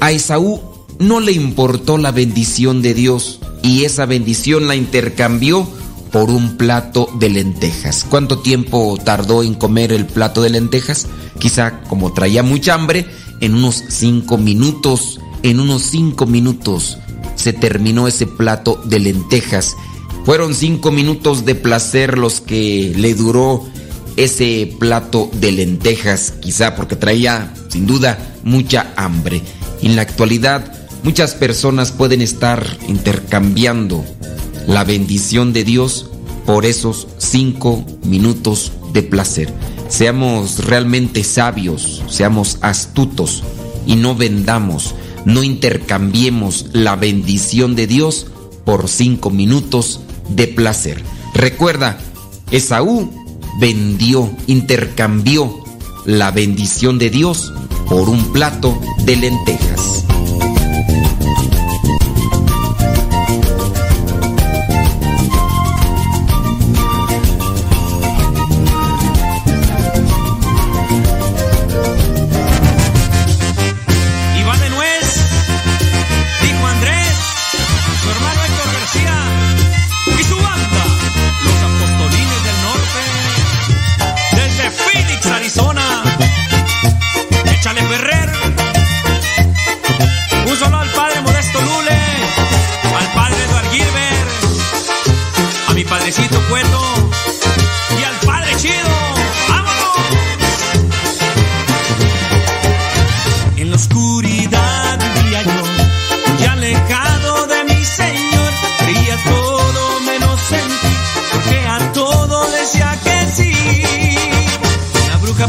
[0.00, 0.62] A Esaú
[0.98, 5.68] no le importó la bendición de Dios y esa bendición la intercambió
[6.10, 8.06] por un plato de lentejas.
[8.08, 11.06] ¿Cuánto tiempo tardó en comer el plato de lentejas?
[11.38, 13.04] Quizá como traía mucha hambre,
[13.42, 16.96] en unos cinco minutos, en unos cinco minutos
[17.34, 19.76] se terminó ese plato de lentejas
[20.24, 23.62] fueron cinco minutos de placer los que le duró
[24.16, 29.42] ese plato de lentejas, quizá porque traía, sin duda, mucha hambre.
[29.82, 30.72] En la actualidad,
[31.02, 34.02] muchas personas pueden estar intercambiando
[34.66, 36.10] la bendición de Dios
[36.46, 39.52] por esos cinco minutos de placer.
[39.88, 43.42] Seamos realmente sabios, seamos astutos
[43.86, 44.94] y no vendamos,
[45.26, 48.28] no intercambiemos la bendición de Dios
[48.64, 51.02] por cinco minutos de placer.
[51.34, 51.98] Recuerda,
[52.50, 53.10] Esaú
[53.60, 55.64] vendió, intercambió
[56.04, 57.52] la bendición de Dios
[57.88, 60.04] por un plato de lentejas.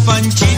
[0.05, 0.54] Panchi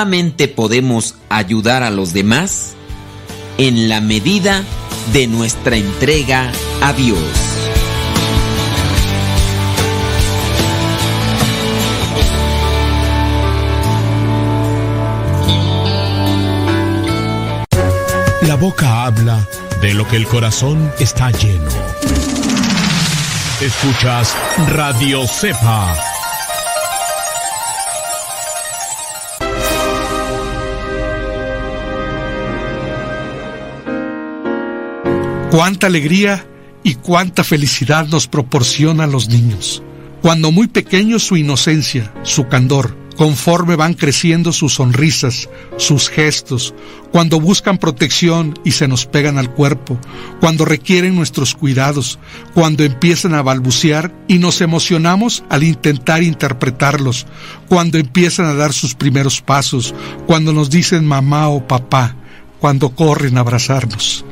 [0.00, 2.72] solamente podemos ayudar a los demás
[3.58, 4.64] en la medida
[5.12, 6.50] de nuestra entrega
[6.80, 7.18] a Dios.
[18.46, 19.46] La boca habla
[19.82, 21.70] de lo que el corazón está lleno.
[23.60, 24.34] Escuchas
[24.68, 26.19] Radio Cepa
[35.50, 36.46] Cuánta alegría
[36.84, 39.82] y cuánta felicidad nos proporcionan los niños.
[40.22, 46.72] Cuando muy pequeños su inocencia, su candor, conforme van creciendo sus sonrisas, sus gestos,
[47.10, 49.98] cuando buscan protección y se nos pegan al cuerpo,
[50.40, 52.20] cuando requieren nuestros cuidados,
[52.54, 57.26] cuando empiezan a balbucear y nos emocionamos al intentar interpretarlos,
[57.68, 59.96] cuando empiezan a dar sus primeros pasos,
[60.26, 62.14] cuando nos dicen mamá o papá,
[62.60, 64.24] cuando corren a abrazarnos.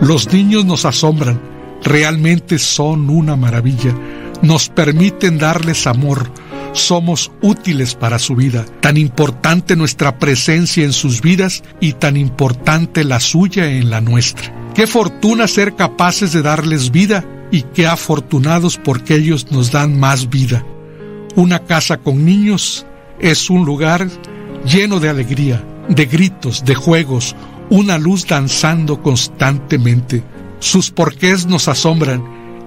[0.00, 1.40] Los niños nos asombran,
[1.82, 3.94] realmente son una maravilla,
[4.42, 6.30] nos permiten darles amor,
[6.72, 13.04] somos útiles para su vida, tan importante nuestra presencia en sus vidas y tan importante
[13.04, 14.52] la suya en la nuestra.
[14.74, 20.28] Qué fortuna ser capaces de darles vida y qué afortunados porque ellos nos dan más
[20.28, 20.64] vida.
[21.36, 22.84] Una casa con niños
[23.20, 24.08] es un lugar
[24.66, 27.36] lleno de alegría, de gritos, de juegos,
[27.70, 30.22] una luz danzando constantemente.
[30.58, 32.22] Sus porqués nos asombran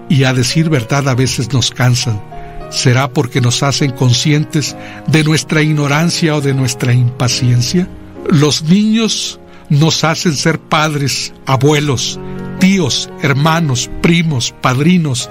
[0.10, 2.22] y a decir verdad a veces nos cansan.
[2.70, 4.76] ¿Será porque nos hacen conscientes
[5.08, 7.88] de nuestra ignorancia o de nuestra impaciencia?
[8.30, 12.20] Los niños nos hacen ser padres, abuelos,
[12.60, 15.30] tíos, hermanos, primos, padrinos.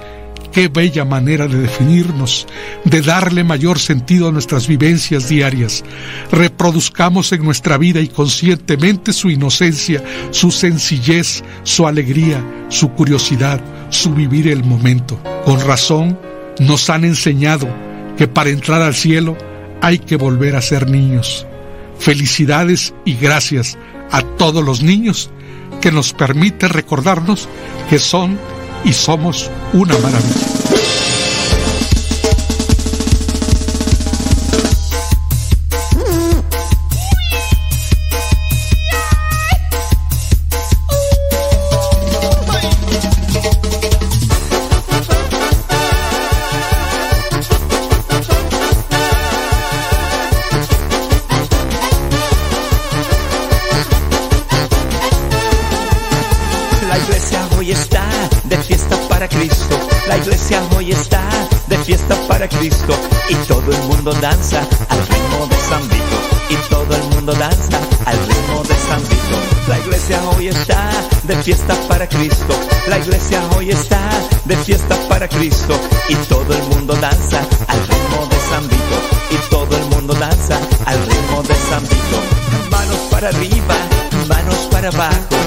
[0.51, 2.47] Qué bella manera de definirnos,
[2.83, 5.83] de darle mayor sentido a nuestras vivencias diarias.
[6.31, 14.13] Reproduzcamos en nuestra vida y conscientemente su inocencia, su sencillez, su alegría, su curiosidad, su
[14.13, 15.19] vivir el momento.
[15.45, 16.19] Con razón,
[16.59, 17.67] nos han enseñado
[18.17, 19.37] que para entrar al cielo
[19.81, 21.45] hay que volver a ser niños.
[21.99, 23.77] Felicidades y gracias
[24.11, 25.29] a todos los niños
[25.81, 27.47] que nos permite recordarnos
[27.89, 28.39] que son
[28.87, 30.56] y somos una maravilla.
[62.59, 62.93] Cristo.
[63.29, 64.59] Y todo el mundo danza
[64.89, 66.17] al ritmo de San Vito.
[66.49, 69.37] Y todo el mundo danza al ritmo de San Vito.
[69.67, 70.91] La iglesia hoy está
[71.23, 72.53] de fiesta para Cristo.
[72.87, 73.99] La iglesia hoy está
[74.45, 75.79] de fiesta para Cristo.
[76.09, 78.97] Y todo el mundo danza al ritmo de San Vito.
[79.31, 82.19] Y todo el mundo danza al ritmo de San Vito.
[82.71, 83.75] Manos para arriba,
[84.27, 85.37] manos para abajo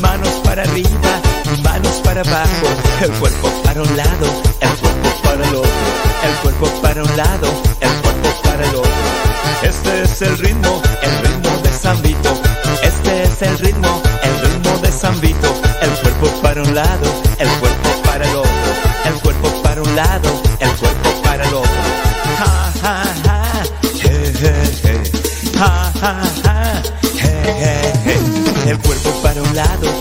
[0.00, 1.20] manos para arriba,
[1.62, 2.66] manos para abajo,
[3.02, 4.26] el cuerpo para un lado,
[4.60, 5.70] el cuerpo para el otro,
[6.24, 7.46] el cuerpo para un lado,
[7.80, 8.90] el cuerpo para el otro.
[9.62, 12.34] Este es el ritmo, el ritmo de San Vito.
[12.82, 15.54] Este es el ritmo, el ritmo de San Vito.
[15.82, 17.06] El cuerpo para un lado,
[17.38, 18.70] el cuerpo para el otro,
[19.04, 21.70] el cuerpo para un lado, el cuerpo para el otro.
[28.66, 29.99] El cuerpo para un lado,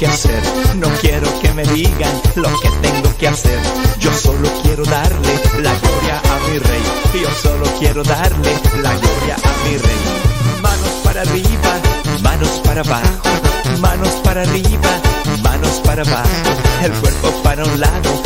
[0.00, 3.58] No quiero que me digan lo que tengo que hacer.
[3.98, 6.82] Yo solo quiero darle la gloria a mi rey.
[7.20, 8.50] Yo solo quiero darle
[8.82, 10.62] la gloria a mi rey.
[10.62, 11.80] Manos para arriba,
[12.22, 13.28] manos para abajo.
[13.78, 15.02] Manos para arriba,
[15.42, 16.50] manos para abajo.
[16.82, 18.19] El cuerpo para un lado,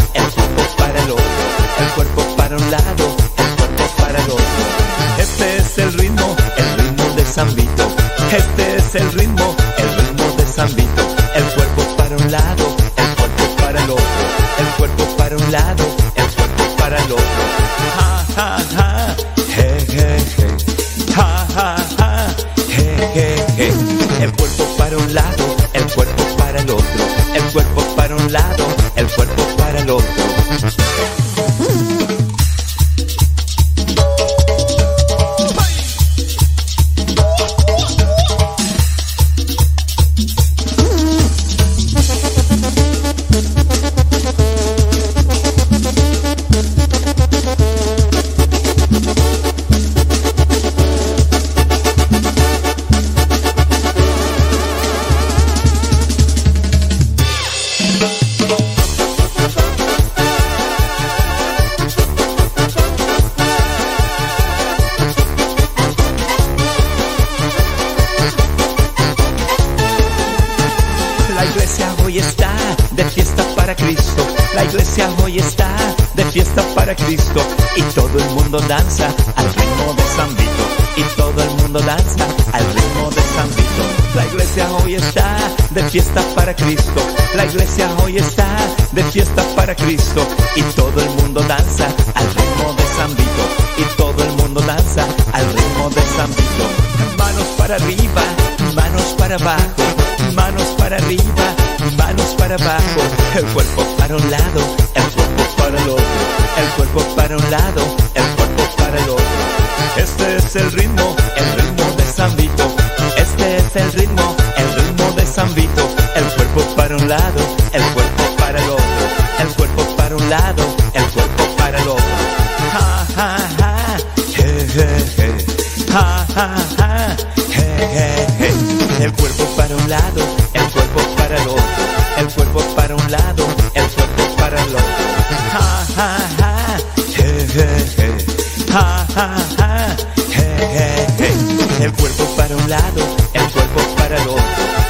[141.84, 143.02] El cuerpo para un lado,
[143.34, 144.28] el cuerpo para el.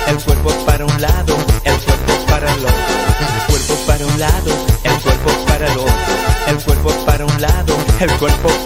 [0.07, 2.73] El cuerpo para un lado, el cuerpo para el otro.
[3.19, 4.53] El cuerpo para un lado,
[4.85, 5.95] el cuerpo para el otro.
[6.47, 8.64] El cuerpo para un lado, el cuerpo para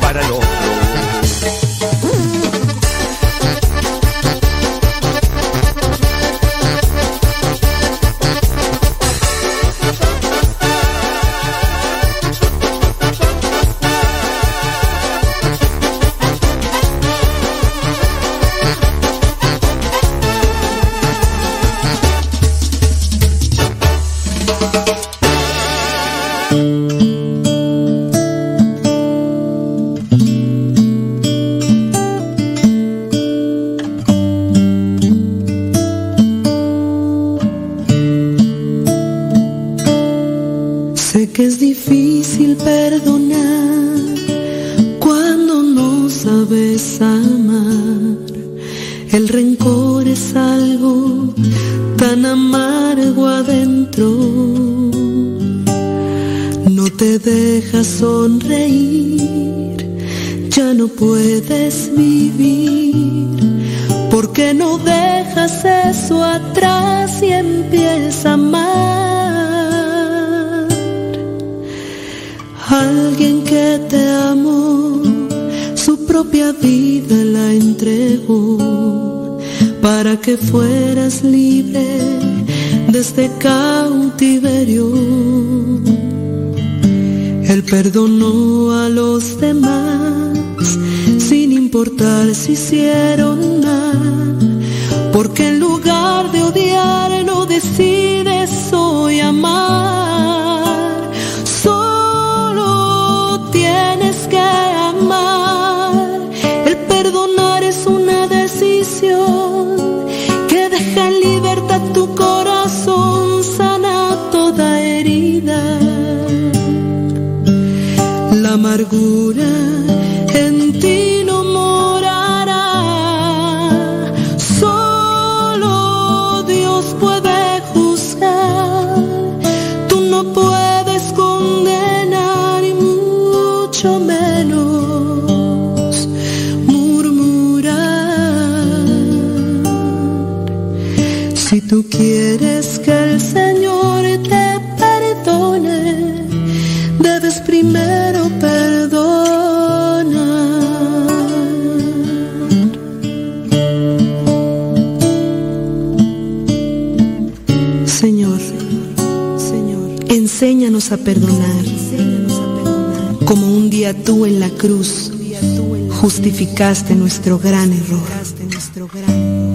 [166.58, 168.08] nuestro gran error,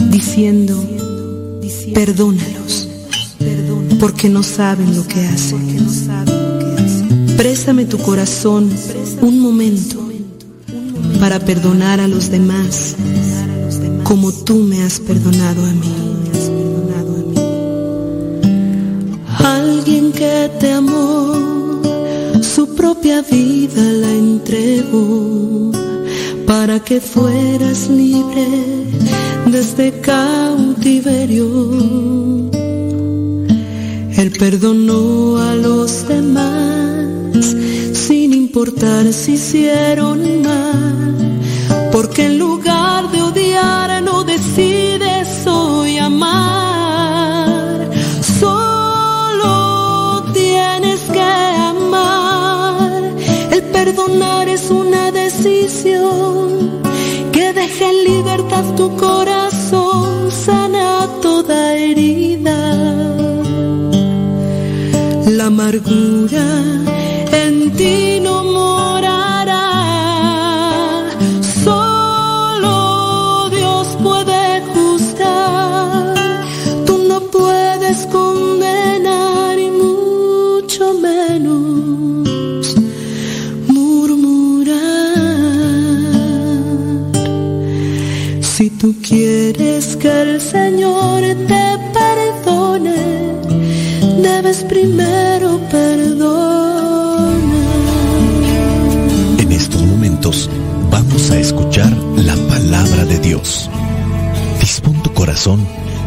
[0.09, 0.81] diciendo,
[1.93, 2.88] perdónalos,
[3.99, 5.85] porque no saben lo que hacen.
[7.35, 8.69] Présame tu corazón
[9.19, 10.09] un momento
[11.19, 12.95] para perdonar a los demás
[14.05, 15.93] como tú me has perdonado a mí.
[19.39, 21.81] Alguien que te amó,
[22.41, 25.82] su propia vida la entregó
[26.45, 28.48] para que fueras libre
[29.45, 31.48] de este cautiverio.
[34.18, 37.56] Él perdonó a los demás
[37.94, 40.82] sin importar si hicieron mal
[58.03, 62.59] libertad tu corazón sana toda herida.
[65.38, 66.47] La amargura
[67.31, 68.12] en ti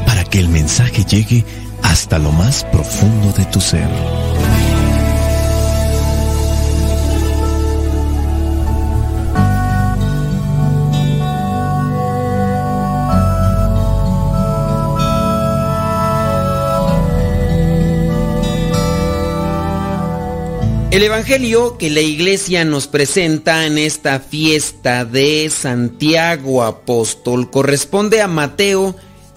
[0.07, 1.45] para que el mensaje llegue
[1.83, 3.87] hasta lo más profundo de tu ser.
[20.91, 28.29] El Evangelio que la iglesia nos presenta en esta fiesta de Santiago Apóstol corresponde a
[28.29, 28.97] Mateo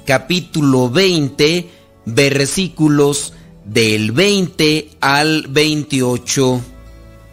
[0.10, 1.69] capítulo 20
[2.07, 3.34] versículos
[3.64, 6.61] del 20 al 28.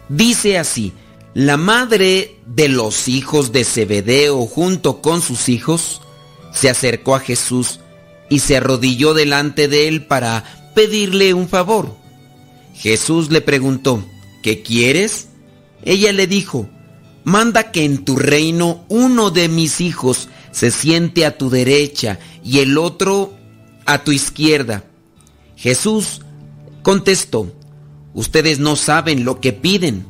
[0.09, 0.93] Dice así,
[1.33, 6.03] la madre de los hijos de Zebedeo junto con sus hijos
[6.53, 7.79] se acercó a Jesús
[8.29, 10.43] y se arrodilló delante de él para
[10.75, 11.95] pedirle un favor.
[12.75, 14.05] Jesús le preguntó,
[14.43, 15.29] ¿qué quieres?
[15.83, 16.69] Ella le dijo,
[17.23, 22.59] manda que en tu reino uno de mis hijos se siente a tu derecha y
[22.59, 23.33] el otro
[23.85, 24.85] a tu izquierda.
[25.57, 26.21] Jesús
[26.81, 27.53] contestó,
[28.13, 30.05] ustedes no saben lo que piden.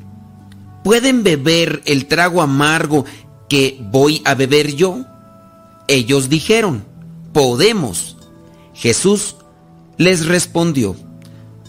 [0.83, 3.05] ¿Pueden beber el trago amargo
[3.49, 5.03] que voy a beber yo?
[5.87, 6.85] Ellos dijeron,
[7.33, 8.17] podemos.
[8.75, 9.35] Jesús
[9.97, 10.95] les respondió,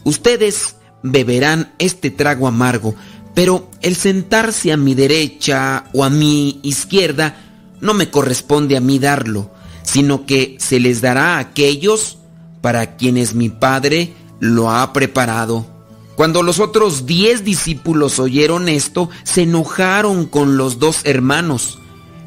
[0.05, 2.95] ustedes beberán este trago amargo,
[3.35, 7.37] pero el sentarse a mi derecha o a mi izquierda
[7.81, 9.51] no me corresponde a mí darlo,
[9.89, 12.19] sino que se les dará a aquellos
[12.61, 15.67] para quienes mi Padre lo ha preparado.
[16.15, 21.79] Cuando los otros diez discípulos oyeron esto, se enojaron con los dos hermanos.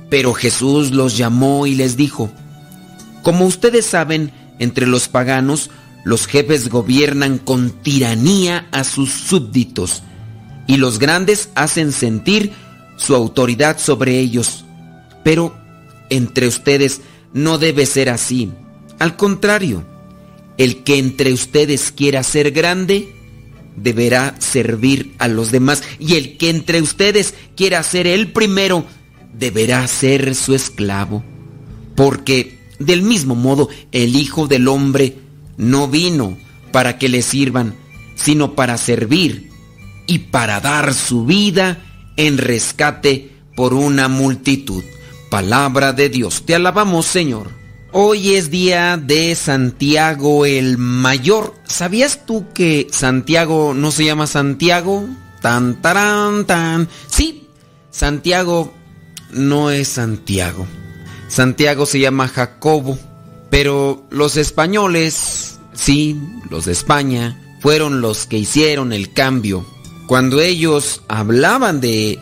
[0.09, 2.31] Pero Jesús los llamó y les dijo,
[3.21, 5.69] Como ustedes saben, entre los paganos,
[6.03, 10.01] los jefes gobiernan con tiranía a sus súbditos,
[10.65, 12.53] y los grandes hacen sentir
[12.97, 14.65] su autoridad sobre ellos.
[15.23, 15.55] Pero
[16.09, 17.01] entre ustedes
[17.33, 18.51] no debe ser así.
[18.99, 19.85] Al contrario,
[20.57, 23.13] el que entre ustedes quiera ser grande,
[23.75, 25.83] deberá servir a los demás.
[25.99, 28.85] Y el que entre ustedes quiera ser el primero,
[29.33, 31.23] deberá ser su esclavo.
[31.95, 35.17] Porque del mismo modo el Hijo del Hombre
[35.57, 36.37] no vino
[36.71, 37.75] para que le sirvan,
[38.15, 39.49] sino para servir
[40.07, 41.83] y para dar su vida
[42.17, 44.83] en rescate por una multitud.
[45.31, 47.51] Palabra de Dios, te alabamos Señor.
[47.93, 51.55] Hoy es día de Santiago el Mayor.
[51.63, 55.07] ¿Sabías tú que Santiago no se llama Santiago?
[55.41, 56.89] Tan, tarán, tan.
[57.07, 57.47] Sí,
[57.91, 58.73] Santiago
[59.31, 60.67] no es Santiago.
[61.29, 62.99] Santiago se llama Jacobo.
[63.49, 66.19] Pero los españoles, sí,
[66.49, 69.65] los de España, fueron los que hicieron el cambio.
[70.07, 72.19] Cuando ellos hablaban de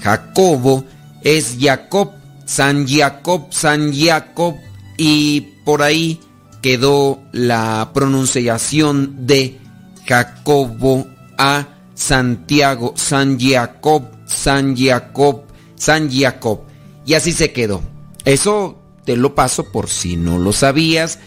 [0.00, 0.84] Jacobo,
[1.22, 2.21] es Jacob,
[2.52, 4.56] San Jacob, San Jacob,
[4.98, 6.20] y por ahí
[6.60, 9.58] quedó la pronunciación de
[10.06, 11.06] Jacobo
[11.38, 15.44] a Santiago, San Jacob, San Jacob,
[15.76, 16.60] San Jacob.
[17.06, 17.80] Y así se quedó.
[18.26, 21.20] Eso te lo paso por si no lo sabías.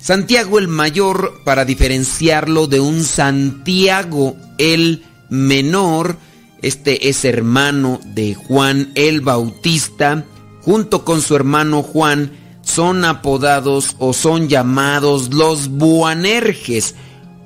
[0.00, 6.16] Santiago el mayor para diferenciarlo de un Santiago el menor.
[6.62, 10.24] Este es hermano de Juan el Bautista.
[10.64, 16.94] Junto con su hermano Juan son apodados o son llamados los Buanerges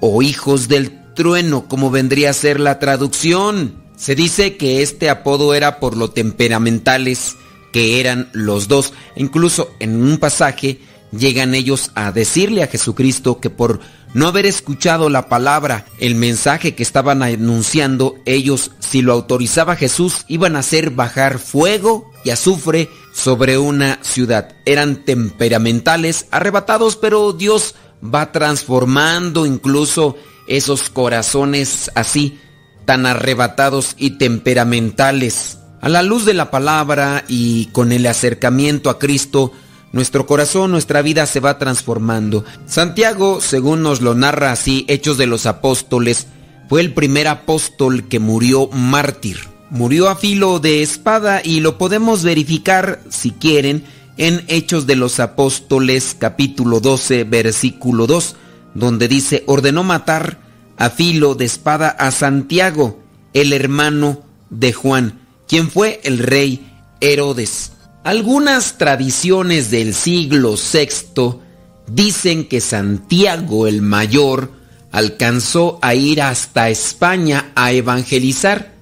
[0.01, 3.83] o hijos del trueno, como vendría a ser la traducción.
[3.97, 7.35] Se dice que este apodo era por lo temperamentales
[7.73, 8.93] que eran los dos.
[9.17, 10.79] Incluso en un pasaje
[11.11, 13.81] llegan ellos a decirle a Jesucristo que por
[14.15, 20.25] no haber escuchado la palabra, el mensaje que estaban anunciando, ellos, si lo autorizaba Jesús,
[20.29, 22.89] iban a hacer bajar fuego y azufre
[23.19, 24.55] sobre una ciudad.
[24.65, 30.17] Eran temperamentales, arrebatados, pero Dios va transformando incluso
[30.47, 32.39] esos corazones así,
[32.85, 35.59] tan arrebatados y temperamentales.
[35.81, 39.53] A la luz de la palabra y con el acercamiento a Cristo,
[39.93, 42.45] nuestro corazón, nuestra vida se va transformando.
[42.67, 46.29] Santiago, según nos lo narra así, Hechos de los Apóstoles,
[46.69, 49.58] fue el primer apóstol que murió mártir.
[49.71, 53.85] Murió a filo de espada y lo podemos verificar, si quieren,
[54.17, 58.37] en Hechos de los Apóstoles capítulo 12 versículo 2,
[58.75, 60.39] donde dice, ordenó matar
[60.79, 62.99] a filo de espada a Santiago,
[63.35, 66.67] el hermano de Juan, quien fue el rey
[67.03, 67.73] Herodes.
[68.05, 71.41] Algunas tradiciones del siglo VI
[71.89, 74.51] dicen que Santiago el Mayor
[74.93, 78.78] alcanzó a ir hasta España a evangelizar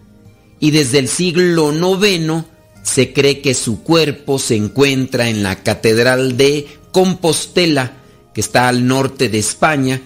[0.61, 2.45] y desde el siglo IX
[2.83, 7.99] se cree que su cuerpo se encuentra en la Catedral de Compostela,
[8.33, 10.01] que está al norte de España,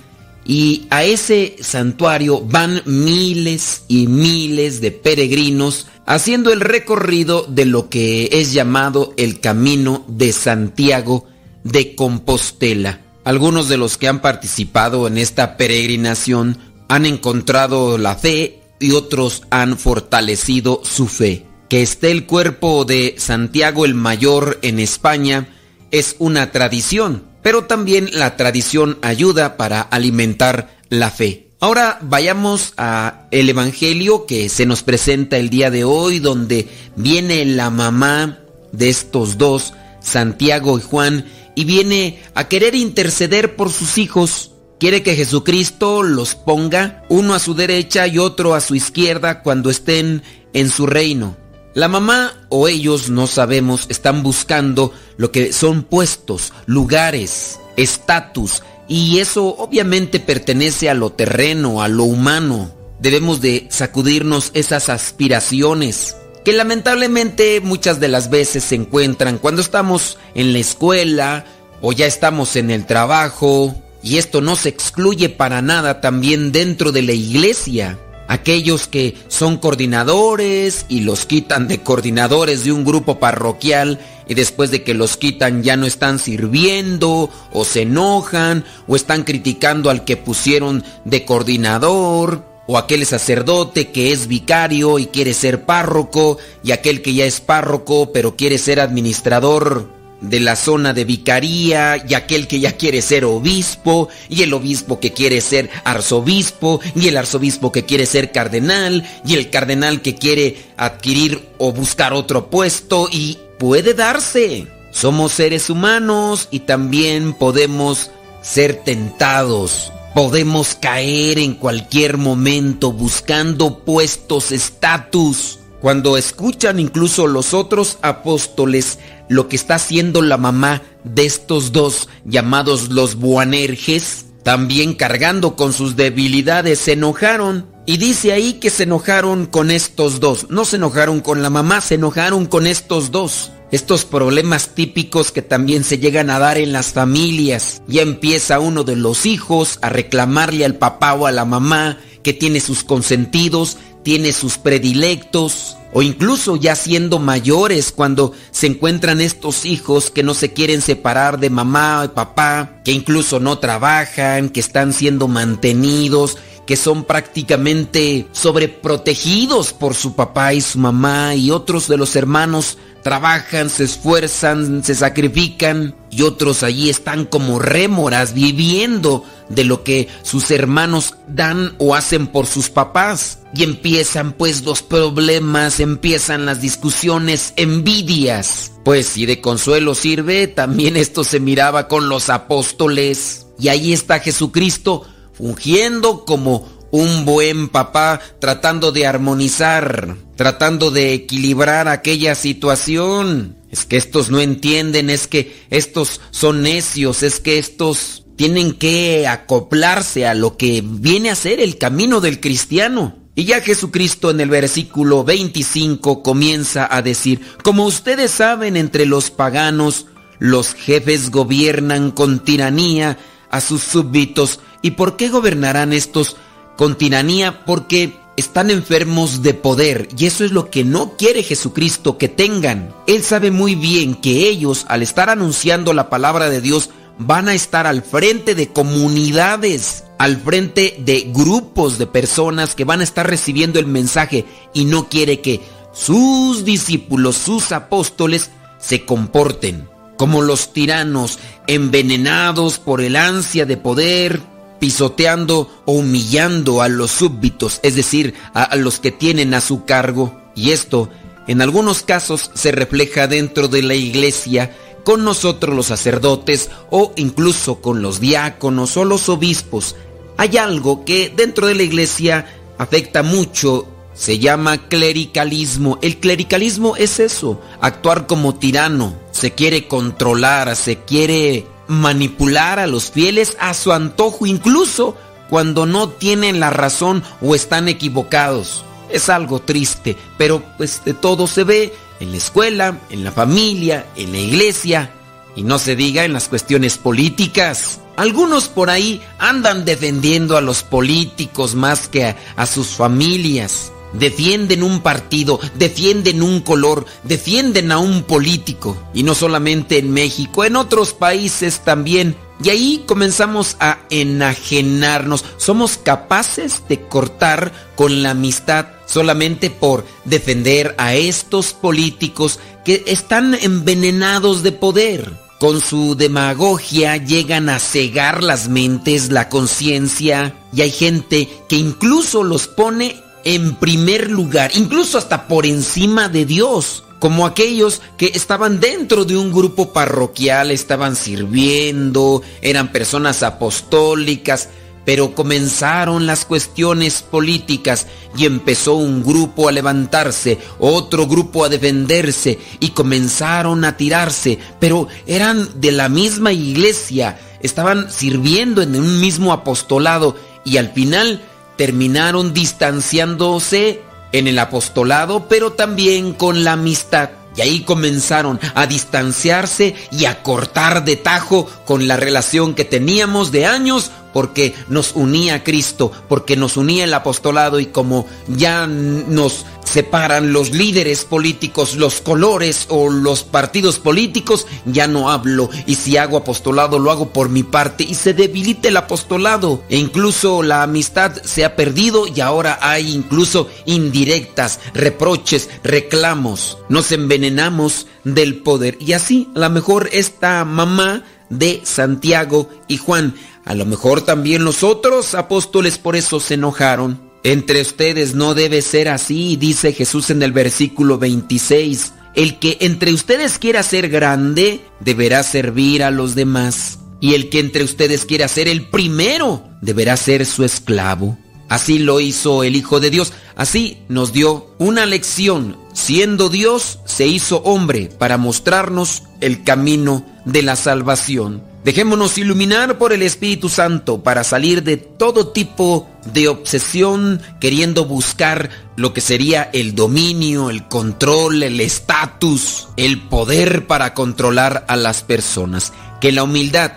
[0.44, 7.88] y a ese santuario van miles y miles de peregrinos haciendo el recorrido de lo
[7.88, 11.26] que es llamado el Camino de Santiago
[11.62, 13.00] de Compostela.
[13.22, 19.42] Algunos de los que han participado en esta peregrinación han encontrado la fe y otros
[19.50, 21.46] han fortalecido su fe.
[21.68, 25.48] Que esté el cuerpo de Santiago el Mayor en España
[25.92, 31.50] es una tradición, pero también la tradición ayuda para alimentar la fe.
[31.60, 37.44] Ahora vayamos a el evangelio que se nos presenta el día de hoy donde viene
[37.44, 38.38] la mamá
[38.72, 44.52] de estos dos, Santiago y Juan, y viene a querer interceder por sus hijos.
[44.80, 49.68] Quiere que Jesucristo los ponga uno a su derecha y otro a su izquierda cuando
[49.68, 50.22] estén
[50.54, 51.36] en su reino.
[51.74, 59.18] La mamá o ellos, no sabemos, están buscando lo que son puestos, lugares, estatus, y
[59.18, 62.74] eso obviamente pertenece a lo terreno, a lo humano.
[63.00, 70.16] Debemos de sacudirnos esas aspiraciones que lamentablemente muchas de las veces se encuentran cuando estamos
[70.34, 71.44] en la escuela
[71.82, 76.92] o ya estamos en el trabajo, y esto no se excluye para nada también dentro
[76.92, 77.98] de la iglesia.
[78.28, 83.98] Aquellos que son coordinadores y los quitan de coordinadores de un grupo parroquial
[84.28, 89.24] y después de que los quitan ya no están sirviendo o se enojan o están
[89.24, 95.64] criticando al que pusieron de coordinador o aquel sacerdote que es vicario y quiere ser
[95.66, 101.04] párroco y aquel que ya es párroco pero quiere ser administrador de la zona de
[101.04, 106.80] vicaría y aquel que ya quiere ser obispo y el obispo que quiere ser arzobispo
[106.94, 112.12] y el arzobispo que quiere ser cardenal y el cardenal que quiere adquirir o buscar
[112.12, 114.66] otro puesto y puede darse.
[114.90, 118.10] Somos seres humanos y también podemos
[118.42, 119.92] ser tentados.
[120.14, 125.60] Podemos caer en cualquier momento buscando puestos, estatus.
[125.80, 128.98] Cuando escuchan incluso los otros apóstoles
[129.30, 135.72] lo que está haciendo la mamá de estos dos llamados los Boanerges, también cargando con
[135.72, 137.66] sus debilidades, se enojaron.
[137.86, 140.50] Y dice ahí que se enojaron con estos dos.
[140.50, 143.52] No se enojaron con la mamá, se enojaron con estos dos.
[143.70, 147.82] Estos problemas típicos que también se llegan a dar en las familias.
[147.86, 152.32] Ya empieza uno de los hijos a reclamarle al papá o a la mamá que
[152.32, 159.64] tiene sus consentidos, tiene sus predilectos, o incluso ya siendo mayores cuando se encuentran estos
[159.64, 164.60] hijos que no se quieren separar de mamá y papá, que incluso no trabajan, que
[164.60, 166.36] están siendo mantenidos,
[166.66, 172.78] que son prácticamente sobreprotegidos por su papá y su mamá y otros de los hermanos
[173.02, 180.08] trabajan, se esfuerzan, se sacrifican y otros allí están como rémoras viviendo de lo que
[180.22, 183.38] sus hermanos dan o hacen por sus papás.
[183.54, 188.72] Y empiezan pues los problemas, empiezan las discusiones, envidias.
[188.84, 193.46] Pues si de consuelo sirve, también esto se miraba con los apóstoles.
[193.58, 201.88] Y ahí está Jesucristo fungiendo como un buen papá tratando de armonizar, tratando de equilibrar
[201.88, 203.56] aquella situación.
[203.70, 209.26] Es que estos no entienden, es que estos son necios, es que estos tienen que
[209.28, 213.16] acoplarse a lo que viene a ser el camino del cristiano.
[213.34, 219.30] Y ya Jesucristo en el versículo 25 comienza a decir, como ustedes saben entre los
[219.30, 220.06] paganos,
[220.38, 223.18] los jefes gobiernan con tiranía
[223.50, 224.60] a sus súbditos.
[224.82, 226.36] ¿Y por qué gobernarán estos
[226.80, 227.66] con tiranía?
[227.66, 232.94] Porque están enfermos de poder y eso es lo que no quiere Jesucristo que tengan.
[233.06, 237.54] Él sabe muy bien que ellos, al estar anunciando la palabra de Dios, van a
[237.54, 243.28] estar al frente de comunidades, al frente de grupos de personas que van a estar
[243.28, 245.60] recibiendo el mensaje y no quiere que
[245.92, 249.86] sus discípulos, sus apóstoles, se comporten
[250.20, 254.42] como los tiranos, envenenados por el ansia de poder,
[254.80, 260.40] pisoteando o humillando a los súbditos, es decir, a, los que tienen a su cargo.
[260.56, 261.08] Y esto,
[261.46, 267.80] en algunos casos, se refleja dentro de la iglesia con nosotros los sacerdotes o incluso
[267.80, 269.94] con los diáconos o los obispos.
[270.36, 272.46] Hay algo que dentro de la iglesia
[272.78, 273.86] afecta mucho
[274.20, 275.98] se llama clericalismo.
[276.02, 279.14] El clericalismo es eso, actuar como tirano.
[279.30, 285.16] Se quiere controlar, se quiere manipular a los fieles a su antojo, incluso
[285.48, 288.84] cuando no tienen la razón o están equivocados.
[289.10, 294.06] Es algo triste, pero pues de todo se ve en la escuela, en la familia,
[294.14, 295.12] en la iglesia
[295.56, 298.00] y no se diga en las cuestiones políticas.
[298.16, 303.90] Algunos por ahí andan defendiendo a los políticos más que a, a sus familias.
[304.12, 308.96] Defienden un partido, defienden un color, defienden a un político.
[309.14, 312.36] Y no solamente en México, en otros países también.
[312.62, 315.44] Y ahí comenzamos a enajenarnos.
[315.56, 323.54] Somos capaces de cortar con la amistad solamente por defender a estos políticos que están
[323.54, 325.32] envenenados de poder.
[325.58, 332.42] Con su demagogia llegan a cegar las mentes, la conciencia, y hay gente que incluso
[332.42, 338.80] los pone en primer lugar, incluso hasta por encima de Dios, como aquellos que estaban
[338.80, 344.70] dentro de un grupo parroquial, estaban sirviendo, eran personas apostólicas,
[345.04, 352.58] pero comenzaron las cuestiones políticas y empezó un grupo a levantarse, otro grupo a defenderse
[352.80, 359.52] y comenzaron a tirarse, pero eran de la misma iglesia, estaban sirviendo en un mismo
[359.52, 361.42] apostolado y al final
[361.80, 364.02] terminaron distanciándose
[364.32, 367.30] en el apostolado, pero también con la amistad.
[367.56, 373.50] Y ahí comenzaron a distanciarse y a cortar de tajo con la relación que teníamos
[373.50, 378.86] de años porque nos unía a Cristo, porque nos unía el apostolado y como ya
[378.86, 385.68] nos separan los líderes políticos, los colores o los partidos políticos, ya no hablo.
[385.86, 389.82] Y si hago apostolado lo hago por mi parte y se debilita el apostolado.
[389.88, 397.12] E incluso la amistad se ha perdido y ahora hay incluso indirectas, reproches, reclamos, nos
[397.12, 398.96] envenenamos del poder.
[399.00, 403.34] Y así a lo mejor esta mamá de Santiago y Juan
[403.64, 407.30] a lo mejor también los otros apóstoles por eso se enojaron.
[407.42, 412.12] Entre ustedes no debe ser así, dice Jesús en el versículo 26.
[412.34, 416.98] El que entre ustedes quiera ser grande, deberá servir a los demás.
[417.20, 421.38] Y el que entre ustedes quiera ser el primero, deberá ser su esclavo.
[421.68, 423.32] Así lo hizo el Hijo de Dios.
[423.56, 425.76] Así nos dio una lección.
[425.92, 431.69] Siendo Dios, se hizo hombre para mostrarnos el camino de la salvación.
[431.84, 438.68] Dejémonos iluminar por el Espíritu Santo para salir de todo tipo de obsesión queriendo buscar
[438.96, 445.22] lo que sería el dominio, el control, el estatus, el poder para controlar a las
[445.22, 445.94] personas.
[446.20, 446.92] Que la humildad,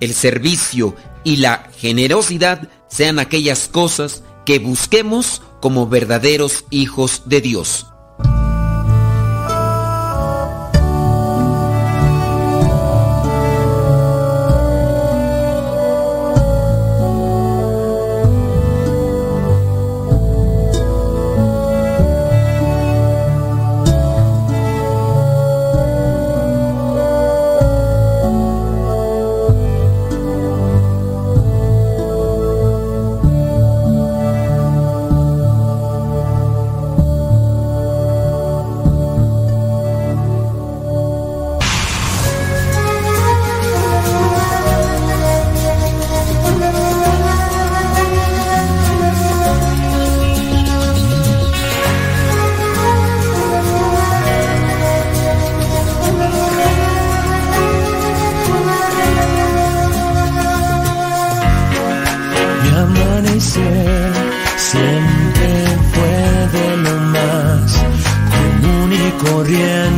[0.00, 7.86] el servicio y la generosidad sean aquellas cosas que busquemos como verdaderos hijos de Dios.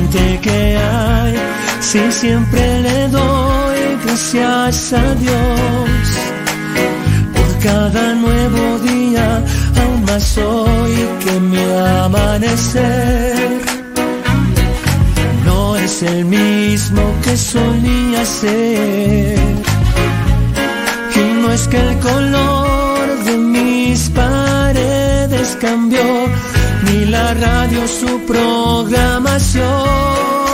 [0.09, 1.35] Que hay.
[1.81, 6.01] Si siempre le doy gracias a Dios
[7.35, 9.43] por cada nuevo día,
[9.81, 11.65] aún más hoy que mi
[12.02, 13.60] amanecer
[15.44, 19.39] no es el mismo que solía ser.
[21.15, 26.02] Y no es que el color de mis paredes cambió,
[27.17, 30.45] la radio su programación.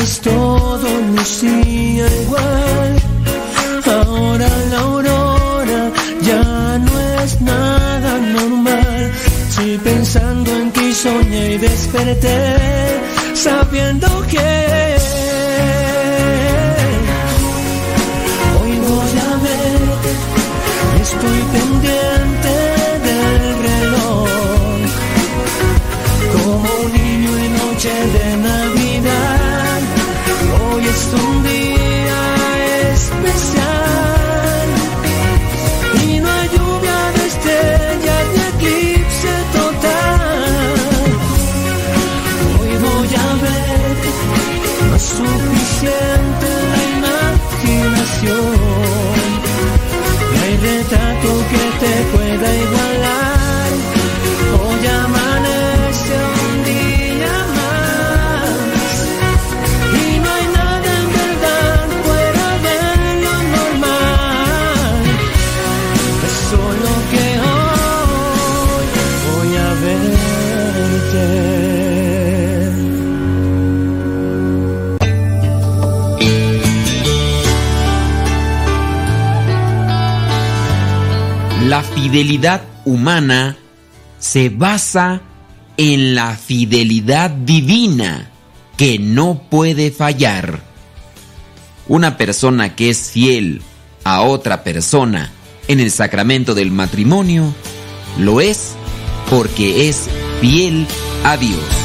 [0.00, 2.96] Hecho, pues todo lucía igual.
[3.86, 9.12] Ahora la aurora ya no es nada normal.
[9.50, 12.56] Si pensando en ti soñé y desperté,
[13.34, 14.96] sabiendo que
[18.58, 19.80] hoy voy a ver,
[21.02, 22.54] estoy pendiente
[23.06, 24.28] del reloj,
[26.32, 28.29] como un niño en noche de
[82.10, 83.56] fidelidad humana
[84.18, 85.20] se basa
[85.76, 88.32] en la fidelidad divina
[88.76, 90.60] que no puede fallar.
[91.86, 93.62] Una persona que es fiel
[94.02, 95.30] a otra persona
[95.68, 97.54] en el sacramento del matrimonio
[98.18, 98.72] lo es
[99.30, 100.08] porque es
[100.40, 100.88] fiel
[101.22, 101.79] a Dios.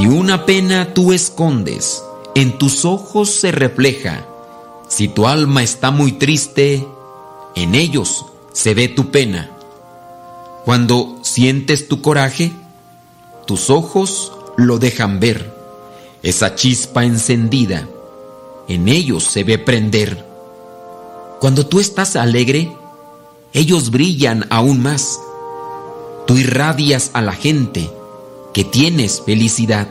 [0.00, 2.02] Si una pena tú escondes,
[2.34, 4.26] en tus ojos se refleja.
[4.88, 6.86] Si tu alma está muy triste,
[7.54, 9.50] en ellos se ve tu pena.
[10.64, 12.50] Cuando sientes tu coraje,
[13.46, 15.54] tus ojos lo dejan ver.
[16.22, 17.86] Esa chispa encendida,
[18.68, 20.24] en ellos se ve prender.
[21.40, 22.72] Cuando tú estás alegre,
[23.52, 25.20] ellos brillan aún más.
[26.26, 27.90] Tú irradias a la gente
[28.52, 29.88] que tienes felicidad.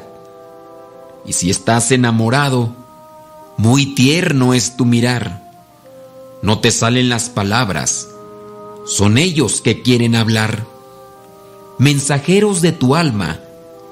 [1.25, 2.73] Y si estás enamorado,
[3.57, 5.41] muy tierno es tu mirar.
[6.41, 8.07] No te salen las palabras,
[8.85, 10.65] son ellos que quieren hablar.
[11.77, 13.39] Mensajeros de tu alma,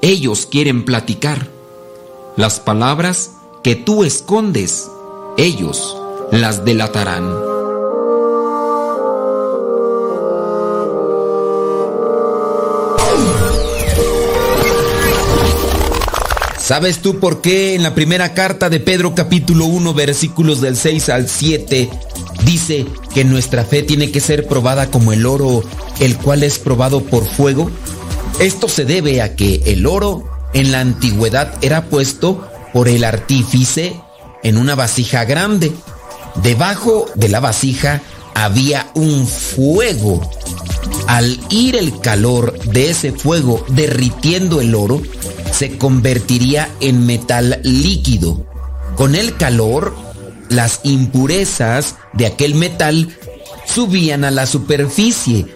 [0.00, 1.48] ellos quieren platicar.
[2.36, 3.32] Las palabras
[3.62, 4.90] que tú escondes,
[5.36, 5.96] ellos
[6.32, 7.57] las delatarán.
[16.68, 21.08] ¿Sabes tú por qué en la primera carta de Pedro capítulo 1 versículos del 6
[21.08, 21.88] al 7
[22.44, 25.62] dice que nuestra fe tiene que ser probada como el oro,
[25.98, 27.70] el cual es probado por fuego?
[28.38, 33.98] Esto se debe a que el oro en la antigüedad era puesto por el artífice
[34.42, 35.72] en una vasija grande.
[36.42, 38.02] Debajo de la vasija
[38.34, 40.20] había un fuego.
[41.06, 45.00] Al ir el calor de ese fuego derritiendo el oro,
[45.58, 48.46] se convertiría en metal líquido.
[48.94, 49.92] Con el calor,
[50.48, 53.08] las impurezas de aquel metal
[53.66, 55.46] subían a la superficie.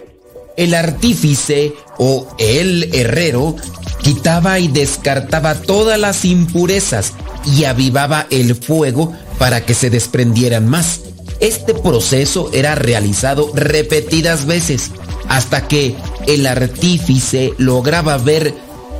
[0.57, 3.55] El artífice o el herrero
[4.01, 7.13] quitaba y descartaba todas las impurezas
[7.45, 10.99] y avivaba el fuego para que se desprendieran más.
[11.39, 14.91] Este proceso era realizado repetidas veces
[15.29, 15.95] hasta que
[16.27, 18.53] el artífice lograba ver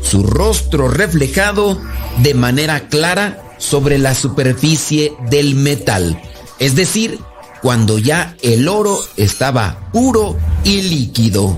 [0.03, 1.82] su rostro reflejado
[2.19, 6.22] de manera clara sobre la superficie del metal,
[6.59, 7.19] es decir,
[7.61, 11.57] cuando ya el oro estaba puro y líquido.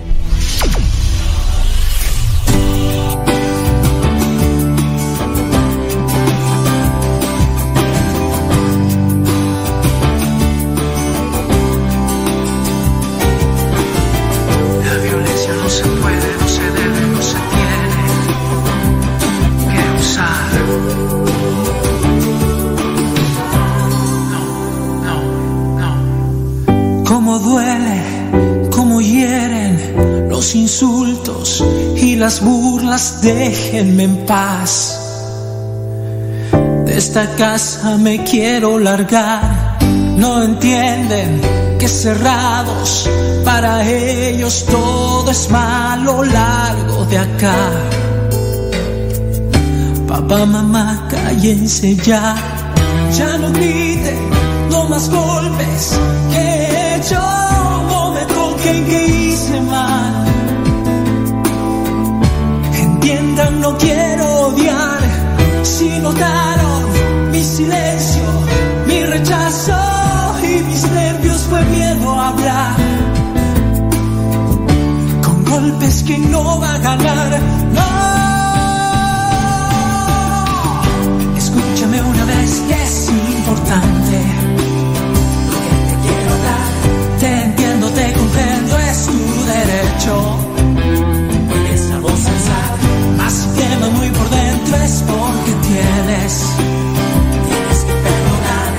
[32.26, 35.00] Las burlas déjenme en paz.
[36.88, 39.78] De esta casa me quiero largar.
[40.18, 41.40] No entienden
[41.78, 43.08] que cerrados
[43.44, 47.60] para ellos todo es malo largo de acá.
[50.08, 52.36] Papá, mamá, cállense ya.
[53.16, 54.22] Ya no griten,
[54.72, 56.00] no más golpes
[56.32, 57.02] que he.
[57.92, 60.25] No me toquen que hice mal.
[63.66, 65.00] No quiero odiar.
[65.64, 66.82] Si notaron
[67.32, 68.24] mi silencio,
[68.88, 69.77] mi rechazo
[70.44, 72.76] y mis nervios fue miedo a hablar.
[75.26, 77.65] Con golpes que no va a ganar.
[93.91, 96.45] Muy por dentro es porque tienes,
[97.47, 98.73] tienes que perdonar.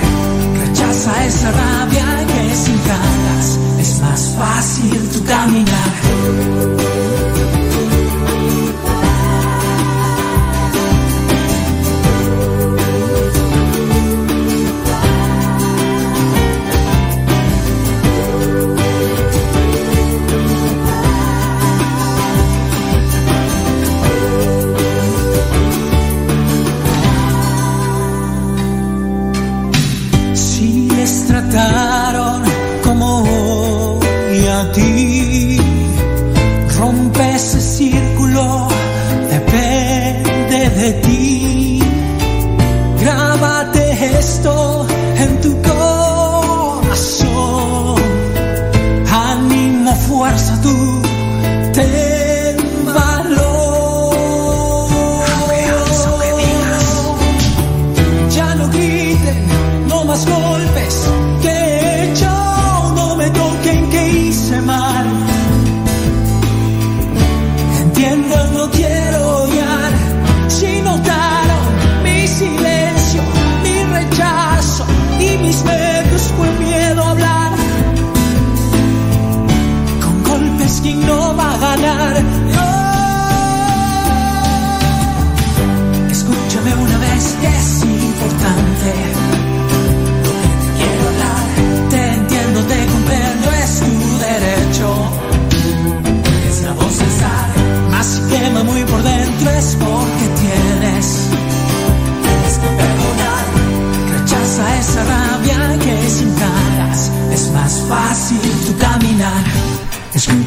[0.67, 5.93] Rechaza esa rabia que sin ganas es más fácil tu caminar.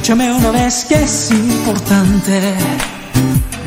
[0.10, 2.42] Escúchame una vez que es importante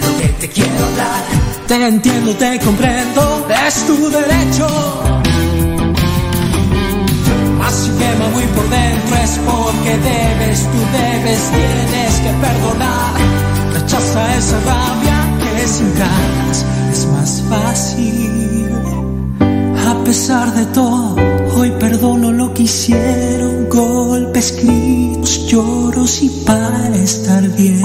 [0.00, 1.22] lo que te quiero hablar.
[1.68, 4.66] Te entiendo, te comprendo, es tu derecho.
[7.70, 13.14] Si quema muy por dentro es porque debes, tú debes, tienes que perdonar.
[13.74, 18.68] Rechaza esa rabia que sin ganas es más fácil.
[19.88, 21.14] A pesar de todo,
[21.56, 25.01] hoy perdono lo que hicieron, golpes, gritos,
[25.52, 27.82] lloros y para estar bien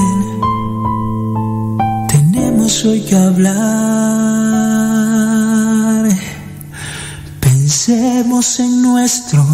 [2.07, 3.57] tenemos hoy que hablar.
[7.41, 9.45] Pensemos en nuestro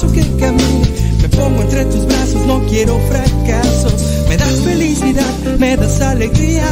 [0.00, 0.88] paso que camine.
[1.22, 3.88] Me pongo entre tus brazos, no quiero fracaso.
[4.28, 6.70] Me das felicidad, me das alegría,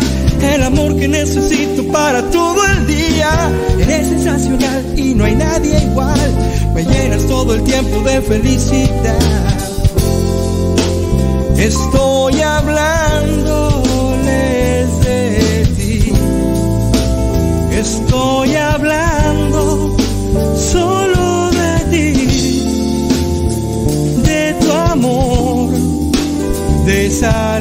[0.55, 3.51] el amor que necesito para todo el día.
[3.79, 6.31] Eres sensacional y no hay nadie igual.
[6.75, 9.19] Me llenas todo el tiempo de felicidad.
[11.59, 16.13] Estoy hablándoles de ti.
[17.73, 19.28] Estoy hablando
[26.89, 27.61] de esa.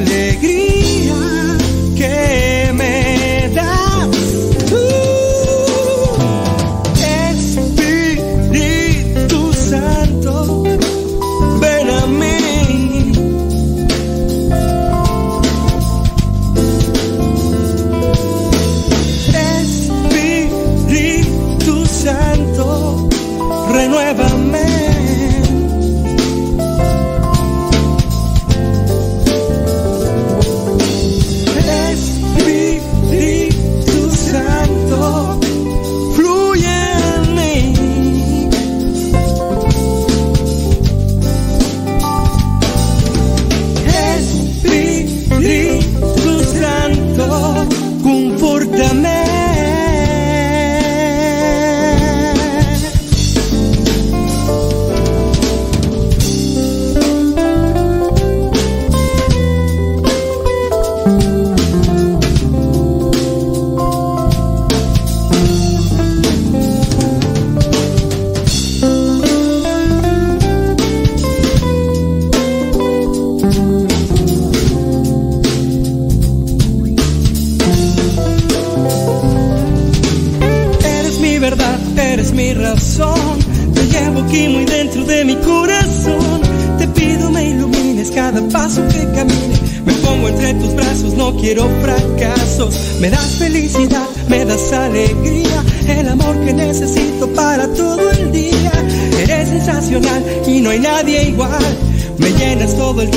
[102.87, 103.16] فوضى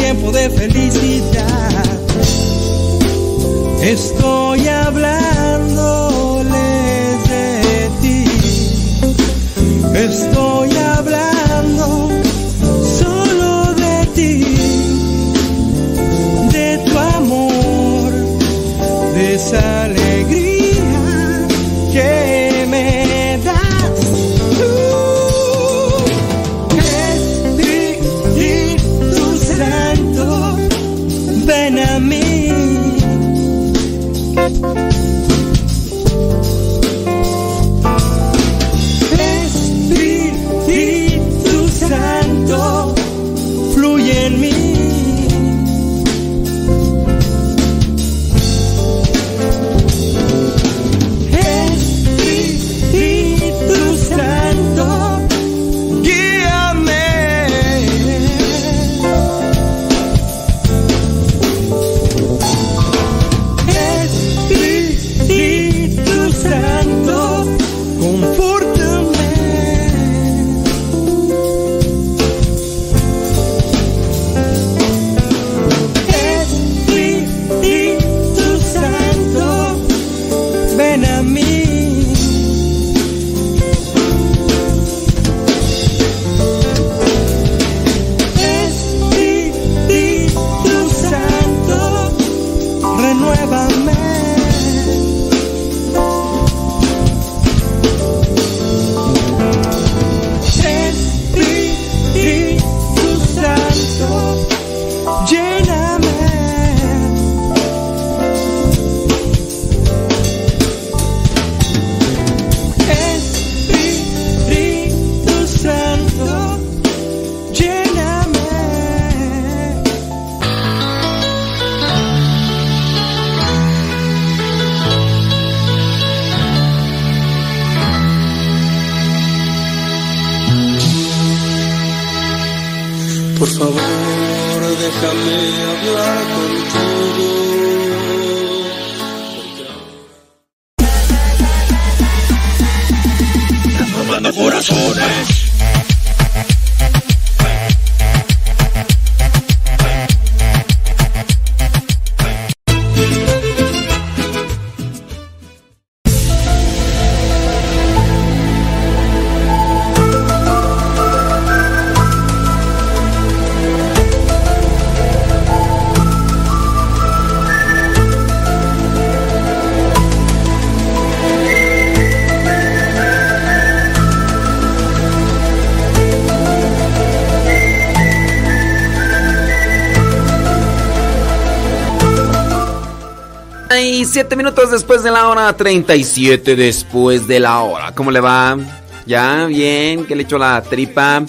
[184.21, 187.95] 37 minutos después de la hora, 37 después de la hora.
[187.95, 188.59] ¿Cómo le va?
[189.07, 189.47] ¿Ya?
[189.47, 190.05] ¿Bien?
[190.05, 191.25] ¿Qué le echó la tripa?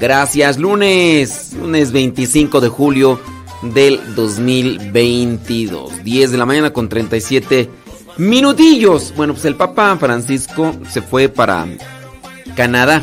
[0.00, 3.20] Gracias, lunes, lunes 25 de julio
[3.62, 6.02] del 2022.
[6.02, 7.70] 10 de la mañana con 37
[8.16, 9.14] minutillos.
[9.16, 11.66] Bueno, pues el Papa Francisco se fue para
[12.56, 13.00] Canadá.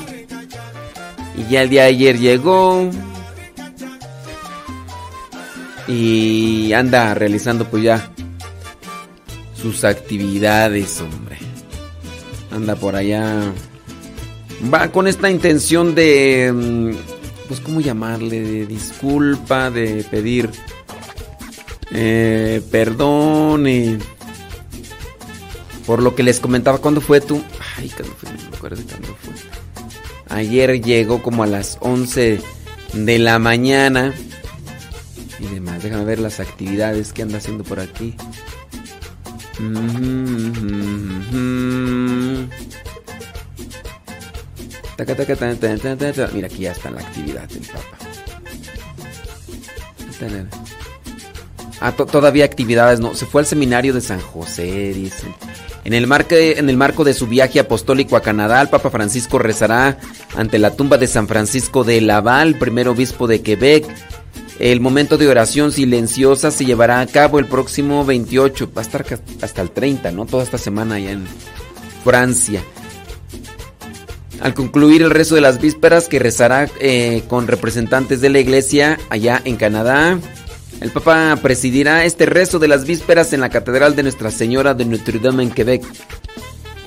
[1.38, 2.90] Y ya el día de ayer llegó.
[5.88, 8.12] Y anda realizando pues ya
[9.62, 11.38] sus actividades, hombre.
[12.52, 13.52] Anda por allá.
[14.74, 16.52] Va con esta intención de...
[16.54, 16.92] mm,
[17.48, 18.42] Pues, ¿cómo llamarle?
[18.42, 20.50] De disculpa, de pedir
[21.92, 23.68] eh, perdón.
[23.68, 23.98] y
[25.88, 27.42] por lo que les comentaba, ¿cuándo fue tú?
[27.78, 28.30] Ay, ¿cuándo fue?
[28.32, 29.34] No me acuerdo cuándo fue.
[30.38, 32.40] Ayer llegó como a las 11
[32.94, 34.14] de la mañana.
[35.40, 38.14] Y demás, déjame ver las actividades que anda haciendo por aquí.
[46.34, 47.98] Mira, aquí ya está la actividad del Papa.
[51.80, 53.16] Ah, to- todavía actividades, no.
[53.16, 55.28] Se fue al seminario de San José, dice.
[55.86, 59.98] En el, en el marco de su viaje apostólico a Canadá, el Papa Francisco rezará
[60.36, 63.86] ante la tumba de San Francisco de Laval, primer obispo de Quebec.
[64.60, 69.06] El momento de oración silenciosa se llevará a cabo el próximo 28, va a estar
[69.42, 70.26] hasta el 30, ¿no?
[70.26, 71.26] Toda esta semana allá en
[72.04, 72.62] Francia.
[74.42, 79.00] Al concluir el rezo de las vísperas que rezará eh, con representantes de la iglesia
[79.10, 80.20] allá en Canadá,
[80.82, 84.86] el Papa presidirá este rezo de las vísperas en la Catedral de Nuestra Señora de
[84.86, 85.84] Notre Dame en Quebec,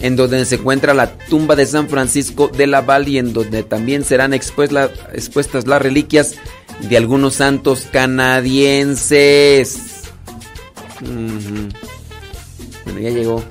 [0.01, 4.05] en donde se encuentra la tumba de San Francisco de Laval y en donde también
[4.05, 6.37] serán expuestas las reliquias
[6.83, 9.79] de algunos santos canadienses.
[12.85, 13.43] Bueno, ya llegó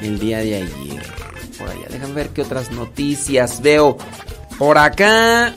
[0.00, 1.02] el día de ayer.
[1.58, 3.98] Por allá, déjame ver qué otras noticias veo
[4.58, 5.54] por acá.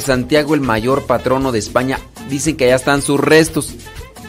[0.00, 1.98] Santiago, el mayor patrono de España,
[2.28, 3.74] dicen que allá están sus restos,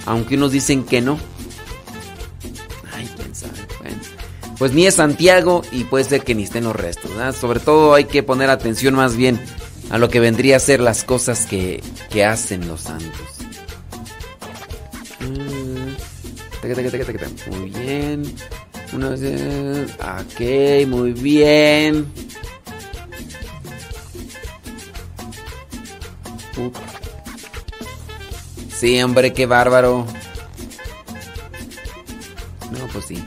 [0.05, 1.17] aunque unos dicen que no.
[4.57, 7.11] Pues ni es Santiago y puede ser que ni estén los restos.
[7.39, 9.39] Sobre todo hay que poner atención más bien
[9.89, 13.27] a lo que vendría a ser las cosas que, que hacen los santos.
[15.19, 15.93] Mm.
[17.51, 18.35] Muy bien.
[18.93, 19.91] Una vez.
[19.99, 22.11] Ok, muy bien.
[28.73, 30.05] Sí, hombre, qué bárbaro.
[32.71, 33.23] No, pues sí.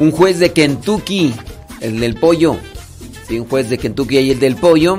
[0.00, 1.34] Un juez de Kentucky,
[1.80, 2.56] el del pollo.
[3.28, 4.98] Sí, un juez de Kentucky y el del pollo.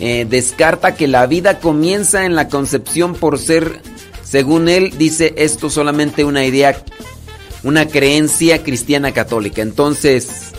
[0.00, 3.82] eh, descarta que la vida comienza en la concepción por ser,
[4.24, 6.82] según él, dice esto solamente una idea,
[7.62, 9.62] una creencia cristiana católica.
[9.62, 10.52] Entonces,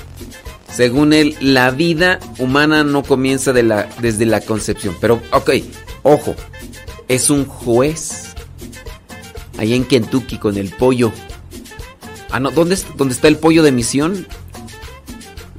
[0.71, 4.95] según él, la vida humana no comienza desde la concepción.
[5.01, 5.49] Pero, ok,
[6.03, 6.35] ojo,
[7.07, 8.35] es un juez.
[9.57, 11.11] Ahí en Kentucky con el pollo.
[12.33, 14.25] Ah, no, ¿dónde, dónde está el pollo de misión?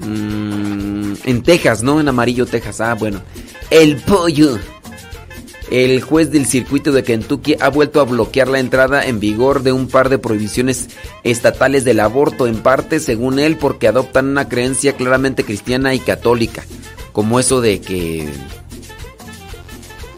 [0.00, 2.00] Mm, en Texas, ¿no?
[2.00, 2.80] En amarillo, Texas.
[2.80, 3.22] Ah, bueno.
[3.70, 4.58] El pollo.
[5.70, 9.70] El juez del circuito de Kentucky ha vuelto a bloquear la entrada en vigor de
[9.70, 10.88] un par de prohibiciones
[11.22, 16.64] estatales del aborto, en parte, según él, porque adoptan una creencia claramente cristiana y católica,
[17.12, 18.28] como eso de que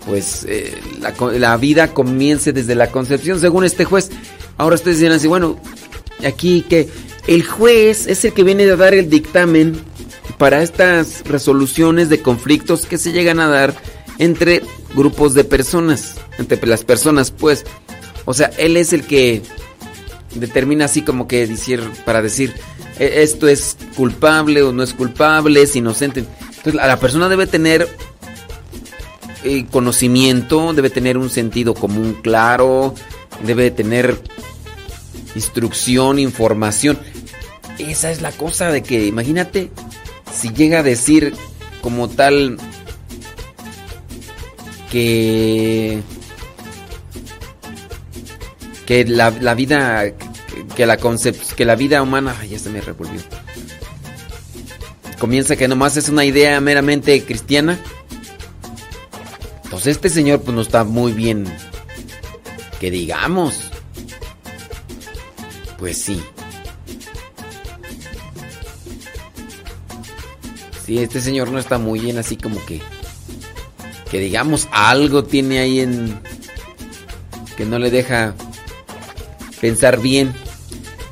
[0.07, 4.11] pues eh, la, la vida comience desde la concepción, según este juez.
[4.57, 5.59] Ahora ustedes dirán así, bueno,
[6.25, 6.89] aquí que
[7.27, 9.77] el juez es el que viene a dar el dictamen
[10.39, 13.75] para estas resoluciones de conflictos que se llegan a dar
[14.19, 14.63] entre
[14.95, 17.65] grupos de personas, entre las personas, pues.
[18.25, 19.43] O sea, él es el que
[20.35, 22.53] determina así como que decir, para decir,
[22.99, 26.25] "E- esto es culpable o no es culpable, es inocente.
[26.49, 27.89] Entonces la persona debe tener
[29.45, 32.95] eh, conocimiento, debe tener un sentido común claro,
[33.45, 34.19] debe tener
[35.37, 36.99] instrucción, información.
[37.79, 39.71] Esa es la cosa de que, imagínate,
[40.35, 41.35] si llega a decir
[41.83, 42.59] como tal
[44.91, 46.03] que
[48.87, 50.05] que la, vida
[50.77, 53.21] que, la concep- que la vida humana ay, ya se me revolvió.
[55.19, 57.79] Comienza que nomás es una idea meramente cristiana.
[59.65, 61.45] Entonces este señor pues no está muy bien
[62.81, 63.71] que digamos
[65.79, 66.23] pues sí
[70.85, 72.81] sí este señor no está muy bien así como que
[74.11, 76.21] que digamos algo tiene ahí en
[77.57, 78.35] que no le deja
[79.61, 80.33] pensar bien.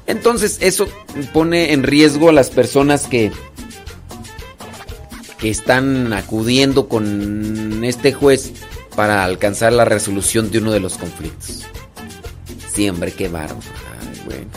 [0.06, 0.86] Entonces eso
[1.32, 3.32] pone en riesgo a las personas que
[5.38, 8.52] que están acudiendo con este juez
[8.96, 11.64] para alcanzar la resolución de uno de los conflictos.
[12.72, 13.60] Siempre, qué bárbaro.
[14.24, 14.50] Bueno.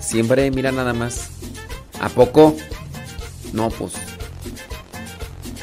[0.00, 1.28] Siempre, mira nada más.
[2.00, 2.56] ¿A poco?
[3.52, 3.92] No, pues.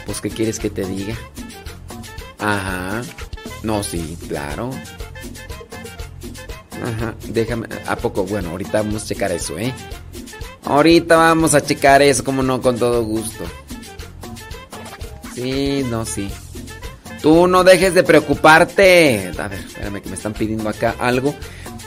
[0.05, 1.15] Pues, ¿qué quieres que te diga?
[2.39, 3.01] Ajá.
[3.63, 4.69] No, sí, claro.
[6.83, 7.67] Ajá, déjame.
[7.87, 8.23] ¿A poco?
[8.23, 9.73] Bueno, ahorita vamos a checar eso, ¿eh?
[10.63, 13.43] Ahorita vamos a checar eso, como no, con todo gusto.
[15.33, 16.29] Sí, no, sí.
[17.21, 19.31] Tú no dejes de preocuparte.
[19.37, 21.33] A ver, espérame que me están pidiendo acá algo.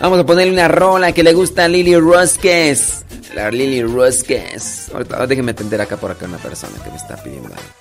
[0.00, 3.04] Vamos a ponerle una rola que le gusta a Lily Rosques.
[3.34, 4.90] La Lily Rosques.
[4.94, 7.79] Ahorita déjenme atender acá por acá una persona que me está pidiendo algo.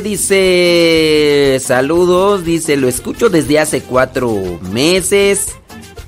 [0.00, 5.56] 47 dice, saludos, dice, lo escucho desde hace cuatro meses.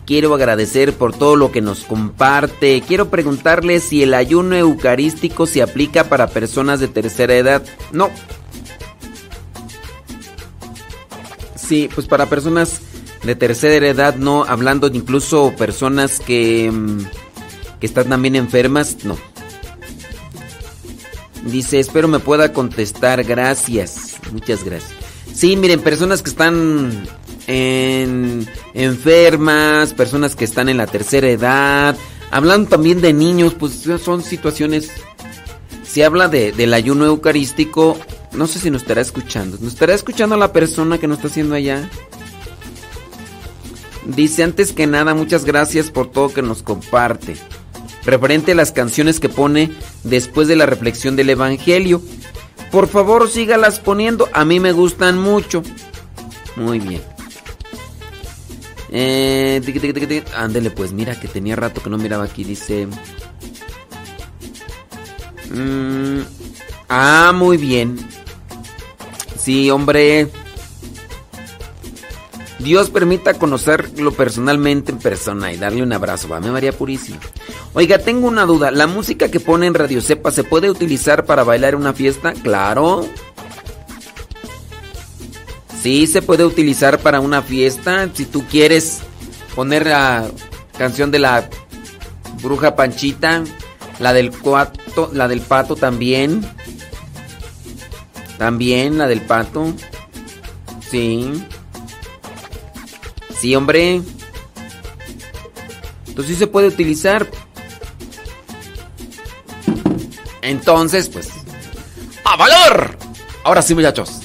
[0.07, 2.83] Quiero agradecer por todo lo que nos comparte.
[2.87, 7.63] Quiero preguntarle si el ayuno eucarístico se aplica para personas de tercera edad.
[7.93, 8.11] No.
[11.55, 12.81] Sí, pues para personas
[13.23, 16.99] de tercera edad no, hablando de incluso personas que, mm,
[17.79, 19.32] que están también enfermas, no.
[21.53, 24.17] Dice, espero me pueda contestar, gracias.
[24.33, 24.91] Muchas gracias.
[25.35, 27.07] Sí, miren, personas que están
[27.47, 31.95] en enfermas, personas que están en la tercera edad,
[32.31, 34.91] hablando también de niños, pues son situaciones...
[35.85, 37.99] Si habla de, del ayuno eucarístico,
[38.33, 39.59] no sé si nos estará escuchando.
[39.61, 41.87] ¿Nos estará escuchando la persona que nos está haciendo allá?
[44.07, 47.37] Dice antes que nada, muchas gracias por todo que nos comparte.
[48.05, 49.71] Referente a las canciones que pone
[50.03, 52.03] después de la reflexión del Evangelio.
[52.71, 54.29] Por favor, sígalas poniendo.
[54.33, 55.63] A mí me gustan mucho.
[56.57, 57.03] Muy bien.
[58.91, 59.63] Eh,
[60.37, 62.45] ándele, pues mira que tenía rato que no miraba aquí.
[62.45, 62.87] Dice.
[65.51, 66.21] Mm,
[66.89, 67.97] ah, muy bien.
[69.39, 70.29] Sí, hombre.
[72.59, 76.29] Dios permita conocerlo personalmente en persona y darle un abrazo.
[76.29, 77.19] Va, María Purísima.
[77.75, 78.71] Oiga, tengo una duda.
[78.71, 82.35] ¿La música que pone en Radio Cepa se puede utilizar para bailar una fiesta?
[82.35, 83.09] Claro.
[85.83, 88.11] Sí, se puede utilizar para una fiesta.
[88.13, 89.01] Si tú quieres
[89.55, 90.27] poner la
[90.77, 91.49] canción de la
[92.43, 93.43] bruja Panchita,
[93.99, 96.43] la del cuarto, la del pato también.
[98.37, 99.73] También la del pato.
[100.91, 101.43] Sí.
[103.41, 104.03] Sí, hombre.
[106.07, 107.27] Entonces sí se puede utilizar.
[110.43, 111.29] Entonces, pues.
[112.25, 112.97] ¡A valor!
[113.45, 114.21] Ahora sí, muchachos.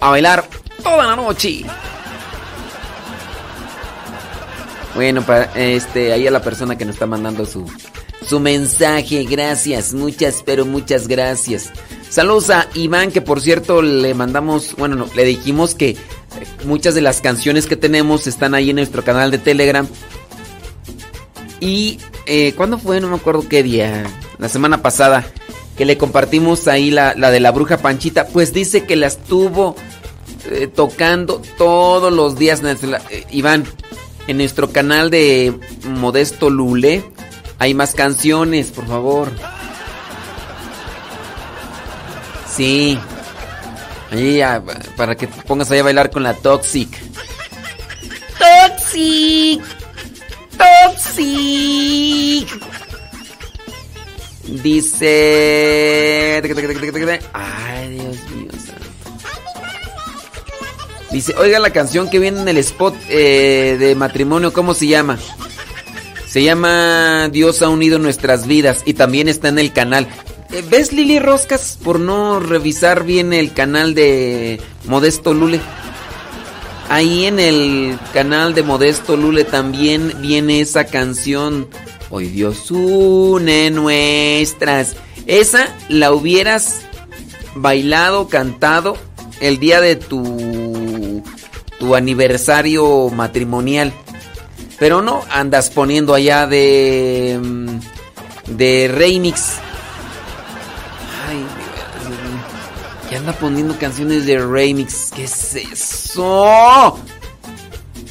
[0.00, 0.48] A bailar
[0.82, 1.64] toda la noche.
[4.94, 7.64] Bueno, para este, ahí a la persona que nos está mandando su,
[8.26, 9.24] su mensaje.
[9.24, 11.70] Gracias, muchas, pero muchas gracias.
[12.10, 15.96] Saludos a Iván, que por cierto le mandamos, bueno, no, le dijimos que
[16.64, 19.86] muchas de las canciones que tenemos están ahí en nuestro canal de Telegram.
[21.60, 23.00] Y, eh, ¿cuándo fue?
[23.00, 24.04] No me acuerdo qué día.
[24.38, 25.26] La semana pasada.
[25.78, 28.26] Que le compartimos ahí la, la de la bruja Panchita.
[28.26, 29.76] Pues dice que la estuvo
[30.50, 32.60] eh, tocando todos los días.
[32.64, 33.64] Eh, Iván,
[34.26, 37.04] en nuestro canal de Modesto Lule
[37.58, 39.30] hay más canciones, por favor.
[42.54, 42.98] Sí.
[44.10, 44.62] Ahí ya,
[44.96, 46.88] para que te pongas ahí a bailar con la Toxic.
[48.38, 49.60] Toxic.
[50.56, 52.48] Toxic.
[54.62, 56.40] Dice...
[57.32, 58.48] Ay, Dios mío.
[61.10, 65.18] Dice, oiga la canción que viene en el spot eh, de matrimonio, ¿cómo se llama?
[66.26, 70.06] Se llama Dios ha unido nuestras vidas y también está en el canal.
[70.52, 75.60] Eh, ¿Ves Lili Roscas por no revisar bien el canal de Modesto Lule?
[76.90, 81.68] Ahí en el canal de Modesto Lule también viene esa canción.
[82.10, 84.96] Hoy Dios une nuestras.
[85.26, 86.80] Esa la hubieras
[87.54, 88.96] bailado, cantado
[89.40, 91.22] el día de tu
[91.78, 93.92] tu aniversario matrimonial.
[94.78, 97.38] Pero no andas poniendo allá de
[98.46, 99.56] de remix.
[101.28, 101.44] Ay,
[103.08, 105.10] que anda poniendo canciones de remix.
[105.14, 106.98] ¿Qué es eso?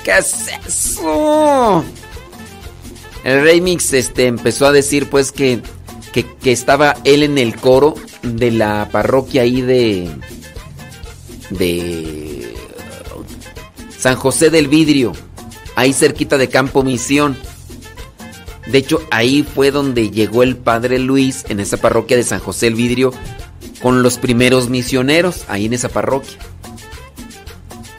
[0.03, 1.83] ¿Qué es eso?
[3.27, 5.61] El remix este, empezó a decir pues que,
[6.13, 10.09] que, estaba él en el coro de la parroquia ahí de...
[11.49, 12.55] de...
[13.99, 15.11] San José del Vidrio,
[15.75, 17.35] ahí cerquita de Campo Misión.
[18.65, 22.67] De hecho, ahí fue donde llegó el padre Luis, en esa parroquia de San José
[22.67, 23.11] del Vidrio,
[23.81, 26.37] con los primeros misioneros, ahí en esa parroquia.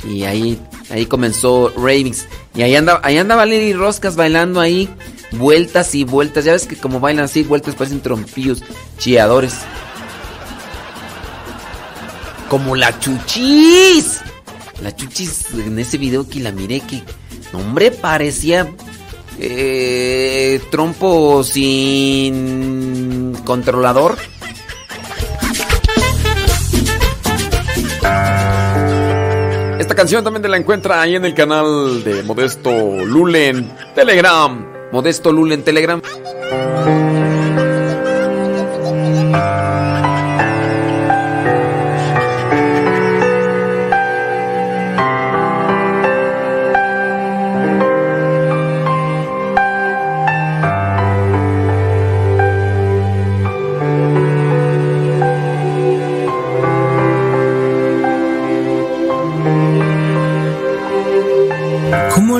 [0.08, 0.58] Y ahí,
[0.88, 2.26] ahí comenzó remix.
[2.54, 4.88] Y ahí andaba, ahí andaba Lili Roscas bailando ahí,
[5.32, 6.44] vueltas y vueltas.
[6.44, 8.62] Ya ves que como bailan así, vueltas parecen trompillos,
[8.98, 9.54] chilladores.
[12.48, 14.20] Como la chuchis.
[14.82, 17.02] La chuchis en ese video que la miré que,
[17.52, 18.72] hombre, parecía
[19.38, 24.16] eh, trompo sin controlador.
[29.78, 32.70] Esta canción también te la encuentra ahí en el canal de Modesto
[33.04, 34.77] Lule en Telegram.
[34.90, 36.00] Modesto Lule en Telegram.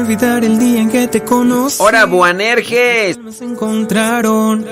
[0.08, 1.82] Olvidar el día en que te conocí?
[1.82, 3.18] ¡Hora, Buanerges!
[3.30, 4.64] Se encontraron.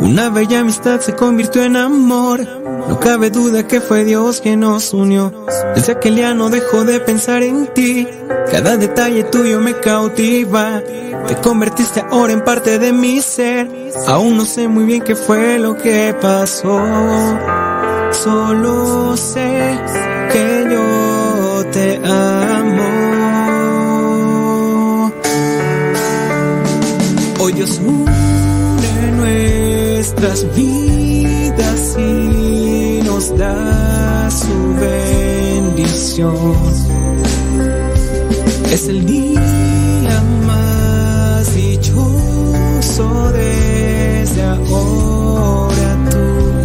[0.00, 2.44] Una bella amistad se convirtió en amor.
[2.88, 5.32] No cabe duda que fue Dios quien nos unió.
[5.76, 8.08] Desde aquel día no dejo de pensar en ti.
[8.50, 10.82] Cada detalle tuyo me cautiva.
[11.28, 13.70] Te convertiste ahora en parte de mi ser.
[14.08, 16.82] Aún no sé muy bien qué fue lo que pasó.
[18.10, 19.78] Solo sé
[20.32, 22.63] que yo te amo.
[27.54, 28.04] Dios une
[29.16, 36.34] nuestras vidas y nos da su bendición.
[38.72, 46.18] Es el día más dichoso desde ahora tú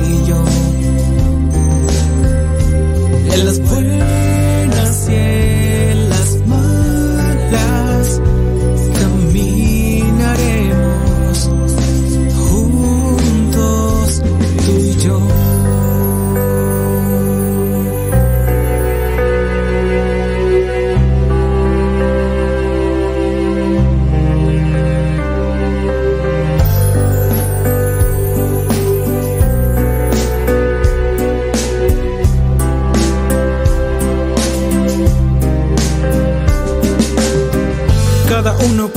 [0.09, 0.43] y yo.
[3.33, 3.59] En las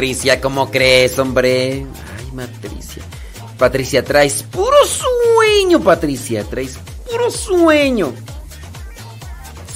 [0.00, 1.86] Patricia, ¿cómo crees, hombre?
[2.16, 3.02] Ay, Patricia.
[3.58, 6.42] Patricia, traes puro sueño, Patricia.
[6.44, 8.14] Traes puro sueño.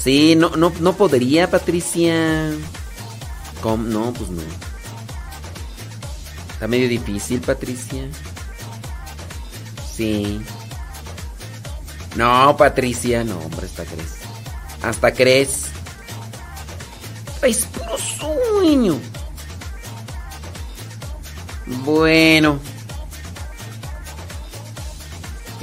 [0.01, 2.51] Sí, no, no, no podría, Patricia.
[3.61, 3.83] ¿Cómo?
[3.83, 4.41] No, pues no.
[6.53, 8.09] Está medio difícil, Patricia.
[9.95, 10.41] Sí.
[12.15, 14.15] No, Patricia, no, hombre, hasta crees.
[14.81, 15.65] Hasta crees.
[17.39, 17.67] Traes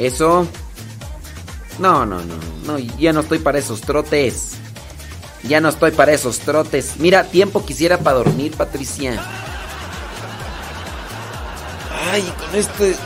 [0.02, 0.48] Eso.
[1.78, 2.34] No, no, no.
[2.66, 4.54] No, ya no estoy para esos trotes.
[5.44, 6.94] Ya no estoy para esos trotes.
[6.98, 9.24] Mira, tiempo quisiera para dormir, Patricia.
[12.10, 12.96] Ay, con este.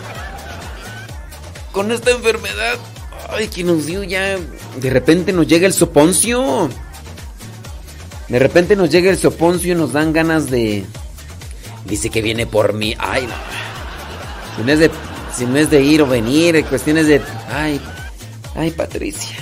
[1.72, 2.78] con esta enfermedad.
[3.28, 4.38] Ay, que nos dio ya.
[4.80, 6.70] De repente nos llega el soponcio.
[8.28, 10.86] De repente nos llega el soponcio y nos dan ganas de.
[11.84, 12.96] Dice que viene por mí.
[12.98, 14.64] Ay, no.
[14.64, 14.90] No es de,
[15.36, 17.20] si no es de ir o venir, cuestiones de.
[17.48, 17.80] Ay,
[18.54, 19.36] ay, Patricia.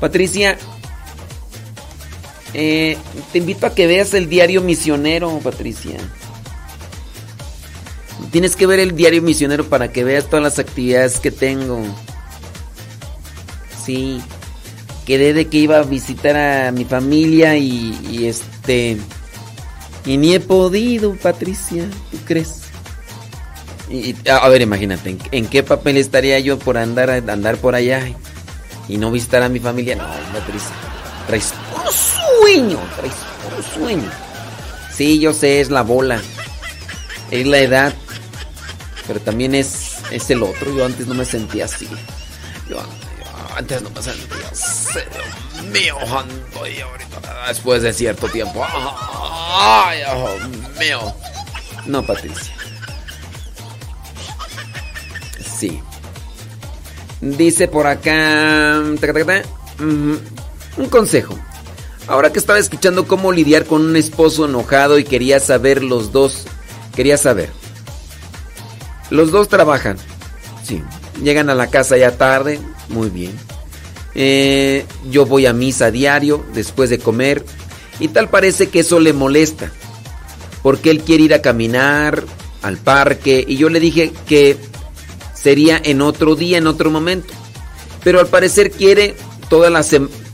[0.00, 0.58] Patricia,
[2.52, 2.96] eh,
[3.32, 5.96] te invito a que veas el diario misionero, Patricia.
[8.30, 11.82] Tienes que ver el diario misionero para que veas todas las actividades que tengo.
[13.84, 14.20] Sí.
[15.06, 18.96] Quedé de que iba a visitar a mi familia y, y este...
[20.06, 21.84] Y ni he podido, Patricia.
[22.10, 22.63] ¿Tú crees?
[23.94, 28.02] Y, a ver, imagínate, ¿en, qué papel estaría yo por andar, andar por allá
[28.88, 29.94] y no visitar a mi familia?
[29.94, 30.74] No, Patricia.
[31.28, 34.10] Traes puro sueño, traes puro sueño.
[34.92, 36.20] Sí, yo sé, es la bola.
[37.30, 37.94] Es la edad.
[39.06, 40.74] Pero también es, es el otro.
[40.76, 41.88] Yo antes no me sentía así.
[42.68, 44.98] Yo, yo antes no me sentía así.
[45.70, 48.66] Mío, ando ahorita, después de cierto tiempo.
[48.68, 51.14] Ay, Dios mío.
[51.86, 52.53] No, Patricia.
[55.58, 55.80] Sí.
[57.20, 58.82] Dice por acá.
[59.78, 61.38] Un consejo.
[62.06, 66.44] Ahora que estaba escuchando cómo lidiar con un esposo enojado y quería saber los dos.
[66.94, 67.50] Quería saber.
[69.10, 69.96] Los dos trabajan.
[70.64, 70.82] Sí.
[71.22, 72.60] Llegan a la casa ya tarde.
[72.88, 73.32] Muy bien.
[74.14, 77.44] Eh, yo voy a misa diario después de comer.
[78.00, 79.70] Y tal parece que eso le molesta.
[80.62, 82.24] Porque él quiere ir a caminar
[82.62, 83.44] al parque.
[83.46, 84.58] Y yo le dije que
[85.44, 87.34] sería en otro día, en otro momento.
[88.02, 89.14] Pero al parecer quiere
[89.50, 89.84] toda la,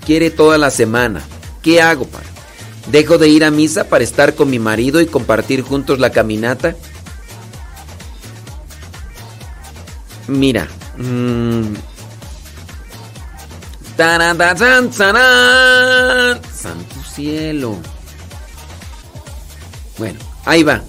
[0.06, 1.20] quiere toda la semana.
[1.62, 2.28] ¿Qué hago, padre?
[2.92, 6.76] ¿Dejo de ir a misa para estar con mi marido y compartir juntos la caminata?
[10.28, 10.68] Mira.
[10.96, 11.74] mm,
[13.96, 17.76] taradazán, zarán, Santo cielo.
[19.98, 20.82] Bueno, ahí va.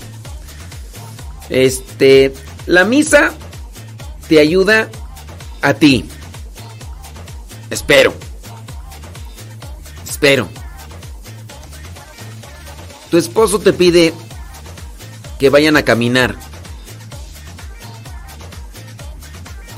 [1.50, 2.34] Este,
[2.68, 3.34] la misa
[4.32, 4.90] te ayuda
[5.62, 6.06] a ti.
[7.70, 8.14] Espero.
[10.08, 10.48] Espero.
[13.10, 14.14] Tu esposo te pide
[15.38, 16.38] que vayan a caminar.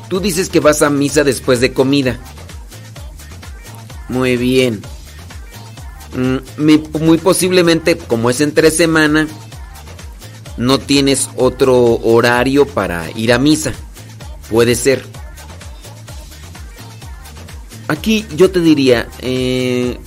[0.08, 2.20] Tú dices que vas a misa después de comida.
[4.08, 4.84] Muy bien.
[6.16, 9.28] Mm, Muy posiblemente, como es entre semana,
[10.58, 13.74] no tienes otro horario para ir a misa.
[14.54, 15.04] Puede ser.
[17.88, 19.98] Aquí yo te diría, eh,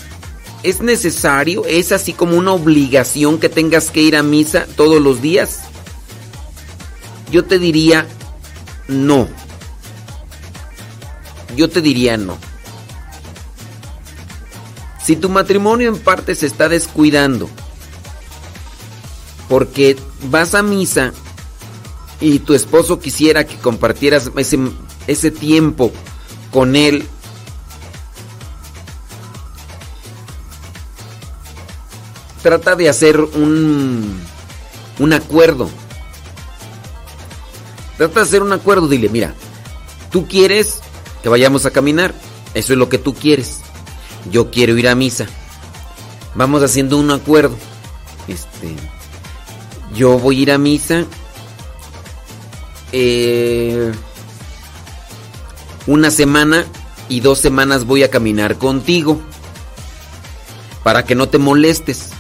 [0.63, 1.65] ¿es necesario?
[1.67, 5.63] ¿Es así como una obligación que tengas que ir a misa todos los días?
[7.33, 8.07] Yo te diría,
[8.87, 9.27] no.
[11.57, 12.39] Yo te diría no.
[15.05, 17.51] Si tu matrimonio en parte se está descuidando
[19.49, 19.97] porque
[20.31, 21.13] vas a misa
[22.21, 24.59] y tu esposo quisiera que compartieras ese,
[25.07, 25.93] ese tiempo
[26.51, 27.07] con él,
[32.43, 34.21] trata de hacer un,
[34.99, 35.69] un acuerdo.
[37.97, 39.35] Trata de hacer un acuerdo, dile, mira,
[40.11, 40.81] tú quieres
[41.23, 42.15] que vayamos a caminar,
[42.55, 43.61] eso es lo que tú quieres.
[44.31, 45.27] Yo quiero ir a misa.
[46.35, 47.57] Vamos haciendo un acuerdo.
[48.29, 48.75] Este,
[49.95, 51.05] yo voy a ir a misa.
[52.93, 53.93] Eh,
[55.87, 56.67] una semana
[57.09, 59.21] y dos semanas voy a caminar contigo.
[60.83, 62.11] Para que no te molestes.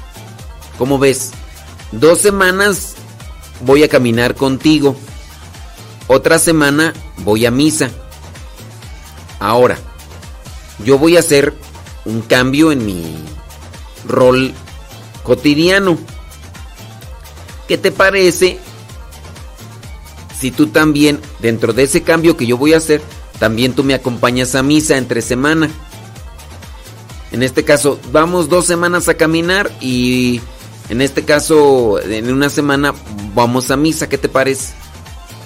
[0.78, 1.33] ¿Cómo ves?
[1.93, 2.95] Dos semanas
[3.61, 4.97] voy a caminar contigo.
[6.09, 7.91] Otra semana voy a misa.
[9.39, 9.78] Ahora,
[10.85, 11.55] yo voy a hacer
[12.05, 13.17] un cambio en mi
[14.07, 14.53] rol
[15.23, 15.99] cotidiano.
[17.69, 18.61] ¿Qué te parece
[20.39, 23.01] si tú también, dentro de ese cambio que yo voy a hacer,
[23.39, 25.71] también tú me acompañas a misa entre semana?
[27.33, 30.41] En este caso, vamos dos semanas a caminar y
[30.89, 32.95] en este caso, en una semana
[33.35, 34.09] vamos a misa.
[34.09, 34.73] ¿Qué te parece?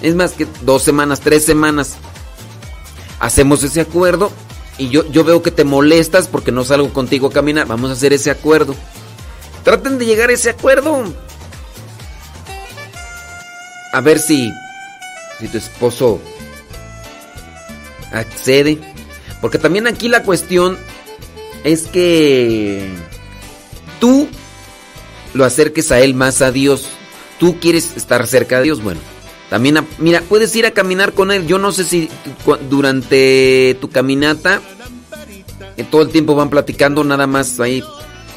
[0.01, 1.95] Es más que dos semanas, tres semanas.
[3.19, 4.31] Hacemos ese acuerdo
[4.77, 7.67] y yo, yo veo que te molestas porque no salgo contigo a caminar.
[7.67, 8.75] Vamos a hacer ese acuerdo.
[9.63, 11.03] Traten de llegar a ese acuerdo.
[13.93, 14.49] A ver si,
[15.41, 16.21] si tu esposo
[18.11, 18.79] accede.
[19.41, 20.77] Porque también aquí la cuestión
[21.63, 22.89] es que
[23.99, 24.27] tú
[25.33, 26.87] lo acerques a él más a Dios.
[27.39, 28.83] Tú quieres estar cerca de Dios.
[28.83, 29.01] Bueno,
[29.49, 31.47] También, mira, puedes ir a caminar con él.
[31.47, 32.09] Yo no sé si
[32.69, 34.61] durante tu caminata
[35.75, 37.83] eh, todo el tiempo van platicando nada más ahí.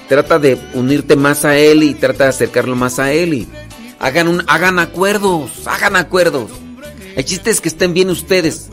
[0.09, 3.49] Trata de unirte más a él y trata de acercarlo más a él y
[3.99, 6.51] hagan un, hagan acuerdos, hagan acuerdos.
[7.17, 8.69] El chiste es que estén bien ustedes.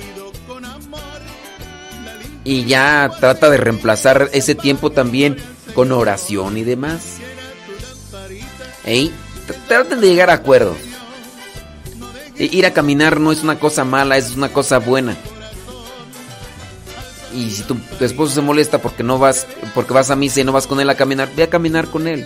[2.44, 5.38] Y ya trata de reemplazar ese tiempo también
[5.76, 7.18] con oración y demás.
[9.48, 10.78] Tr- traten de llegar a acuerdos.
[12.38, 15.16] E- Ir a caminar no es una cosa mala, es una cosa buena.
[17.36, 19.46] Y si tu, tu esposo se molesta porque no vas,
[19.76, 22.08] porque vas a misa y no vas con él a caminar, ve a caminar con
[22.08, 22.26] él.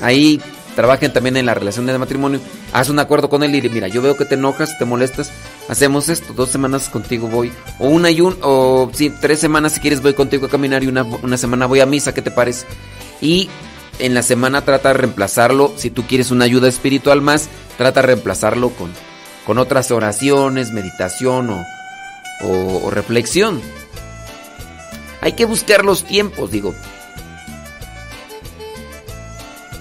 [0.00, 0.40] Ahí
[0.80, 2.40] trabajen también en la relación de matrimonio.
[2.72, 5.30] Haz un acuerdo con él y mira, yo veo que te enojas, te molestas,
[5.68, 9.80] hacemos esto, dos semanas contigo voy, o una y un, o sí, tres semanas si
[9.80, 12.64] quieres voy contigo a caminar y una, una semana voy a misa, ¿qué te parece?
[13.20, 13.50] Y
[13.98, 18.06] en la semana trata de reemplazarlo, si tú quieres una ayuda espiritual más, trata de
[18.06, 18.90] reemplazarlo con,
[19.44, 21.62] con otras oraciones, meditación o,
[22.40, 23.60] o, o reflexión.
[25.20, 26.74] Hay que buscar los tiempos, digo.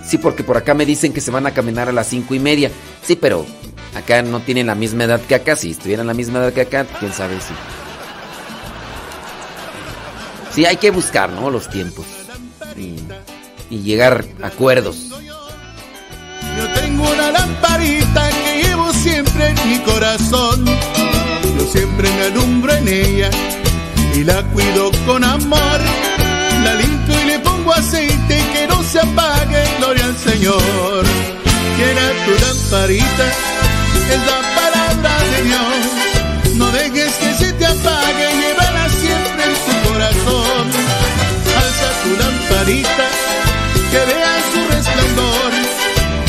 [0.09, 2.39] Sí, porque por acá me dicen que se van a caminar a las cinco y
[2.39, 2.71] media.
[3.05, 3.45] Sí, pero
[3.95, 5.55] acá no tienen la misma edad que acá.
[5.55, 7.53] Si estuvieran la misma edad que acá, quién sabe si.
[10.51, 11.51] Sí, hay que buscar, ¿no?
[11.51, 12.07] Los tiempos.
[12.75, 15.09] Y, llegar a acuerdos.
[15.11, 20.65] Yo tengo una lamparita que llevo siempre en mi corazón.
[20.65, 23.29] Yo siempre me alumbro en ella
[24.15, 25.79] y la cuido con amor.
[26.63, 28.38] La limpio y le pongo aceite
[28.99, 31.05] se apague, gloria al Señor.
[31.77, 33.27] Quiera tu lamparita,
[34.13, 36.55] es la palabra de Dios.
[36.55, 40.63] No dejes que se te apague, llévala siempre en tu corazón.
[41.61, 43.07] Alza tu lamparita,
[43.91, 45.51] que vea su resplandor.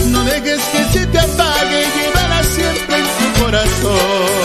[0.07, 4.40] No dejes que se te apague, llévala siempre en tu corazón.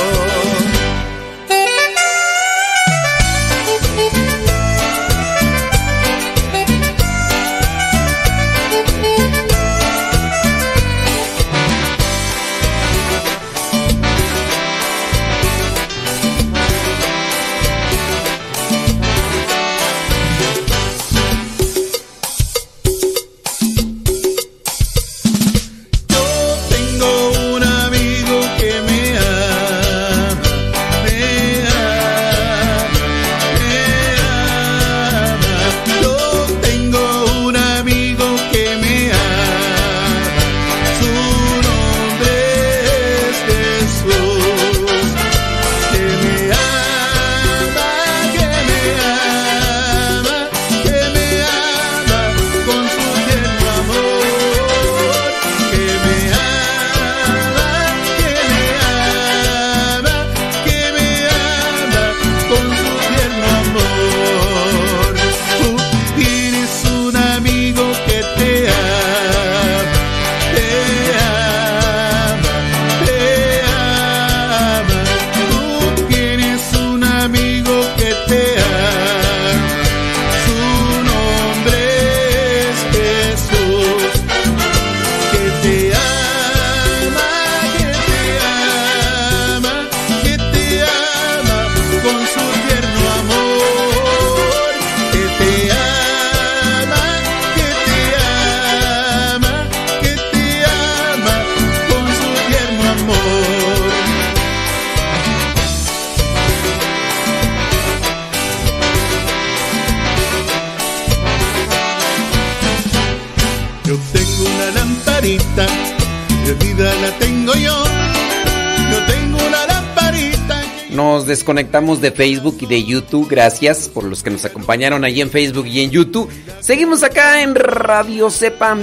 [121.28, 123.28] Desconectamos de Facebook y de YouTube.
[123.30, 126.30] Gracias por los que nos acompañaron allí en Facebook y en YouTube.
[126.60, 128.78] Seguimos acá en Radio Sepa.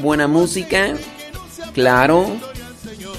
[0.00, 0.94] Buena música.
[1.74, 2.26] Claro.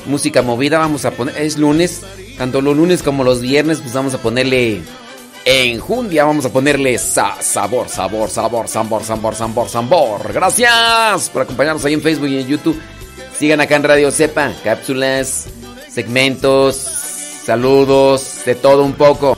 [0.06, 0.78] Música movida.
[0.80, 1.38] Vamos a poner.
[1.38, 2.02] Es lunes.
[2.38, 3.80] Tanto los lunes como los viernes.
[3.80, 4.82] Pues vamos a ponerle.
[5.46, 6.26] Enjundia.
[6.26, 10.34] Vamos a ponerle sa- sabor, sabor, sabor, sabor, sabor, sabor, sabor.
[10.34, 12.80] Gracias por acompañarnos ahí en Facebook y en YouTube.
[13.38, 14.52] Sigan acá en Radio Sepa.
[14.64, 15.46] Cápsulas,
[15.90, 16.76] segmentos,
[17.50, 19.36] saludos, de todo un poco.